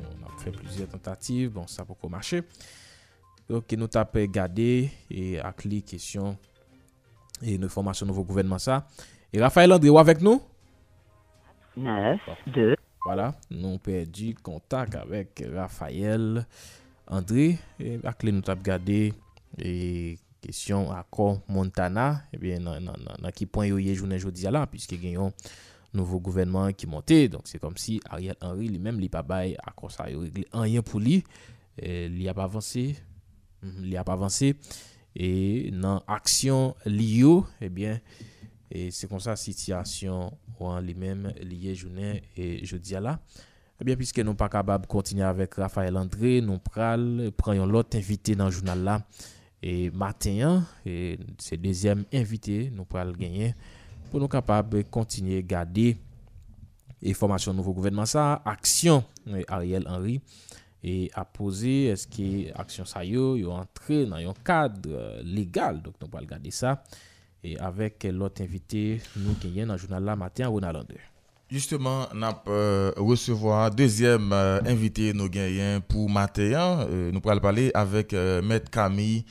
[0.00, 2.42] On ap fè plizye tentative, bon sa pou ko mache.
[3.50, 6.32] Yo ke nou tap gade e ak li kesyon
[7.44, 8.82] e nou formasyon nouvo gouvenman sa.
[9.34, 10.40] E Rafael André ou avèk nou?
[11.76, 12.22] 9,
[12.54, 12.76] 2.
[13.04, 16.44] Voilà, nou perdi kontak avèk Rafael
[17.04, 17.58] André.
[17.76, 19.10] E ak li nou tap gade
[19.58, 19.74] e
[20.44, 22.24] kesyon akon Montana.
[22.32, 25.34] Ebyen nan, nan, nan, nan ki pon yo ye jounen jodi ala, piske genyon
[25.94, 27.28] nouveau gouvernement qui montait.
[27.28, 30.82] Donc c'est comme si Ariel Henry lui-même, li pas bail à cause ça, il rien
[30.82, 31.24] pour lui,
[31.82, 32.96] il a pas avancé,
[33.62, 34.56] mhm, il a pas avancé.
[35.16, 38.00] Et dans action Lio, eh bien,
[38.70, 43.20] et c'est comme ça situation en lui-même liée journée et jeudi à là.
[43.80, 47.96] Eh bien, puisque nous pas capable de continuer avec Raphaël André, nous pral, prenons l'autre
[47.96, 49.06] invité dans le journal là.
[49.62, 50.64] Et matin,
[51.38, 53.54] c'est deuxième invité, nous pral gagner.
[54.14, 55.96] pou nou kapab kontinye gade
[57.02, 59.02] e formasyon nouvo gouvenman sa, aksyon
[59.50, 60.20] Ariel Henry
[60.86, 66.52] e apose eske aksyon sayo yo antre nan yon kadre legal, dok nou pal gade
[66.54, 66.76] sa
[67.42, 71.02] e avek lot invite nou genyen nan jounal la matin Ronald André.
[71.50, 76.86] Justement, on a euh, recevoir deuxième euh, invité nos gagnants pour matin.
[76.88, 79.24] Euh, nous pourrons parler avec euh, Maître Camille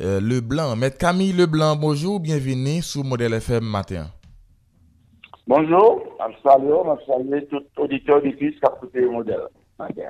[0.00, 0.76] euh, Leblanc.
[0.76, 4.10] Maître Camille Leblanc, bonjour, bienvenue sur Modèle FM Matin.
[5.46, 9.44] Bonjour, m salyo, m salye tout auditeur di fis kap koute yon model.
[9.78, 10.00] Met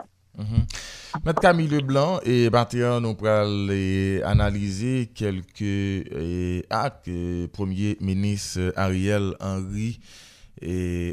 [0.41, 1.41] mhm.
[1.43, 3.69] Camille Leblanc, e bateyan nou pral
[4.25, 5.75] analize kelke
[6.73, 7.11] ak
[7.53, 9.99] premier menis Ariel Henry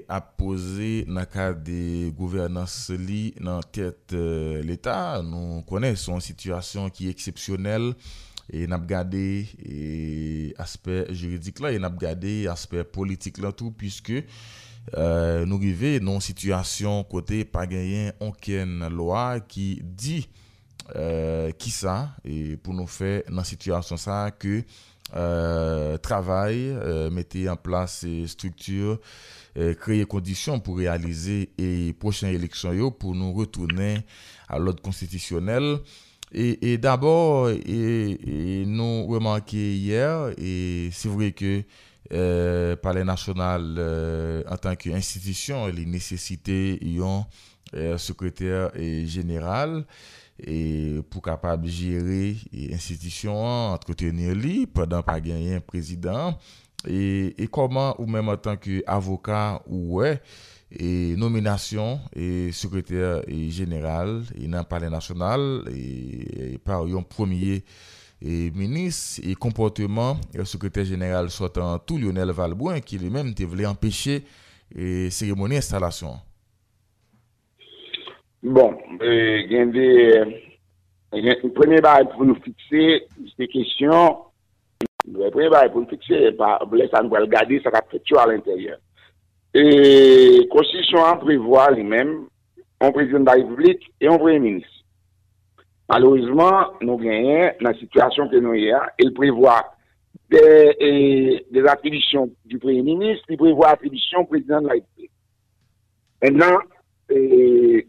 [0.07, 5.19] ap pose nan ka de gouvernans li nan tet euh, l'Etat.
[5.27, 7.91] Nou konen son situasyon ki eksepsyonel.
[8.51, 14.25] E nap gade e asper juridik la, e nap gade asper politik la tou, pwiske
[14.91, 20.19] euh, nou rive non situasyon kote pa genyen onken loa ki di
[20.91, 21.95] euh, ki sa,
[22.27, 24.59] e pou nou fe nan situasyon sa ke
[25.15, 28.99] euh, travay, euh, mette en plas e struktur,
[29.55, 34.03] euh, kreye kondisyon pou realize e prochen eleksyon yo pou nou retounen
[34.51, 35.77] a lode konstitisyonel.
[36.33, 41.63] Et, d'abord et, nous remarquons hier et c'est vrai que
[42.11, 47.25] euh, palais national euh, en tant qu'institution, les nécessités ont
[47.75, 48.71] euh, secrétaire
[49.05, 49.85] général
[50.39, 53.35] et pour capable gérer l'institution,
[53.71, 56.37] entretenir lui pendant pas gagner un président.
[56.85, 60.21] Et, et, comment ou même en tant qu'avocat ou ouais
[60.73, 67.59] E nominasyon e sekretèr e jeneral e nan pale nasyonal e, e par yon promye
[68.17, 73.45] e menis e komporteman e sekretèr jeneral sotan tou Lionel Valbouin ki li men te
[73.45, 74.23] vle empèche
[74.73, 76.17] e seremoni instalasyon.
[78.41, 79.11] Bon, e,
[79.51, 79.85] gen de
[81.13, 83.03] e, gen prene bay pou nou fikse
[83.35, 84.17] se kesyon
[85.05, 88.33] prene bay pou nou fikse pa ble sa nou wèl gade sa ka fètyo al
[88.39, 88.81] intèryèr.
[89.53, 92.23] E konstitusyon an prevoa li menm,
[92.81, 94.69] an prezident da republik, e an preye minis.
[95.91, 99.59] Malouzman, nou genyen nan situasyon ke nou ye a, el prevoa
[100.33, 105.11] de l'attribution du preye minis, li prevoa attribution prezident da republik.
[106.25, 106.57] Mèndan,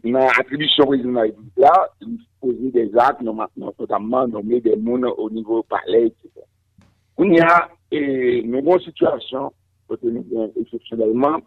[0.05, 1.73] nan attribution prezident da republik la,
[2.05, 6.45] li pose de zak, notamman nomé de moun au nivou parle, etc.
[7.17, 7.57] Koun ya,
[8.45, 9.49] nou bon situasyon,
[9.89, 11.41] kote nou gen eksepsyonelman,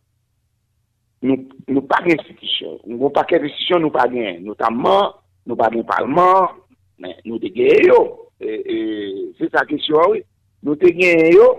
[1.23, 2.79] nous n'avons pas d'institution.
[2.87, 5.15] Nous n'avons pas d'institution, nous n'avons pas notamment
[5.47, 6.51] nous pas de parlement,
[6.99, 8.19] mais nous gagnons.
[8.41, 10.23] C'est sa question, oui.
[10.63, 11.59] Nous gagnons,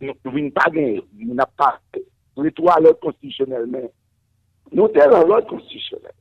[0.00, 1.02] nous ne pas gagner.
[1.18, 1.78] Nous n'avons pas.
[2.36, 3.90] Nous sommes à l'ordre constitutionnel, mais
[4.72, 6.12] nous dans l'ordre constitutionnel.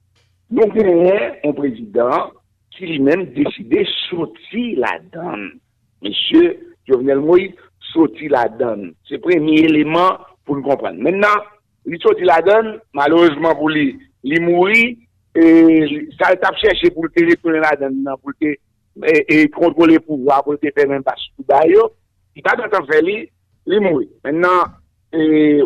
[0.50, 1.12] Nous avons
[1.44, 2.32] un président
[2.70, 5.60] qui lui-même décidé de sortir la donne.
[6.02, 7.54] Monsieur Jovenel Moïse,
[7.94, 8.94] sortir la donne.
[9.08, 10.64] C'est le premier élément pour nous
[11.86, 13.92] li soti la don, malouzman pou li,
[14.28, 14.84] li mouri,
[15.34, 15.46] e,
[16.20, 18.56] sa tap chèche pou lte retounen la don nan, pou lte
[19.08, 21.88] e, kontrole pou wap, pou lte fè men basi tout da yo,
[22.36, 23.18] li pa dantan fè li,
[23.70, 24.10] li mouri.
[24.28, 24.76] Mèndan,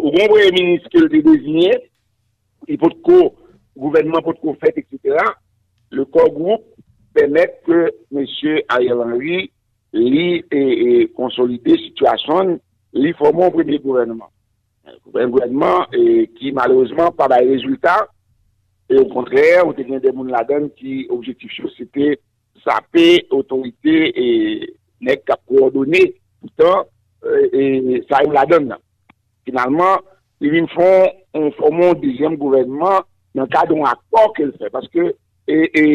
[0.01, 1.73] ou bon brè minis ke lte dezignè,
[2.69, 3.19] li pot ko,
[3.75, 5.19] gouvernement pot ko fèt, etc.,
[5.95, 6.63] le ko group
[7.15, 8.23] pèmèt ke M.
[8.73, 9.43] Ariel Henry
[9.95, 12.55] li konsolide situasyon,
[12.95, 14.31] li fòmon prèmè gouvernement.
[15.15, 15.85] Un gouvernement
[16.35, 18.09] ki malouzman pa bay rezultat,
[18.89, 22.13] e ou kontrèr, ou te gen de moun ladan ki objektif chou, se te
[22.65, 24.27] sape, otorite, e
[25.05, 26.03] nek kap koordone,
[26.43, 26.85] poutan,
[27.25, 28.83] e sa yon ladan nan.
[29.47, 30.03] Finalman,
[30.43, 35.09] li vin fon, on fomon dijem gouvernement nan kade yon akor ke l fè, paske,
[35.45, 35.85] e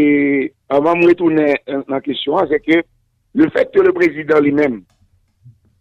[0.71, 2.83] avan mwen tounen nan kesyon, se ke,
[3.39, 4.81] le fèk ke le prezident li men,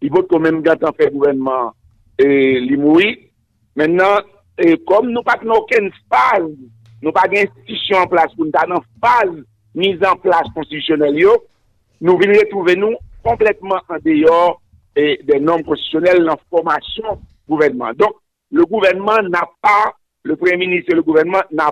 [0.03, 1.73] li vot kon men gata fè gouvernement
[2.19, 3.13] E, li moui.
[3.79, 4.25] Menan,
[4.59, 6.43] e, kom nou pat nou ken faz,
[6.99, 9.29] nou pat gen stisyon an plas pou nou ta nan faz
[9.77, 11.37] mizan plas konstisyonel yo,
[12.03, 14.57] nou vin retouve nou kompletman an deyor
[14.99, 17.95] e, de norme konstisyonel nan formasyon gouvenman.
[18.01, 18.19] Donk,
[18.51, 19.93] le gouvenman nan pa,
[20.27, 21.71] le premier ministre le gouvenman nan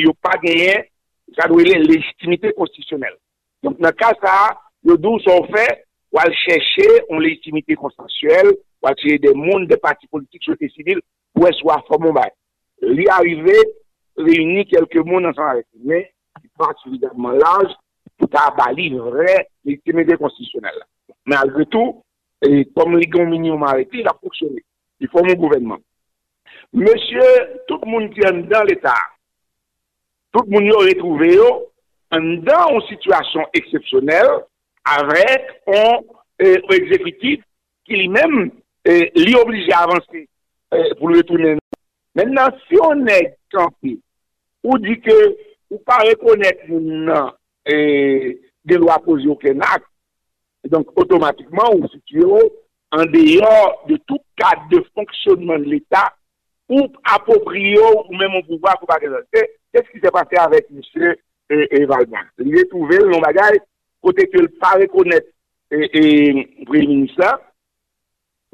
[0.00, 0.88] yo pa genyen
[1.36, 3.18] kadwele legitimite konstisyonel.
[3.60, 4.38] Donk, nan ka sa,
[4.86, 5.66] yo dou son fe,
[6.14, 8.54] wal chèche, on legitimite konsensuel,
[8.84, 11.00] pour chercher des mondes, des partis politiques, société civile,
[11.32, 12.20] pour soit formé.
[12.82, 13.58] Lui arriver,
[14.16, 16.12] réunir quelques mondes ensemble avec lui, mais
[16.42, 17.72] il pas suffisamment large
[18.18, 18.28] pour
[18.76, 20.82] une vraie légitimité constitutionnelle.
[21.26, 22.02] Mais Malgré tout,
[22.76, 24.62] comme les grands arrêté, il a fonctionné.
[25.00, 25.78] Il faut mon gouvernement.
[26.72, 27.20] Monsieur,
[27.66, 28.94] tout le monde qui est dans l'État,
[30.32, 34.28] tout le monde y retrouvé dans une situation exceptionnelle
[34.84, 35.98] avec un
[36.42, 37.40] euh, exécutif
[37.86, 38.50] qui lui-même
[38.86, 40.28] euh, l'y oblige à avancer
[40.72, 41.56] euh, pour le retourner.
[42.14, 43.98] Maintenant, si on est campé,
[44.62, 45.36] ou dit que
[45.70, 47.32] ou pas reconnaître non,
[47.68, 48.32] euh,
[48.64, 49.86] des lois posées aucun acte,
[50.68, 56.14] donc automatiquement, se situe en dehors de tout cadre de fonctionnement de l'État
[56.68, 61.86] ou approprié ou même au pouvoir pour pas Qu'est-ce qui s'est passé avec M.
[61.86, 62.18] Valban?
[62.38, 63.58] Il est trouvé le bagage
[64.00, 65.26] côté que le pas reconnaître
[65.70, 67.40] et, le Premier ministre,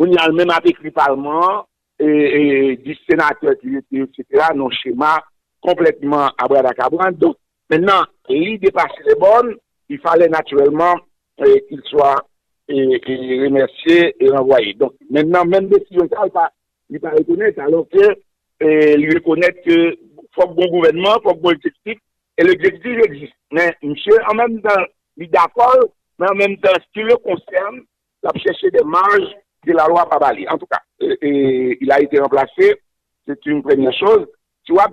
[0.00, 1.66] on y a même avec le Parlement
[1.98, 4.24] et, du sénateur etc.,
[4.54, 5.20] nos schémas
[5.60, 7.36] complètement bras Donc,
[7.68, 9.56] maintenant, il dépassé les bornes,
[9.90, 10.94] il fallait naturellement
[11.36, 12.24] qu'il soit
[12.58, 14.72] remercié et renvoyé.
[14.72, 19.98] Donc, maintenant, même décision, il ne pas reconnaître, alors que lui reconnaître que
[20.34, 21.98] faut bon gouvernement, faut bon exécutif,
[22.38, 23.34] et l'exécutif existe.
[23.52, 24.82] Mais, monsieur, en même temps,
[25.18, 25.84] il est d'accord,
[26.18, 27.82] mais en même temps, ce qui le concerne,
[28.22, 29.34] il a cherché des marges
[29.66, 30.46] de la loi Pabali.
[30.48, 32.80] En tout cas, et, il a été remplacé,
[33.26, 34.26] c'est une première chose.
[34.64, 34.86] Tu vois,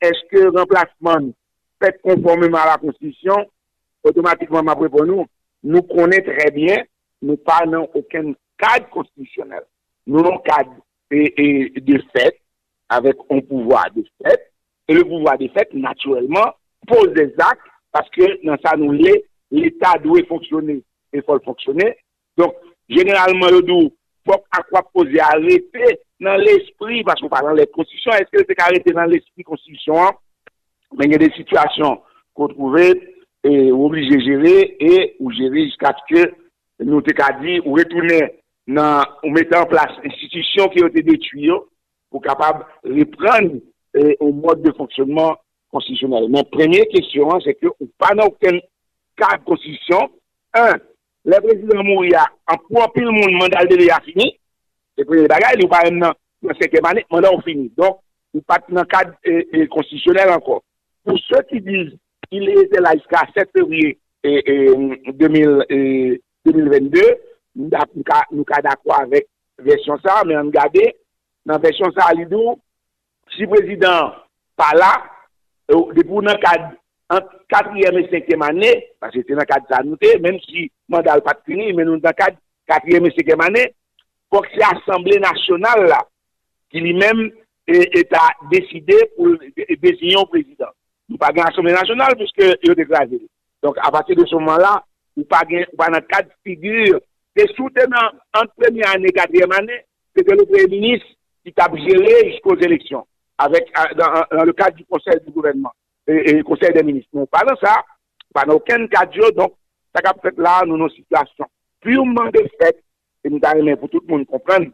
[0.00, 1.32] est-ce que le remplacement
[1.82, 3.46] fait conformément à la Constitution,
[4.02, 5.26] automatiquement, ma pour nous,
[5.62, 6.84] nous connaissons très bien,
[7.22, 9.62] nous parlons aucun cadre constitutionnel.
[10.06, 10.74] Nous avons un cadre
[11.10, 12.40] de fait,
[12.88, 14.52] avec un pouvoir de fait,
[14.88, 16.54] et le pouvoir de fait, naturellement,
[16.86, 18.92] pose des actes, parce que dans ça, nous
[19.50, 20.82] l'État doit fonctionner,
[21.12, 21.96] et faut fonctionner.
[22.36, 22.54] Donc,
[22.88, 23.92] généralement, le doux,
[24.50, 28.60] à quoi poser arrêter dans l'esprit, parce qu'on parle dans les constitutions, est-ce que c'est
[28.60, 29.94] arrêté dans l'esprit constitution?
[30.96, 32.00] Mais il y a des situations
[32.32, 36.32] qu'on trouvait et obligé de gérer et ou gérer jusqu'à ce que
[36.80, 41.50] nous t'ai dit ou retourner ou mettre en place institutions qui ont été détruites
[42.10, 43.56] pour capable reprendre
[43.94, 45.36] un mode de fonctionnement
[45.70, 46.28] constitutionnel.
[46.30, 47.66] Ma première question, c'est que
[47.98, 48.58] pas dans aucun
[49.16, 50.10] cadre constitution,
[50.54, 50.74] un,
[51.24, 54.26] le prezident mou ya, an propil moun mandal de li a fini,
[54.94, 56.12] se prezident bagay li ou parem nan,
[56.44, 57.66] nan seke manet, mandal ou fini.
[57.78, 57.92] Don,
[58.34, 60.60] ou pati nan kad e, e, konstisyonel ankon.
[61.04, 61.88] Pou se ki diz,
[62.34, 63.90] il ete la iska 7 fevriye
[64.24, 67.04] 2022,
[67.54, 69.26] nou ka dakwa avèk
[69.64, 70.86] versyon sa, men an gade,
[71.48, 72.46] nan versyon sa alidou,
[73.36, 74.02] si prezident
[74.58, 74.92] pa la,
[75.68, 76.60] e, depou nan kad
[77.10, 80.62] entre quatrième et cinquième année, parce que c'est dans le cadre de ça, même si
[80.62, 83.74] le mandat n'est pas fini, mais nous dans le cadre quatrième et cinquième année,
[84.30, 86.00] pour que c'est l'Assemblée nationale là,
[86.70, 87.30] qui lui-même
[87.66, 89.28] est, à décider pour
[89.80, 90.68] désigner un président.
[91.08, 93.20] Nous pas l'Assemblée nationale puisque il est déclaré.
[93.62, 94.84] Donc à partir de ce moment-là,
[95.16, 95.42] nous pas
[95.76, 97.00] pas dans le cadre de figure
[97.36, 99.84] des soutenants entre première année quatrième année,
[100.16, 101.06] c'était le Premier ministre
[101.44, 103.06] qui a géré jusqu'aux élections
[103.38, 105.72] avec euh, dans, le cadre du conseil du gouvernement
[106.08, 107.06] e konsey de minis.
[107.14, 107.78] Nou palan sa,
[108.34, 109.56] palan ouken kadyo, donk,
[109.94, 111.48] sa kap fet la nou nou situasyon.
[111.84, 112.80] Piyouman de fet,
[113.24, 114.66] e nou ta remen pou tout moun kompren,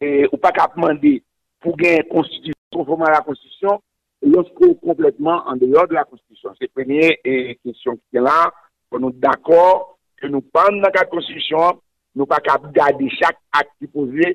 [0.00, 1.18] e, ou pa kap mande
[1.64, 3.80] pou gen konstitusyon, konforman la konstitusyon,
[4.28, 6.56] losko kompletman an deyo de la konstitusyon.
[6.58, 8.48] Se premye, e kensyon ki te la,
[8.88, 11.82] pou nou d'akor, ke nou pan nan kat konstitusyon,
[12.18, 14.32] nou pa kap gade chak ak ki pose,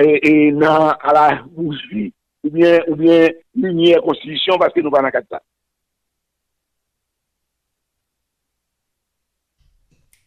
[0.00, 2.10] e, e nan ala boujvi,
[2.44, 3.30] ou bien, ou bien,
[3.62, 5.40] unye konstitusyon, paske nou pan nan kat sa.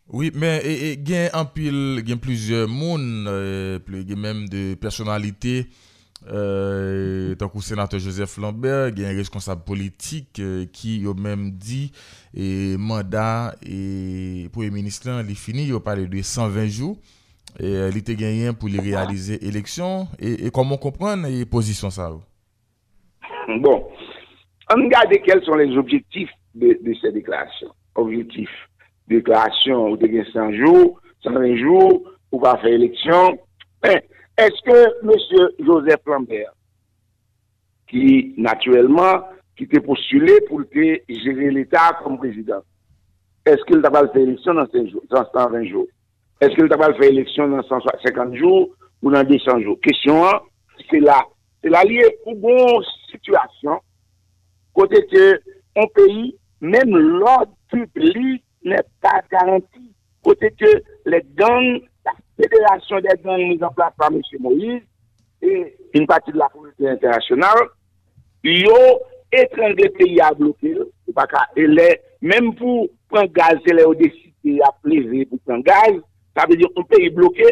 [0.07, 0.61] Oui, men
[1.03, 3.75] gen anpil, gen plizye moun, euh,
[4.07, 5.65] gen menm de personalite,
[6.31, 11.89] euh, tankou senate Joseph Lambert, gen responsable politik euh, ki yo menm di
[12.31, 16.95] e manda e pou e ministran li fini, yo pale de 120 jou,
[17.57, 22.13] e, euh, li te genyen pou li realize eleksyon, e komon kompran e posisyon sa
[22.15, 22.23] ou?
[23.59, 23.83] Bon,
[24.71, 28.55] an gade kel son les objektif de, de se deklarasyon, objektif.
[29.07, 33.39] Déclaration de 100 jours, 120 jours, pour pas faire élection.
[33.81, 34.01] Ben,
[34.37, 35.49] est-ce que M.
[35.59, 36.51] Joseph Lambert,
[37.89, 39.23] qui naturellement,
[39.55, 42.61] qui était postulé pour gérer l'État comme président,
[43.45, 45.87] est-ce qu'il t'a pas fait élection dans, 120 jours?
[46.41, 48.69] Est-ce qu'il t'a pas fait élection dans 150 jours
[49.01, 49.79] ou dans 200 jours?
[49.81, 50.31] Question 1,
[50.91, 51.23] c'est là.
[51.63, 53.79] C'est la liée aux bonnes situations,
[54.73, 55.39] côté que
[55.77, 59.93] un pays, même l'ordre public n'est pas garanti.
[60.23, 61.81] Côté que les gangs
[62.39, 64.21] fédération des gangs mise en place par M.
[64.39, 64.81] Moïse
[65.41, 67.67] et une partie de la communauté internationale,
[68.43, 68.99] ils ont
[69.31, 70.77] étranglé pays à bloquer.
[72.21, 75.93] Même pour prendre gaz, c'est là décidé à plaisir pour prendre gaz.
[76.35, 77.45] Ça veut dire qu'on pays bloqué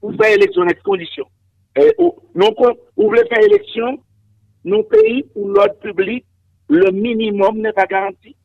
[0.00, 1.26] pour faire élection dans conditions.
[2.34, 2.56] Donc,
[2.96, 3.98] on veut faire élection,
[4.64, 6.24] nos pays ou l'ordre public,
[6.68, 8.36] le minimum n'est pas garanti.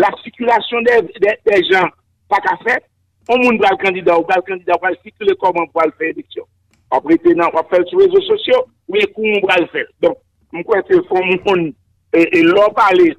[0.00, 1.88] La circulation des, des gens,
[2.26, 2.80] pas qu'à faire.
[3.28, 6.44] On moun le candidat ou le candidat va circuler comment pour le faire élection.
[6.90, 9.84] Après, on va faire sur les réseaux sociaux, oui, on va le faire.
[10.00, 10.16] Donc,
[10.52, 11.74] je crois que faut moun
[12.14, 13.14] et, et leur parler,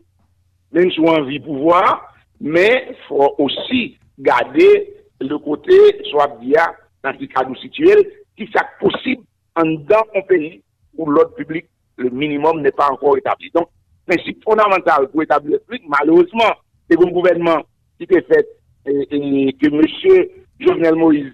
[0.71, 5.73] même si on envie pouvoir, mais il faut aussi garder le côté,
[6.09, 6.65] soit bien,
[7.03, 7.93] dans ce cadre situé,
[8.35, 9.23] qui est possible
[9.55, 10.63] en dans un pays
[10.97, 11.67] où l'ordre public,
[11.97, 13.51] le minimum n'est pas encore établi.
[13.53, 13.67] Donc,
[14.07, 16.51] principe fondamental pour établir le truc, malheureusement,
[16.91, 17.61] c'est un gouvernement
[17.97, 18.47] qui est fait
[18.85, 20.27] et, que M.
[20.59, 21.31] Jovenel Moïse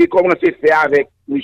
[0.00, 1.40] a commencé à faire avec M.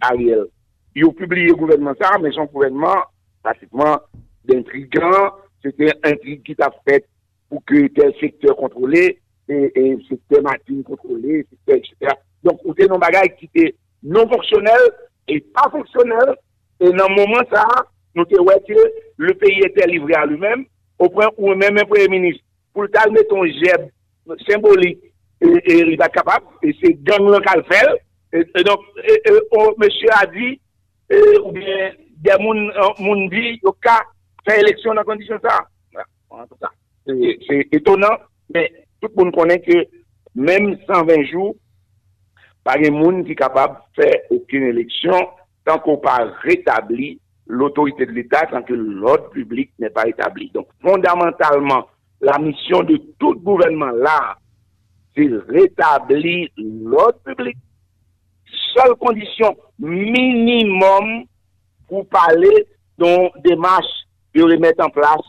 [0.00, 0.46] Ariel.
[0.94, 3.02] Il a publié le gouvernement ça, mais son gouvernement,
[3.42, 3.98] pratiquement
[4.44, 5.32] d'intrigant,
[5.64, 7.06] c'était un intrigue qui a fait
[7.48, 11.94] pour que tel secteur contrôlé, et, et secteur matin contrôlé, etc.
[12.44, 14.80] Donc, c'est un bagage qui était non fonctionnel
[15.28, 16.36] et pas fonctionnel.
[16.80, 17.66] Et dans le moment ça,
[18.14, 18.74] nous avons que
[19.16, 20.64] le pays était livré à lui-même,
[20.98, 23.90] au point où même un premier ministre, pour le calmer ton GEB
[24.48, 25.02] symbolique
[25.40, 28.02] et, il va capable, et c'est gang local fait.
[28.32, 28.80] Et, donc,
[29.50, 30.60] oh, monsieur a dit,
[31.44, 34.02] ou bien, des gens ont dit, au cas,
[34.46, 35.66] faire élection dans condition ça.
[37.46, 38.16] C'est étonnant,
[38.54, 39.86] mais tout le monde connaît que
[40.34, 41.56] même 120 jours,
[42.64, 45.28] pas de monde qui est capable de faire aucune élection
[45.64, 50.50] tant qu'on pas rétabli l'autorité de l'État, tant que l'ordre public n'est pas établi.
[50.54, 51.86] Donc, fondamentalement,
[52.22, 54.36] la mission de tout gouvernement là,
[55.14, 57.56] c'est rétablir l'ordre public.
[58.74, 61.24] Seule condition minimum
[61.88, 62.66] pour parler
[62.96, 65.20] d'une démarche de remettre en place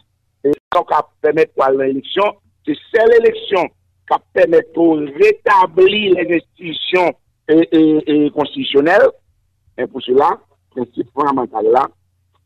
[0.44, 3.64] et qui permettre quoi l'élection, c'est celle élection
[4.10, 7.14] qui permet de rétablir les institutions
[7.50, 9.10] et, constitutionnelles.
[9.78, 10.40] Et pour cela,
[10.72, 11.88] principe fondamental là,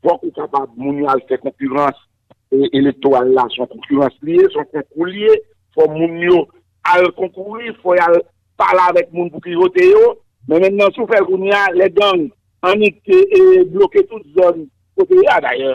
[0.01, 2.06] faut qu'on soit capable de faire concurrence
[2.51, 5.35] elektoral la, son konkurans liye, son konkur liye,
[5.75, 6.45] fò moun yo
[6.87, 8.21] al konkurri, fò al
[8.59, 10.15] pala vek moun pou ki vote yo,
[10.47, 12.27] men men nan sou fèl koun ya, le gang
[12.67, 14.65] anik e bloke tout zon
[14.97, 15.73] kote ya, daye,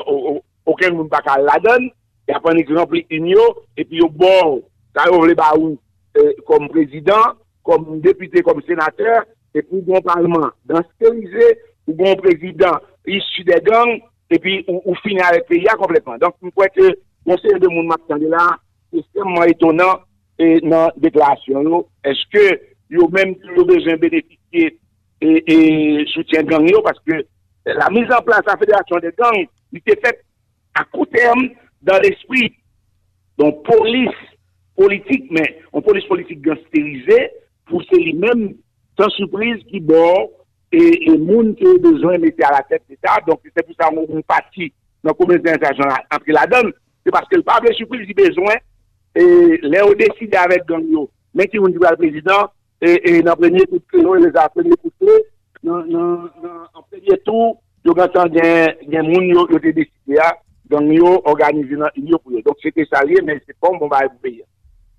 [0.66, 1.88] oken moun bakal la don,
[2.28, 3.44] ya panik rempli in yo,
[3.76, 4.60] epi yo bon,
[4.96, 5.76] ta yo vle ba ou,
[6.48, 11.52] kom prezident, kom depite, kom senater, epi yon parlement, dans se terize,
[11.86, 14.00] yon prezident, isu de gang,
[14.36, 16.20] epi ou, ou fini avèk pe ya kompletman.
[16.22, 16.92] Donk mwen kwe ke
[17.28, 18.48] monseye de moun map tande la,
[18.92, 20.02] ekstremman etonan
[20.38, 21.82] e, nan deklarasyon yo.
[22.08, 22.46] Eske
[22.92, 24.72] yo menm yo bejen beneficye
[25.22, 25.56] e, e
[26.12, 27.22] soutyen gang yo, paske
[27.78, 30.20] la mizan plas la federasyon de gang, li te fet
[30.78, 31.46] akou term
[31.86, 32.58] dan l'esprit
[33.40, 34.12] don polis
[34.78, 37.18] politik, men, on polis politik gansterize,
[37.68, 38.52] pou se li menm
[38.98, 40.28] san souprise ki bor
[40.72, 43.18] et, et monde qui a besoin de mettre à la tête d'État.
[43.26, 44.72] Donc, c'est pour ça qu'on parti
[45.04, 46.72] dans la communauté internationale entre la donne.
[47.04, 48.54] C'est parce que le peuple surprise a besoin
[49.14, 51.10] et les ont décidé avec Gangyo.
[51.34, 52.50] Mais qui ont dit le président
[52.80, 55.06] et, et dans le premier coup de les a premier coup de
[55.64, 60.36] en premier tour, il y a des gens qui ont décidé à
[60.68, 62.42] Gangyo organiser une pour eux.
[62.42, 64.44] Donc, c'était salé, mais c'est pas un bon bail pour payer.
[64.44, 64.51] Mhm.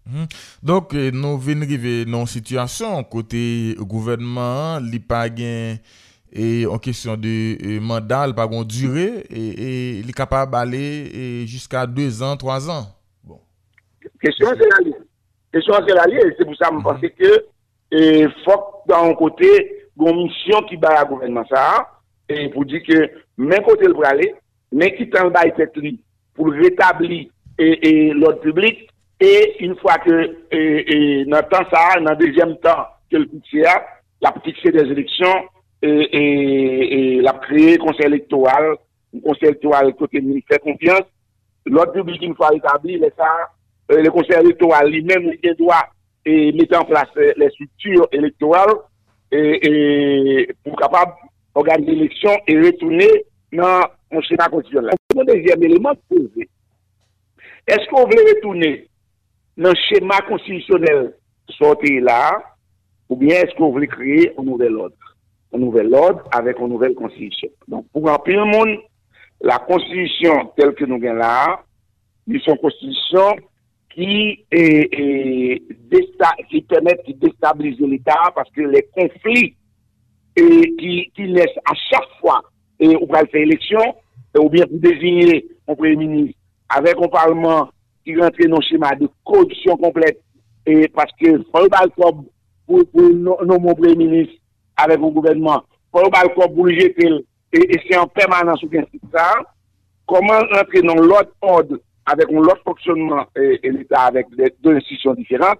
[0.06, 0.28] Mm -hmm.
[0.64, 5.80] Donk eh, nou ven rive nan situasyon kote gouvernement li pa gen
[6.34, 9.70] e an kesyon de e, mandal pa gon dure e, e
[10.04, 12.88] li kapab ale e, jiska 2 an, 3 an.
[13.24, 13.40] Bon.
[14.24, 14.94] Kesyon se la li.
[15.54, 16.90] Kesyon se la li, se pou sa mwen hmm.
[16.90, 17.32] pense ke
[17.94, 18.02] e,
[18.44, 19.52] fok dan kote
[20.00, 21.84] gon misyon ki ba la gouvernement sa
[22.28, 23.06] e pou di ke
[23.38, 24.34] men kote l prale,
[24.74, 26.00] men ki tan ba etet li
[26.34, 27.28] pou retabli
[27.62, 32.18] e, e, lot publik et une fois que et, dans le temps ça, dans le
[32.18, 33.61] deuxième temps que le petit
[34.22, 35.44] la petite des élections
[35.81, 38.76] et, et, et la créé conseil électoral,
[39.15, 41.03] un conseil électoral côté ministère confiance,
[41.65, 43.49] l'ordre public une fois établi, ça,
[43.91, 45.88] euh, le conseil électoral lui-même doit
[46.26, 48.73] et mettre en place les structures électorales
[49.31, 49.60] et,
[50.41, 51.11] et pour capable
[51.56, 53.10] organiser l'élection et retourner
[53.52, 54.95] dans mon schéma constitutionnel.
[55.15, 56.49] Le deuxième élément posé,
[57.68, 58.88] est-ce qu'on veut retourner
[59.58, 61.14] dans le schéma constitutionnel
[61.50, 62.42] sorti là,
[63.10, 64.96] ou bien est-ce qu'on veut créer un nouvel ordre?
[65.54, 67.50] Un nouvel ordre avec une nouvelle constitution.
[67.68, 68.80] Donc, pour remplir le monde,
[69.42, 71.62] la constitution telle que nous avons là,
[72.28, 73.36] c'est une constitution
[73.94, 75.60] qui, permet
[77.08, 79.56] de déstabiliser l'État parce que les conflits
[80.36, 82.42] et qui, qui laissent à chaque fois,
[82.80, 83.46] et on va faire
[84.40, 86.40] ou bien pour désigner un Premier ministre
[86.70, 87.70] avec un Parlement
[88.04, 90.22] qui rentre dans un schéma de corruption complète,
[90.66, 91.70] et parce que faut le
[92.66, 94.36] pour, pour nommer Premier ministre
[94.78, 99.34] avec un gouvernement, faut le pour le jeter, et, c'est en permanence ou bien ça,
[100.08, 104.28] comment rentrer dans l'autre ordre avec un autre fonctionnement et, l'État avec
[104.62, 105.60] deux institutions différentes.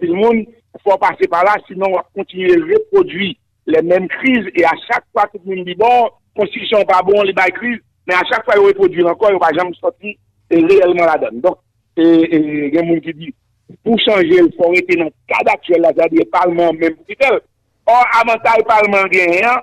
[0.00, 3.34] Le monde, il faut passer par là, sinon on va continuer à reproduire
[3.66, 7.22] les mêmes crises et à chaque fois tout le monde dit bon, constitution pas bon,
[7.22, 10.14] les bails crises, mais à chaque fois il reproduit encore, il va jamais sortir
[10.56, 11.40] réellement la donne.
[11.40, 11.58] Donc,
[11.96, 13.34] il y a des gens qui dit
[13.82, 17.40] pour changer, il faut rester dans le cadre actuel, c'est-à-dire le Parlement même pour tel.
[17.86, 19.60] Or, avant ça, le Parlement rien,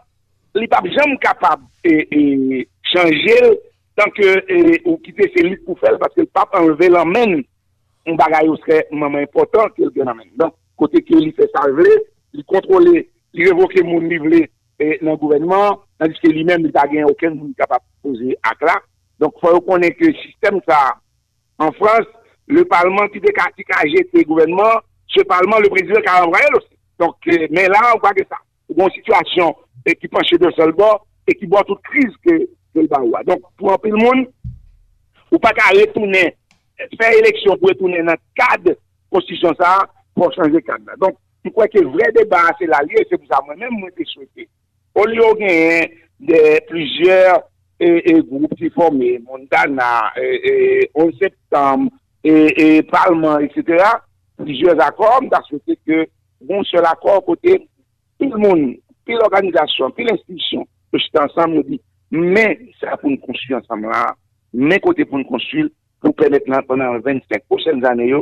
[0.56, 3.60] il n'est pas jamais capable de changer
[3.96, 7.44] tant que ou quitter celui pour faire parce que le pape enlevé l'emmène
[8.08, 10.30] un bagage serait moins important que le amène.
[10.36, 11.90] Donc côté qu'il fait salver,
[12.34, 14.26] il contrôler, il révoquer mon livre
[15.02, 18.52] dans le gouvernement, tandis que lui-même il n'a gagné aucun monde capable de poser à
[18.60, 18.82] cela.
[19.22, 20.96] Donc il faut reconnaître que le système ça
[21.60, 22.08] en France,
[22.48, 26.76] le Parlement qui a jeté le gouvernement, ce Parlement, le président qui a envoyé aussi.
[27.00, 28.38] Donc, euh, mais là, on voit que ça.
[28.76, 33.74] Une situation qui penche de seul bord et qui voit toute crise que donc, pour
[33.74, 34.28] un peu le monde,
[35.32, 36.38] ou pas qu'à retourner,
[37.00, 38.78] faire élection pour retourner dans le cadre
[39.12, 39.80] constitution ça,
[40.16, 40.86] pour changer le cadre.
[41.00, 43.90] Donc, je crois que le vrai débat, c'est la liée, c'est pour ça moi-même, moi,
[43.98, 44.48] je souhaité.
[44.96, 45.22] Au lieu
[46.20, 47.42] de plusieurs
[47.82, 51.92] et, groupes qui formés, Montana, et, 11 septembre,
[52.24, 53.84] et, Parlement, etc.,
[54.38, 56.08] plusieurs accords, je souhaité que
[56.42, 57.68] bon seul accord côté
[58.20, 58.76] tout le monde,
[59.06, 61.82] puis l'organisation, puis l'institution, que suis ensemble, me dit,
[62.12, 64.16] mais ça pour nous construire ensemble là,
[64.54, 65.68] mais côté pour nous construire,
[66.02, 68.14] pour permettre pendant 25 prochaines années,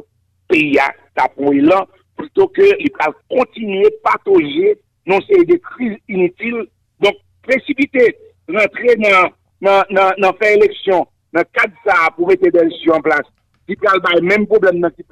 [0.48, 1.86] pays a tapé là,
[2.18, 4.78] plutôt que il va continuer à patauger
[5.10, 6.68] non c'est des crises inutiles.
[7.00, 8.16] Donc, précipiter,
[8.48, 9.30] rentrer dans,
[9.62, 13.28] dans, dans, dans faire élection, dans cadre ça, pour mettre des en place,
[13.68, 15.06] qui a le même problème, qui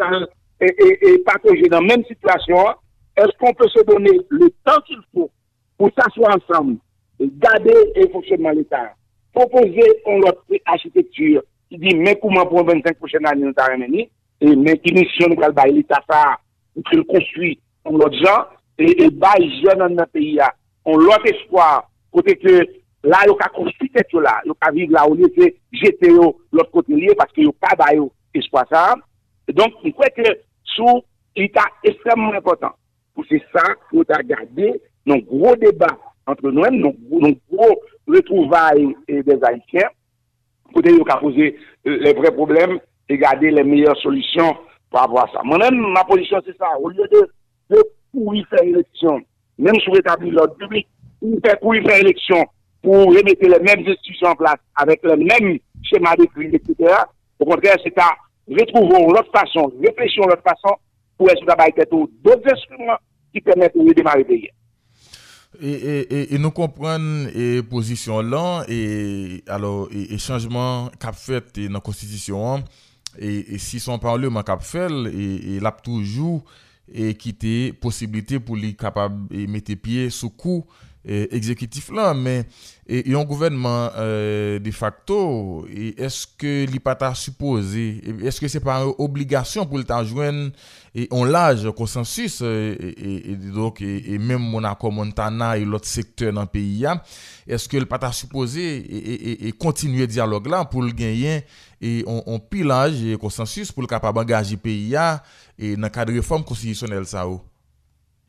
[0.60, 2.58] et, et, et patauger dans même situation,
[3.16, 5.30] est-ce qu'on peut se donner le temps qu'il faut
[5.78, 6.78] pour s'asseoir ensemble
[7.20, 8.94] garder le fonctionnement de l'État,
[9.34, 13.84] proposer une autre architecture qui dit mais comment pour 25 prochaines années nous avons
[14.40, 16.38] et mais qui mission nous va l'État ça
[16.74, 18.46] pour qu'il construit un autre gens
[18.78, 20.40] et, et bail jeunes dans notre pays
[20.86, 22.66] on l'autre espoir côté que
[23.04, 25.56] là il a construit cette là il a vivre là au lieu de
[26.52, 28.00] l'autre côté lié parce qu'il n'y a pas bail
[28.34, 28.96] espoir ça.
[29.54, 29.74] Donc
[32.34, 32.72] important.
[33.14, 35.98] Pour c'est ça faut garder nos gros débats
[36.28, 39.90] entre nous-mêmes, nous, nous gros retrouvailles des Haïtiens,
[40.74, 41.58] pour nous poser
[41.88, 44.56] euh, les vrais problèmes et garder les meilleures solutions
[45.02, 45.42] rapport à ça.
[45.44, 46.68] Moi-même, ma position, c'est ça.
[46.80, 47.30] Au lieu de,
[48.50, 49.22] faire élection,
[49.58, 50.88] même sur rétablir l'ordre public,
[51.62, 52.46] courir faire élection
[52.82, 56.94] pour remettre les mêmes institutions en place avec le même schéma de crise, etc.
[57.40, 58.16] Au contraire, c'est à
[58.48, 60.76] retrouver l'autre façon, réfléchir l'autre façon
[61.18, 61.74] pour être travail
[62.24, 62.98] d'autres instruments
[63.34, 64.50] qui permettent de redémarrer le pays.
[65.62, 71.74] Et, et, et, nous comprenons et position là et alors et, changement qu'a fait dans
[71.74, 72.64] la constitution
[73.18, 76.44] et, si son parlement qu'a fait et, l'a toujours
[76.94, 80.66] et quitté possibilité pour les capables de mettre pied sous coup
[81.10, 82.46] E, exécutif là, mais
[82.86, 85.66] et, et un gouvernement euh, de facto,
[85.98, 90.52] est-ce que l'IPATA supposé, est-ce que c'est par obligation pour l'État joindre
[90.94, 96.42] et on large consensus euh, et, donc et, même Monaco, Montana et l'autre secteur dans
[96.42, 96.86] le pays
[97.48, 101.46] est-ce que l'IPATA supposé et, continuer le dialogue là pour le gagner
[101.80, 104.94] et on, on pillage et consensus pour le capable engager pays
[105.58, 107.26] et dans le cadre de réforme constitutionnelle ça?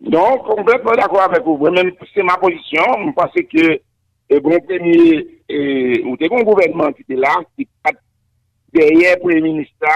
[0.00, 1.58] Donc, complètement d'accord avec vous.
[1.70, 2.82] Même c'est ma position.
[3.06, 3.80] Je pense que
[4.28, 5.24] e bon premye,
[6.04, 7.96] ou te kon gouvernement ki te la, ki pat
[8.76, 9.94] derye pre-ministra,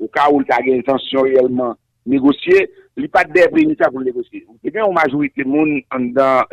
[0.00, 1.76] ou ka ou lta gen intensyon yelman
[2.10, 2.66] negosye,
[2.98, 4.42] li pat derye pre-ministra pou negosye.
[4.50, 6.50] Ou te gen ou majorite moun an dan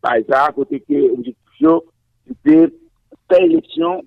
[0.00, 1.82] pa esa, kote ke objektifyo,
[2.24, 2.58] ki te
[3.28, 4.00] fè eleksyon,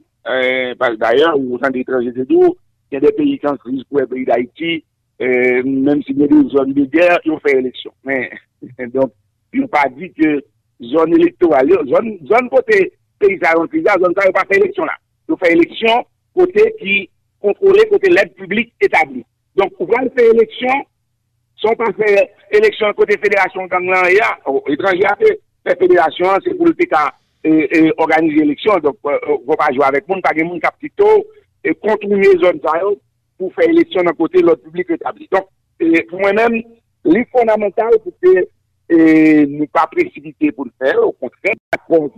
[0.98, 2.56] d'ayor, ou san de etranje de dou,
[2.90, 4.80] gen de peyi kan kriz pou e peyi d'Haïti,
[5.20, 7.94] menm si gen de zon de gèr, yon fè eleksyon.
[8.08, 9.12] Men, don,
[9.54, 10.40] yon pa di ke
[10.92, 12.80] zon elektoral, zon kote
[13.22, 13.68] peyizan,
[14.02, 14.98] zon sa yon pa fè eleksyon la.
[15.30, 16.04] Yon fè eleksyon
[16.38, 16.98] kote ki
[17.44, 19.24] kontrole kote lèd publik etabli.
[19.60, 20.84] Donk pou vran fè eleksyon,
[21.62, 22.10] son pa fè
[22.58, 24.34] eleksyon kote fèderasyon ganglan ya,
[24.74, 27.06] etranji a fè fèderasyon, se pou lte ka
[28.02, 31.22] organize eleksyon, donk pou pa jwa avèk moun, pa gen moun kaptito,
[31.84, 33.13] kontroune zon sa yon pou
[33.56, 35.30] fè eleksyon nan kote lèd publik etabli.
[35.32, 35.50] Donk
[36.10, 36.60] pou mwen mèm,
[37.10, 38.44] li fondamental pou fè
[38.90, 41.56] et nous pas précipiter pour le faire, au contraire,
[41.88, 42.12] pour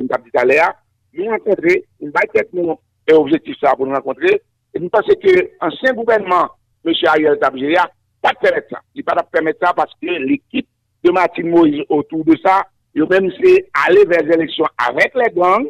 [0.00, 0.74] une salaire,
[1.14, 2.78] nous rencontrer, nous va être mon
[3.12, 4.42] objectif ça pour nous rencontrer,
[4.74, 6.50] et nous pensons que ancien gouvernement,
[6.84, 6.92] M.
[7.06, 7.90] Ariel Tabgéria,
[8.22, 8.80] pas permettre ça.
[8.94, 10.68] Il pas permettre ça parce que l'équipe
[11.02, 15.32] de Martin Moïse autour de ça, il même c'est aller vers les élections avec les
[15.34, 15.66] gangs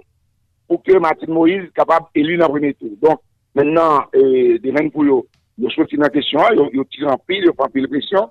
[0.66, 2.90] pour que Martin Moïse soit capable d'élu dans le premier tour.
[3.00, 3.20] Donc,
[3.54, 5.24] Menan, de men pou yo,
[5.58, 8.28] yo soti nan kesyon, yo, yo tiran pil, yo pan pil presyon,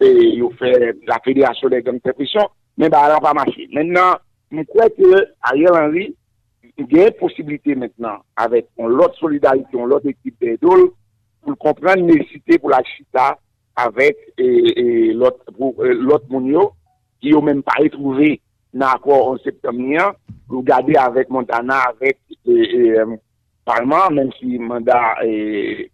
[0.00, 0.72] yo fè
[1.08, 2.48] la federasyon de gang fè presyon,
[2.80, 3.68] men ba alan pa mache.
[3.74, 4.22] Menan,
[4.54, 6.06] mwen kwe ke Ariel Henry,
[6.80, 10.88] gen posibilite menan, avèk on lot solidarite, on lot ekip de dole,
[11.44, 13.34] pou l'kompren nesite pou la chita
[13.84, 14.16] avèk
[15.20, 16.70] lot moun yo,
[17.20, 18.38] ki yo men pa etrouve
[18.72, 20.08] nan akor 11 septembre,
[20.48, 22.16] yo gade avèk Montana, avèk...
[23.64, 25.16] Parlement, même si le mandat,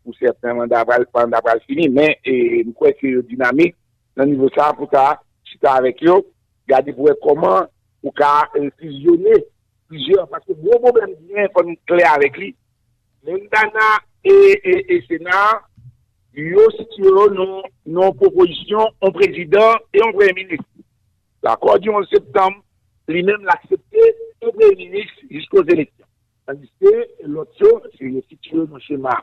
[0.03, 0.85] pour certains mandats,
[1.15, 3.77] mandat pas fini, mais je crois que c'est dynamique.
[4.19, 6.21] Nan nivou sa pou ta chita avek yo,
[6.69, 7.69] gade pou e koman
[8.03, 9.39] pou ka fusionne
[9.89, 12.51] fusion, paske mou mou mwen diyen kon kle avek li
[13.27, 13.87] men dana
[14.27, 15.39] e sena
[16.37, 20.85] yo sityo non proposisyon on prezident e on pre-ministre
[21.47, 22.61] la kodi 11 septem
[23.11, 24.05] li men l'aksepte
[26.49, 29.15] on pre-ministre jisko zeleksyon aniste, l'otso, se yo sityo non chema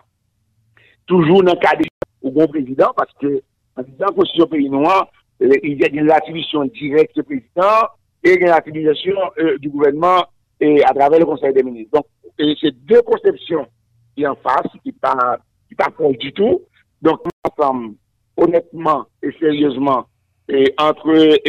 [1.07, 1.87] toujou nan kade
[2.21, 3.39] ou bon prezident, paske
[3.77, 5.11] En disant constitution pays noir,
[5.41, 7.87] euh, il y a une attribution directe du président
[8.23, 10.25] et une attribution euh, du gouvernement
[10.59, 11.91] et à travers le Conseil des ministres.
[11.93, 12.05] Donc,
[12.59, 13.67] c'est deux conceptions
[14.15, 15.37] qui en face, qui pas,
[15.77, 16.61] pas du tout.
[17.03, 17.19] Donc,
[18.35, 20.07] honnêtement et sérieusement
[20.49, 21.39] et entre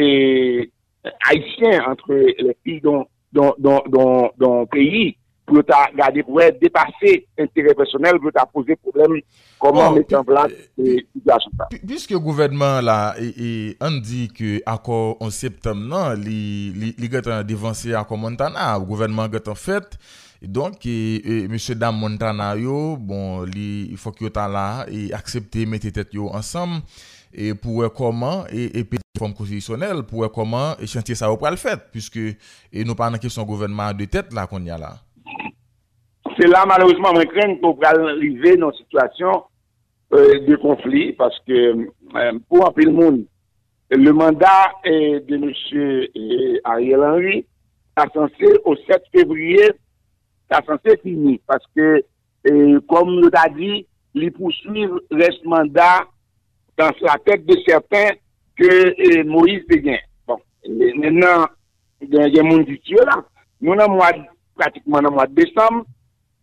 [1.26, 5.16] haïtiens, entre les pays dont, dont, dont, dont, dont pays,
[5.48, 9.16] pou yo ta gade pou wè depase entere personel, pou yo ta pose problem
[9.62, 10.52] koman mette an blan
[11.88, 13.14] Piske gouvernement la
[13.84, 19.96] an di ke akor an septem nan, li gètan devanse akor Montana, gouvernement gètan fèt,
[20.44, 20.84] donk
[21.50, 24.68] mèche dam Montana yo, bon li fòk yo ta la,
[25.16, 26.82] aksepte mette tèt yo ansam
[27.64, 31.58] pou wè koman, e pè forme konstitusyonel, pou wè koman, e chantye sa wè pral
[31.60, 32.34] fèt, piske
[32.84, 34.96] nou pa nan kesyon gouvernement de tèt la kon ya la
[36.38, 39.44] C'est là, malheureusement, je crains pour arriver dans une situation
[40.12, 41.52] euh, de conflit, parce que
[42.14, 43.24] euh, pour un peu le monde,
[43.90, 45.52] le mandat de M.
[45.74, 47.38] Euh, Ariel Henry
[47.96, 49.64] est censé, au 7 février,
[50.50, 52.04] est censé finir, parce que,
[52.86, 56.06] comme nous a dit, les poursuivre reste mandat
[56.76, 58.10] dans la tête de certains
[58.56, 60.00] que Moïse gagné.
[60.26, 60.38] Bon,
[60.68, 61.46] maintenant,
[62.00, 63.24] il y a un monde qui là.
[63.60, 63.74] Nous,
[64.54, 65.84] pratiquement dans le mois de décembre,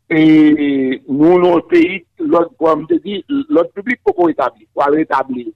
[0.10, 5.48] et nous, notre pays, l'autre, comme je dis, l'autre public pour qu'on établit, pour rétablir.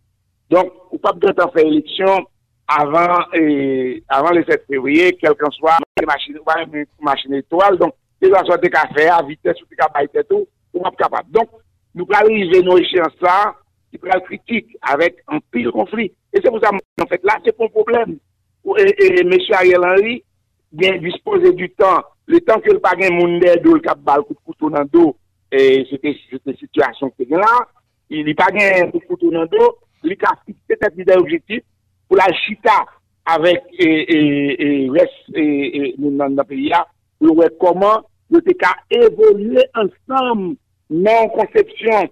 [0.50, 2.26] Donc, on pas besoin de faire élection
[2.68, 6.38] avant, et, avant le 7 février, quel qu'en soit, les machines,
[6.74, 7.78] les machines étoiles.
[7.78, 11.32] Donc, les gens sont des cafés à vitesse, ou des cafés tout, on pas capable.
[11.32, 11.50] Donc,
[11.94, 13.56] nous allons arriver nos échéances là,
[13.92, 16.12] qui prennent critique avec un pire conflit.
[16.34, 18.18] Et c'est pour ça, en fait, là, c'est pas un problème.
[18.78, 19.34] Et, et, M.
[19.52, 20.24] Ariel Henry,
[20.72, 24.34] bien disposer du temps le temps que le pas gain monde de le cap coup
[24.36, 25.16] de couteau dans dos
[25.52, 26.16] et c'était
[26.58, 27.68] situation que là
[28.10, 31.62] il n'y pas gain coup de couteau dans dos il a fixé cet objectif
[32.08, 32.86] pour la chita
[33.26, 36.72] avec et reste et dans le pays
[37.20, 40.56] pour voir comment le TK évoluer ensemble
[40.92, 42.10] non conception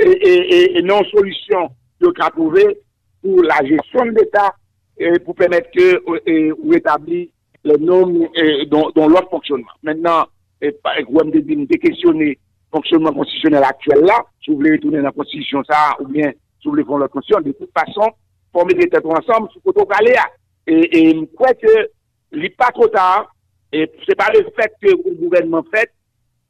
[0.00, 1.70] et, non solution
[2.00, 2.76] de trouver
[3.22, 4.52] pour la gestion de l'État
[5.24, 7.28] pour permettre que ou établir
[7.64, 9.68] les normes euh, dont, dont leur fonctionnement.
[9.82, 10.26] Maintenant,
[10.62, 10.74] et,
[11.08, 12.36] me questionner le
[12.72, 16.30] fonctionnement constitutionnel actuel là, si vous voulez retourner dans la constitution ça, ou bien
[16.60, 18.10] si vous voulez faire la constitution, de toute façon,
[18.52, 19.82] former des têtes ensemble, sur côté
[20.66, 21.88] Et, et je crois que
[22.32, 23.34] il n'est pas trop tard
[23.72, 25.90] Et c'est pas le fait que le gouvernement fait,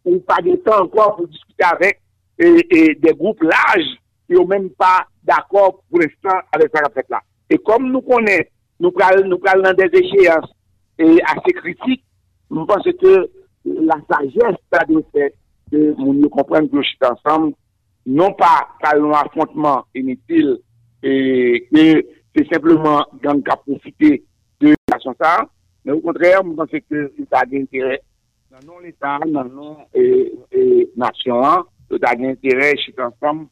[0.04, 2.00] ou pas de temps encore pour discuter avec
[2.38, 7.20] et, des groupes larges qui n'ont même pas d'accord pour l'instant avec ça fait là.
[7.48, 10.50] Et comme nous connaissons, nous parlons nous dans des échéances
[11.00, 12.04] et assez critiques,
[12.50, 13.30] nous pensons que
[13.64, 14.56] la sagesse
[14.88, 15.34] de fait
[15.70, 17.54] que nous comprenons que nous ensemble,
[18.06, 20.58] non pas par un affrontement inutile
[21.02, 22.04] et que
[22.36, 24.24] c'est simplement gang qui a profité
[24.60, 25.48] de la ça,
[25.84, 28.02] mais au contraire, nous pensons que l'État a intérêt
[28.50, 33.46] dans l'État, dans non et, et nation, l'État a intérêt, chez ensemble,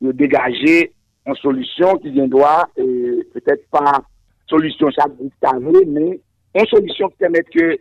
[0.00, 0.92] de dégager
[1.26, 4.02] une solution qui vient droit, peut-être pas
[4.46, 5.32] solution chaque groupe
[5.86, 6.20] mais
[6.54, 7.78] une solution qui permet que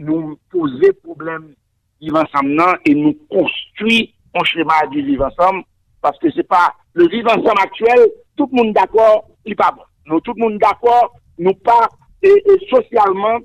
[0.00, 1.54] nous poser problème
[2.00, 5.62] vivre ensemble et nous construire un schéma du vivre ensemble
[6.00, 9.82] parce que c'est pas le vivre ensemble actuel, tout le monde d'accord, il pas bon.
[10.06, 11.88] Nous, tout le monde d'accord, nous pas
[12.22, 13.38] et, socialement,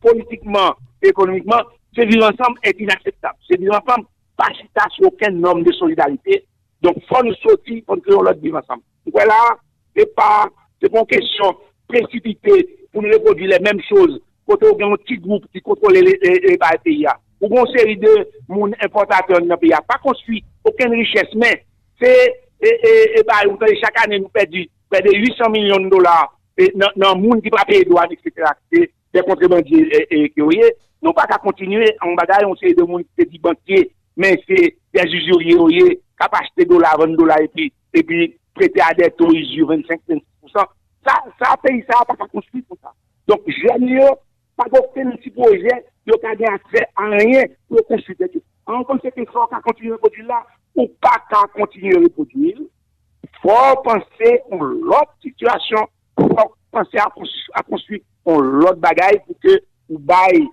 [0.00, 1.62] politiquement, économiquement,
[1.94, 3.36] ce vivre ensemble est inacceptable.
[3.48, 4.06] Ce vivre ensemble
[4.36, 4.46] pas
[4.90, 6.44] sur aucune norme de solidarité.
[6.82, 8.82] Donc, faut nous sortir, faut nous créer l'autre vivre ensemble.
[9.12, 9.56] Voilà,
[9.96, 10.48] c'est pas,
[10.80, 11.56] c'est pas une question
[11.88, 14.20] précipitée nous reproduire les mêmes choses.
[14.46, 17.06] Quand on a un petit groupe qui contrôle les, les, les pays,
[17.40, 21.64] ou une série de monde importateurs dans le pays, pas construit aucune richesse, mais
[22.00, 23.40] c'est, et, bah,
[23.82, 26.38] chaque année, nous perdons près de 800 millions de dollars
[26.96, 28.50] dans le monde qui va payer douane, etc.
[28.72, 30.32] C'est des contrebandiers et,
[31.00, 34.76] nous pas qu'à continuer en bagaille, on sait de monde qui dit banquier, mais c'est
[34.92, 35.54] des usuriers,
[35.96, 40.20] qui acheter dollars, 20 dollars et puis, et puis prêter à des taux 25, 26%.
[41.06, 42.92] Ça, ça pays, ça pas construire pour ça.
[43.26, 43.40] Donc,
[43.80, 44.08] mieux
[44.56, 48.28] pas aucun petit projet, il n'y a accès à rien pour construire
[48.66, 52.58] En conséquence, il faut continuer à reproduire là, ou pas qu'à continuer à reproduire.
[53.22, 55.86] Il faut penser à l'autre situation
[56.18, 60.50] faut penser à, construire l'autre bagaille pour que nous baillons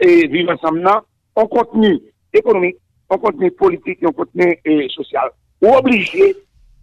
[0.00, 0.88] et vivre ensemble
[1.34, 2.00] en contenu
[2.32, 2.76] économique,
[3.08, 4.58] en contenu politique et en contenu
[4.90, 5.30] social.
[5.62, 6.36] Ou obligé,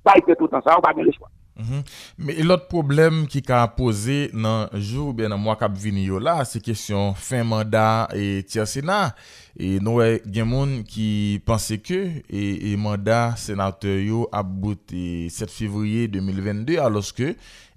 [0.04, 1.30] pas être tout ensemble, on va le choix.
[1.56, 1.84] Mhm.
[2.18, 6.42] Me lot problem ki ka pose nan jou ben nan mwak ap vini yo la
[6.48, 9.14] se kesyon fin mandat e tia sena
[9.56, 14.50] E nou e eh, gen moun ki panse ke e, e mandat senate yo ap
[14.52, 17.30] bout e 7 fevriye 2022 aloske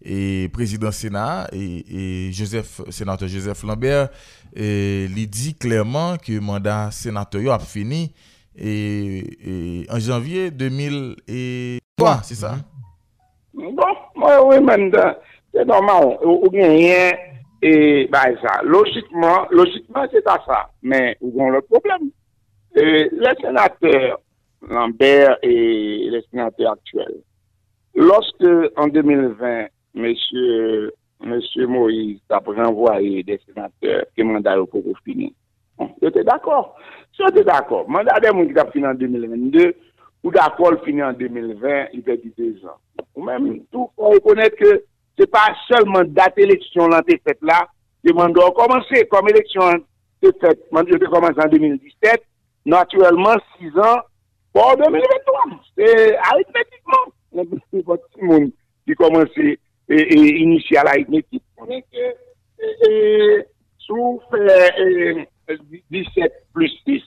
[0.02, 4.10] e prezident senat e senate Joseph Lambert
[5.14, 8.08] li di klerman ke mandat senate yo ap fini
[8.58, 12.56] en janvye 2003 se sa
[13.58, 15.04] Bon, mwen wè men de,
[15.50, 17.24] se normal, ou gen yen,
[17.58, 17.72] e,
[18.12, 22.06] ba e sa, logikman, logikman se ta sa, men, ou gen lò problem.
[22.78, 24.20] Le senateur
[24.70, 27.16] Lambert e le senateur aktuel,
[27.98, 30.46] loske an 2020, mèche,
[31.26, 35.32] mèche Moïse, ta prenvoye de senateur ki mandal ou pou fini.
[36.02, 36.76] Yo te d'akor,
[37.18, 37.88] yo te d'akor.
[37.90, 39.72] Mandal de moun ki fini an 2022,
[40.22, 42.78] ou d'akor fini an 2020, i pe di 2 an.
[43.14, 44.84] ou même tout, faut reconnaître que
[45.18, 47.68] c'est pas seulement date élection là, faite là,
[48.04, 49.62] le mandat a commencé comme élection
[50.22, 52.22] est faite, mandat a commencé en 2017,
[52.66, 54.00] naturellement, 6 ans
[54.52, 55.44] pour 2023.
[55.76, 58.50] C'est arithmétiquement, le petit monde
[58.86, 59.58] qui commence et,
[59.88, 61.42] et initier à l'arithmétique.
[61.56, 63.46] On est que,
[63.78, 64.20] sous
[65.90, 67.02] 17 plus 6,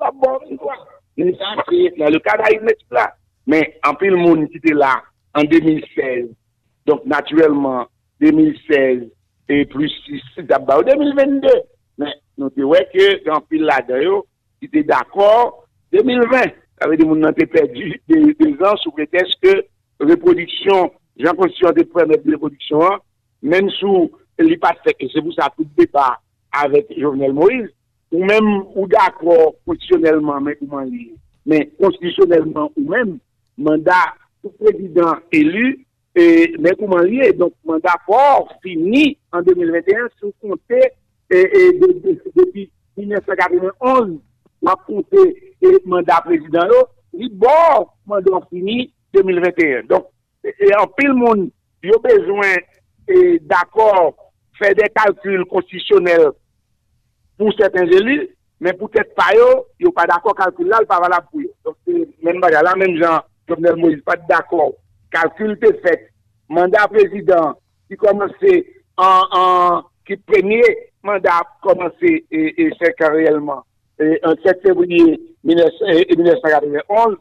[0.00, 0.99] la bonne fois.
[1.24, 3.14] Le là.
[3.46, 5.02] Mais en plus, le monde qui était là,
[5.34, 6.28] en 2016.
[6.86, 7.86] Donc, naturellement,
[8.20, 9.08] 2016
[9.48, 11.48] et plus 6, d'abord 2022.
[11.98, 12.06] Mais
[12.38, 14.22] nous disons que dans pile là-dedans,
[14.58, 16.38] qui était d'accord, 2020,
[16.80, 19.64] ça veut dire que nous avons perdu des, ans sous prétexte que
[20.00, 22.80] reproduction, j'ai constitution de permettre de reproduction,
[23.42, 24.10] même sous
[24.60, 26.18] pas fait, et c'est pour ça tout le débat
[26.52, 27.68] avec Jovenel Moïse,
[28.12, 31.12] ou même, ou d'accord constitutionnellement, mais comment dire,
[31.46, 33.18] mais constitutionnellement, ou même,
[33.56, 34.14] mandat
[34.58, 40.80] président élu, et, mais comment lié, donc mandat fort fini en 2021 sous compté
[41.30, 41.78] et,
[42.34, 44.18] depuis 1991,
[44.62, 46.66] on a compté et mandat président
[47.12, 49.84] il bon mandat fini 2021.
[49.84, 50.06] Donc,
[50.44, 51.50] et, en pile monde,
[51.82, 52.54] il a besoin
[53.42, 54.14] d'accord
[54.58, 56.30] faire des calculs constitutionnels
[57.40, 58.28] pour certains élus,
[58.60, 61.50] mais peut-être pas eux, ils n'ont pas d'accord calcul là, pas valable pour eux.
[61.64, 61.76] Donc,
[62.22, 64.72] même là, même genre, Jovenel Moïse, pas d'accord.
[65.10, 66.10] Calcul était fait.
[66.50, 67.54] Mandat président
[67.88, 68.66] qui commençait
[68.98, 70.62] en, qui premier
[71.02, 73.64] mandat commencé et, et c'est réellement
[74.22, 77.16] en 7 février 1991,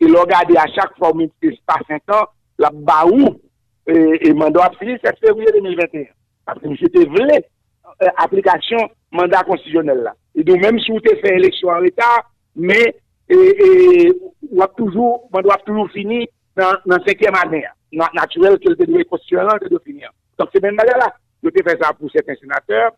[0.00, 2.26] il a regardé à chaque fois qu'il pas 5 ans,
[2.58, 3.40] la baou
[3.86, 6.04] et, et mandat fini 7 février 2021.
[6.46, 6.68] Parce que
[7.06, 7.48] vrai,
[8.02, 8.78] euh, application
[9.12, 10.14] mandat constitutionnel là.
[10.34, 12.24] Et donc, même si vous avez fait élection en l'état,
[12.56, 12.94] mais
[13.28, 14.12] et, et,
[14.52, 16.26] on toujours, on doit toujours finir
[16.56, 17.64] dans, dans cinquième année.
[17.92, 20.10] Naturel que le doit constitutionnel de finir.
[20.38, 21.14] Donc, c'est même là.
[21.42, 22.92] Je fait ça pour certains sénateurs.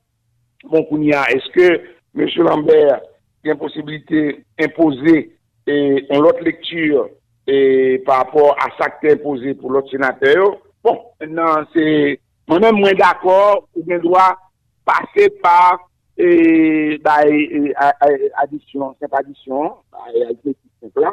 [0.65, 0.87] Bon,
[1.29, 1.81] est-ce que
[2.17, 2.29] M.
[2.37, 5.37] Lambert a une possibilité d'imposer
[5.67, 7.09] une autre lecture
[7.47, 10.57] et par rapport à ça qui est imposé pour l'autre sénateur?
[10.83, 14.37] Bon, maintenant, c'est moi-même moins d'accord, ou bien doit
[14.85, 17.75] passer par et, bah, et,
[18.37, 21.11] addition, c'est pas addition, bah,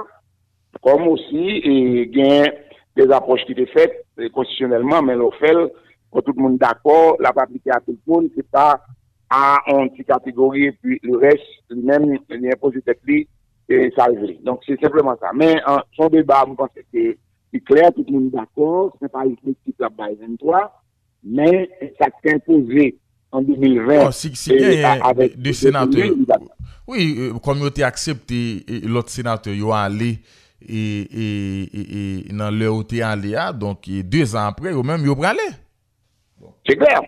[0.81, 2.45] comme aussi, et gain
[2.95, 5.55] des approches qui étaient faites constitutionnellement, mais l'on fait,
[6.11, 8.81] quand tout le monde d'accord, la pas appliquer à tout le monde, c'est pas
[9.29, 14.05] à une petite catégorie, et puis le reste, lui-même, il est imposé tête et ça
[14.05, 14.41] arrive.
[14.43, 15.29] Donc, c'est simplement ça.
[15.33, 19.25] Mais, en, son débat, je pense que c'est clair, tout le monde d'accord, c'est pas
[19.25, 20.81] une petite la base 23,
[21.23, 21.69] mais
[21.99, 22.97] ça s'est imposé
[23.31, 24.07] en 2020.
[24.07, 26.09] Oh, si, si avec des sénateurs.
[26.87, 30.19] Oui, euh, comme ils ont accepté, l'autre sénateur, ils ont allé
[30.67, 35.39] et, dans leur ont allé, ah, donc deux ans après, eux même ils ont allé.
[36.67, 37.01] C'est clair,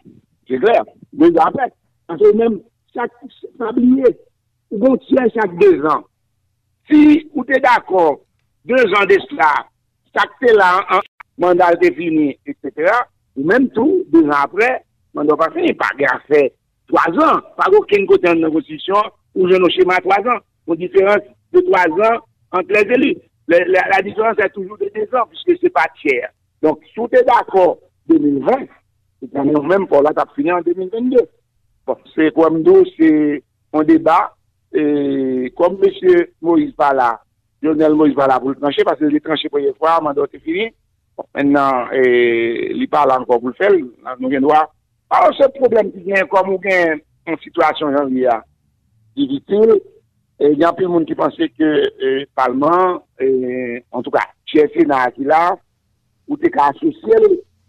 [0.48, 0.84] c'est clair.
[1.14, 1.74] Deux ans après,
[2.08, 2.60] parce que même
[2.94, 3.12] chaque
[3.58, 4.18] sablier,
[4.72, 6.04] on tient chaque deux ans.
[6.90, 8.20] Si vous êtes d'accord,
[8.66, 9.66] deux ans de cela,
[10.16, 11.02] chaque là,
[11.38, 12.92] mandat est fini, etc.,
[13.36, 14.84] ou même tout, deux ans après,
[15.16, 16.48] man do pa fini pa gen a fe
[16.92, 20.80] 3 an, pa go ken kote an negosisyon ou jen nou chema 3 an moun
[20.82, 21.26] diferans
[21.56, 22.20] de 3 an
[22.60, 23.18] ant les élus,
[23.48, 26.30] la diferans a toujou de 2 an, pwiske se pa tchèr
[26.62, 27.78] donk sou te d'akor
[28.12, 28.68] 2020,
[29.22, 31.26] se kan nou mèm pou la tap fini an 2022
[31.88, 33.12] bon, se kwa mdou se
[33.76, 34.36] an debat
[34.72, 37.16] e kom mèche Moïse Bala
[37.62, 40.70] Lionel Moïse Bala pou l'tranche, parce li tranche pou yè fwa, man do te fini.
[41.18, 41.92] Bon, mènen,
[42.78, 43.78] li pala anko pou l'fèl,
[44.18, 44.64] nou gen doa
[45.14, 46.60] Alors, ce problème qui vient comme ou
[47.28, 48.30] en situation janvier
[49.16, 49.82] difficile,
[50.40, 53.06] il y a plus de monde qui pensait que le Parlement,
[53.92, 55.58] en tout cas, chef Sénat qui là,
[56.30, 57.14] ou t'es associé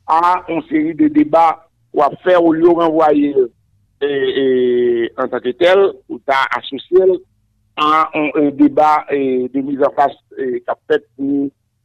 [0.07, 5.93] à une série de débats ou à faire au lieu renvoyer en tant que tel,
[6.09, 7.01] ou t'as associé
[7.77, 11.05] à un, débat de mise en place qui a fait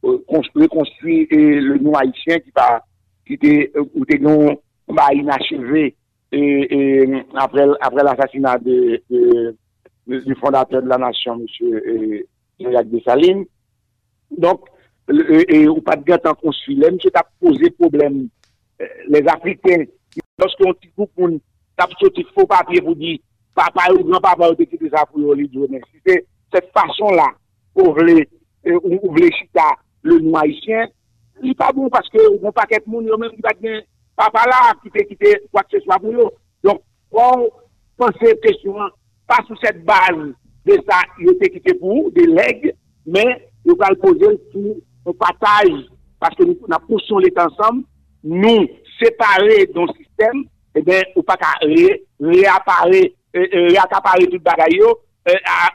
[0.00, 0.24] pour
[0.70, 2.80] construire, le nom haïtien qui va
[3.26, 4.18] qui était ou t'es
[4.88, 5.96] bah, inachevé
[7.34, 7.66] après,
[8.02, 9.56] l'assassinat de, de,
[10.06, 12.72] du fondateur de la nation, M.
[12.72, 13.46] Jacques Dessalines.
[14.30, 14.60] Donc,
[15.48, 18.28] et, ou pas de gâte en construit, monsieur t'a posé problème.
[18.80, 19.84] Euh, les Africains,
[20.38, 21.40] lorsqu'on dit groupe, on
[21.76, 23.18] tape sorti faux papier pour dire,
[23.54, 27.28] papa ou grand-papa ou quitté ça pour lui si c'est cette façon-là,
[27.74, 28.28] pour voulez,
[28.66, 29.64] euh, chita
[30.02, 30.88] le nom haïtien,
[31.42, 33.80] il n'est pas bon parce que, on pas quelqu'un, même qui va bien
[34.18, 36.30] papa là qui fait quitter quoi que ce soit pour nous.
[36.64, 36.82] Donc,
[37.12, 37.48] on
[37.96, 38.10] pense
[38.42, 38.74] question,
[39.26, 40.34] pas sous cette base
[40.66, 42.74] de ça, il était quitté pour des legs,
[43.06, 44.74] mais nous allons poser sur
[45.06, 45.84] un partage,
[46.20, 47.84] parce que nous poussé l'État ensemble,
[48.24, 48.66] nous
[49.00, 50.40] séparer dans le système,
[50.74, 51.54] et eh bien, ou pas qu'à
[52.20, 55.32] réapparer, euh, euh, réaccaparer tout le bagaille euh,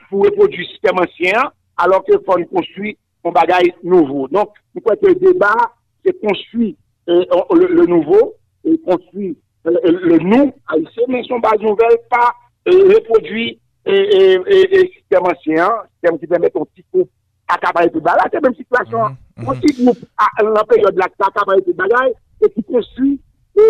[0.09, 4.27] pour reproduire le système ancien, alors qu'il faut construire un bagage nouveau.
[4.27, 5.73] Donc, nous croyons que le débat,
[6.05, 6.77] c'est construit
[7.07, 8.35] le, nouveau,
[8.65, 12.33] et construit le, nous, haïtien, mais son base nouvelle, pas
[12.65, 17.09] reproduit et, et, système ancien, système qui permet ton petit groupe
[17.47, 19.03] à cabaret de bagaille, c'est la même situation.
[19.03, 23.19] Un petit groupe à la période là, à cabaret de bagaille, et qui construit
[23.55, 23.63] les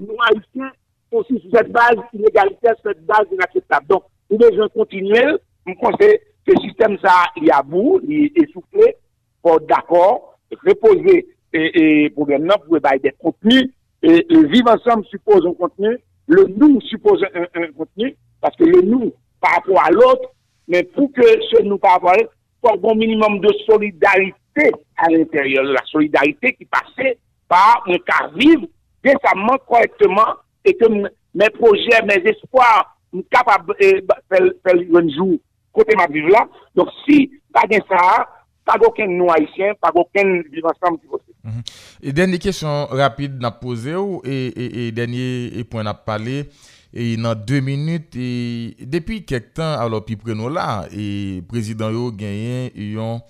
[0.00, 0.72] nous haïtiens
[1.10, 3.86] construit sur cette base inégalité, cette base inacceptable.
[3.86, 5.24] Donc, nous devons continuer,
[5.66, 8.96] nous conseille que le système ça, il y a bout, il est essoufflé,
[9.42, 13.70] pour d'accord, reposer et, pour maintenant pour des contenus.
[14.02, 18.82] Et le vivre ensemble suppose un contenu, le nous suppose un, contenu, parce que le
[18.82, 20.30] nous par rapport à l'autre,
[20.68, 22.32] mais pour que ce nous par rapport à l'autre,
[22.62, 27.18] faut un minimum de solidarité à l'intérieur, la solidarité qui passait
[27.48, 28.66] par un cas vivre
[29.02, 35.38] décemment, correctement, et que mes projets, mes espoirs, sont capables de faire un jour
[35.72, 36.48] côté ma vie là.
[36.74, 38.28] Donc si pas ça,
[38.66, 41.30] pa go ken nou haisyen, pa go ken vivansam ki vose.
[41.46, 41.74] Mm -hmm.
[42.02, 46.46] E denye kesyon rapide na pose ou, e, e, e denye pou an ap pale,
[46.92, 52.10] e nan 2 minute, e, depi kek tan alo pi preno la, e prezident yo
[52.10, 53.20] genyen yon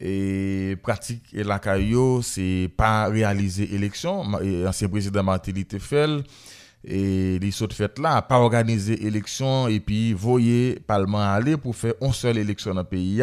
[0.00, 4.34] e pratik e lakay yo, se pa realize eleksyon,
[4.68, 6.53] ansyen prezident Martelly Tefel, e
[6.86, 11.94] et les autres fêtes là, pas organiser élection et puis voyer Parlement aller pour faire
[12.00, 13.22] une seule élection dans le pays.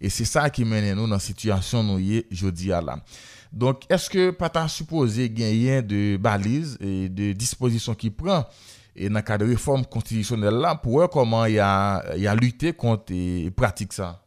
[0.00, 2.96] Et c'est ça qui mène nous dans la situation nous y jeudi à là.
[3.52, 8.44] Donc, est-ce que pas supposé gagner de balises et de dispositions qui prend
[8.96, 12.26] et dans le cadre de réforme constitutionnelle là, pour eux, comment il y a, y
[12.26, 14.20] a lutté contre et pratique ça?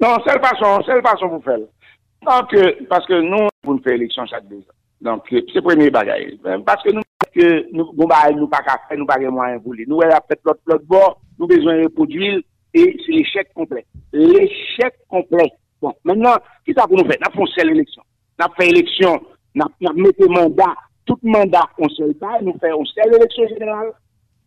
[0.00, 1.58] Non, c'est façon, c'est façon pour faire.
[1.58, 2.54] Donc,
[2.88, 4.74] parce que nous, pour nous faire élection chaque deux ans.
[5.00, 6.32] Donc, c'est le premier bagage.
[6.64, 7.02] Parce que nous,
[7.34, 9.84] que nous, bon, bah, nous pas qu'à faire, nous pas moyen pour lui.
[9.86, 12.40] Nous, elle a fait l'autre, l'autre bord, nous besoin de reproduire,
[12.72, 13.84] et c'est l'échec complet.
[14.12, 15.52] L'échec complet.
[15.80, 17.18] Bon, maintenant, qu'est-ce ça pour nous faire?
[17.20, 18.02] Nous avons fait l'élection.
[18.38, 19.20] Nous avons fait élection,
[19.54, 20.74] nous avons mis mandat,
[21.06, 23.92] tout mandat, on ne sait pas, nous faisons une élection générale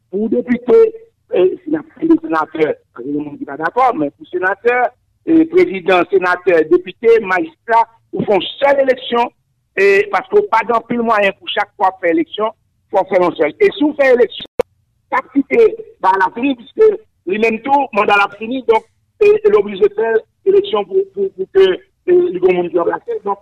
[0.09, 0.95] pour député,
[1.33, 4.89] et nous avons fait a qui pas d'accord, mais pour sénateurs,
[5.25, 9.29] président, sénateur, député, magistrat, ou font seule élection,
[9.75, 12.51] et parce qu'on pas plus moyen pour chaque fois faire élection,
[12.91, 13.53] faut faire un seul.
[13.59, 14.45] Et si on fait élection,
[15.33, 18.83] quitté dans la fini, puisque les mêmes tours, mandat la fini, donc,
[19.51, 20.15] l'oblige de faire
[20.45, 23.19] élection pour, pour, pour que le monde soit placé.
[23.23, 23.39] Donc,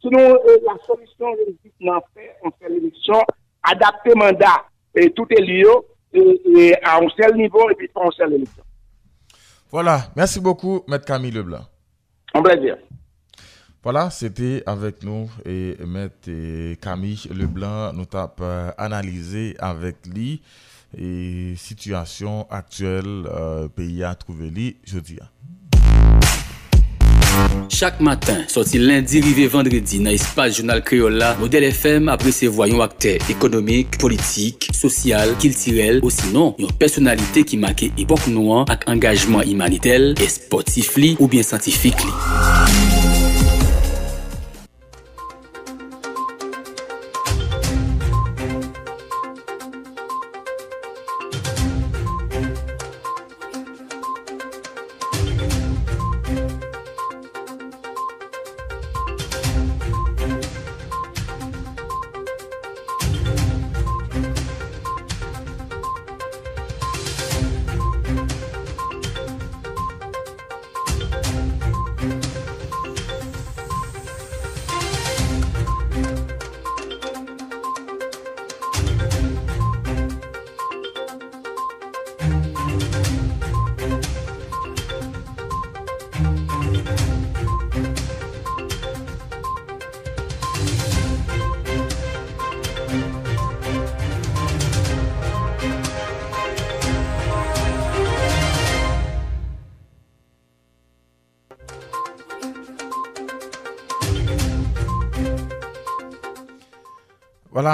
[0.00, 1.26] sinon, la solution,
[1.62, 1.70] c'est
[2.14, 3.20] fait, on fait l'élection,
[3.62, 5.64] adapter mandat, et tout est lié,
[6.12, 8.62] et, à un seul niveau, et puis faire un seul élection.
[9.70, 11.64] Voilà, merci beaucoup, Maître Camille Leblanc.
[12.34, 12.76] Un plaisir.
[13.84, 16.28] Voilà, c'était avec nous et Maître
[16.80, 17.92] Camille Leblanc.
[17.92, 20.42] Nous tape euh, analysé avec lui
[20.96, 25.18] et situation actuelle euh, pays à trouver lui jeudi.
[27.68, 33.14] Chak matin, soti lendi rive vendredi nan espas jounal kreola, model FM aprese voyon akte
[33.30, 40.96] ekonomik, politik, sosyal, kiltirel, osinon yon personalite ki make epok nouan ak engajman imanitel, esportif
[40.98, 42.97] li ou bien santifik li.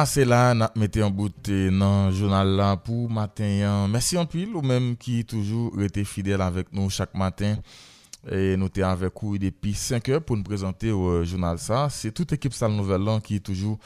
[0.04, 3.92] pase la, nap mette yon bout nan jounal la pou maten yon.
[3.92, 7.56] Mersi yon pil ou menm ki toujou rete fidel avek nou chak maten.
[8.28, 11.86] E nou te avek ou depi 5 e pou nou prezante ou euh, jounal sa.
[11.88, 13.78] Se tout ekip sal nouvel lan ki toujou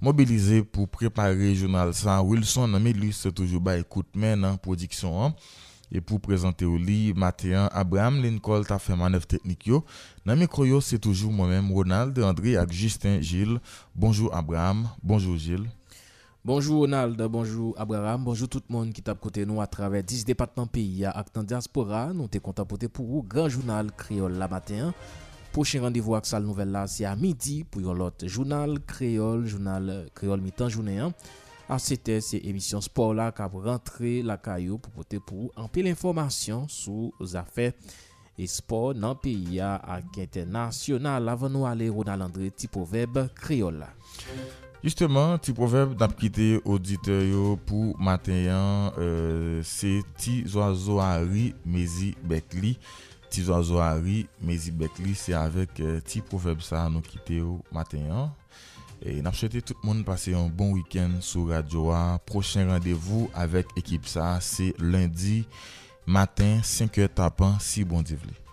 [0.00, 2.16] mobilize pou prepare jounal sa.
[2.24, 5.36] Wilson nan mi lis toujou ba ekout men nan prodiksyon an.
[5.88, 9.82] E pou prezante ou li, Matean, Abraham Lincoln ta fe manev teknik yo.
[10.28, 13.62] Nan mikro yo, se toujou mwen mèm, Ronald, André ak Justin Gilles.
[13.94, 15.70] Bonjou Abraham, bonjou Gilles.
[16.44, 20.68] Bonjou Ronald, bonjou Abraham, bonjou tout moun ki tap kote nou a travè 10 depatman
[20.70, 22.06] peyi ya ak tan diaspora.
[22.12, 24.92] Nou te kontapote pou ou gran jounal kreol la Matean.
[25.52, 30.42] Prochain rendez-vous avec la nouvelle là, c'est à midi pour l'autre journal créole, journal créole
[30.42, 30.98] mi-temps journée.
[30.98, 31.12] Hein?
[31.68, 36.64] A sete se emisyon sport la kap rentre la kayo pou pote pou anpe l'informasyon
[36.72, 37.74] sou zafè
[38.38, 43.90] e sport nan piya ak internasyonal avan nou ale Ronald André ti poveb kreol la.
[44.78, 52.76] Justeman, ti poveb nap kite auditeyo pou matenyan euh, se ti zoazo ari mezi betli.
[53.28, 58.30] Ti zoazo ari mezi betli se avek euh, ti poveb sa nou kite yo matenyan.
[59.04, 62.18] E nap chete tout moun pase yon bon week-end sou radyo a.
[62.26, 65.44] Prochen randevou avek ekip sa, se lundi
[66.08, 68.47] matin 5 e tapan si bon divli.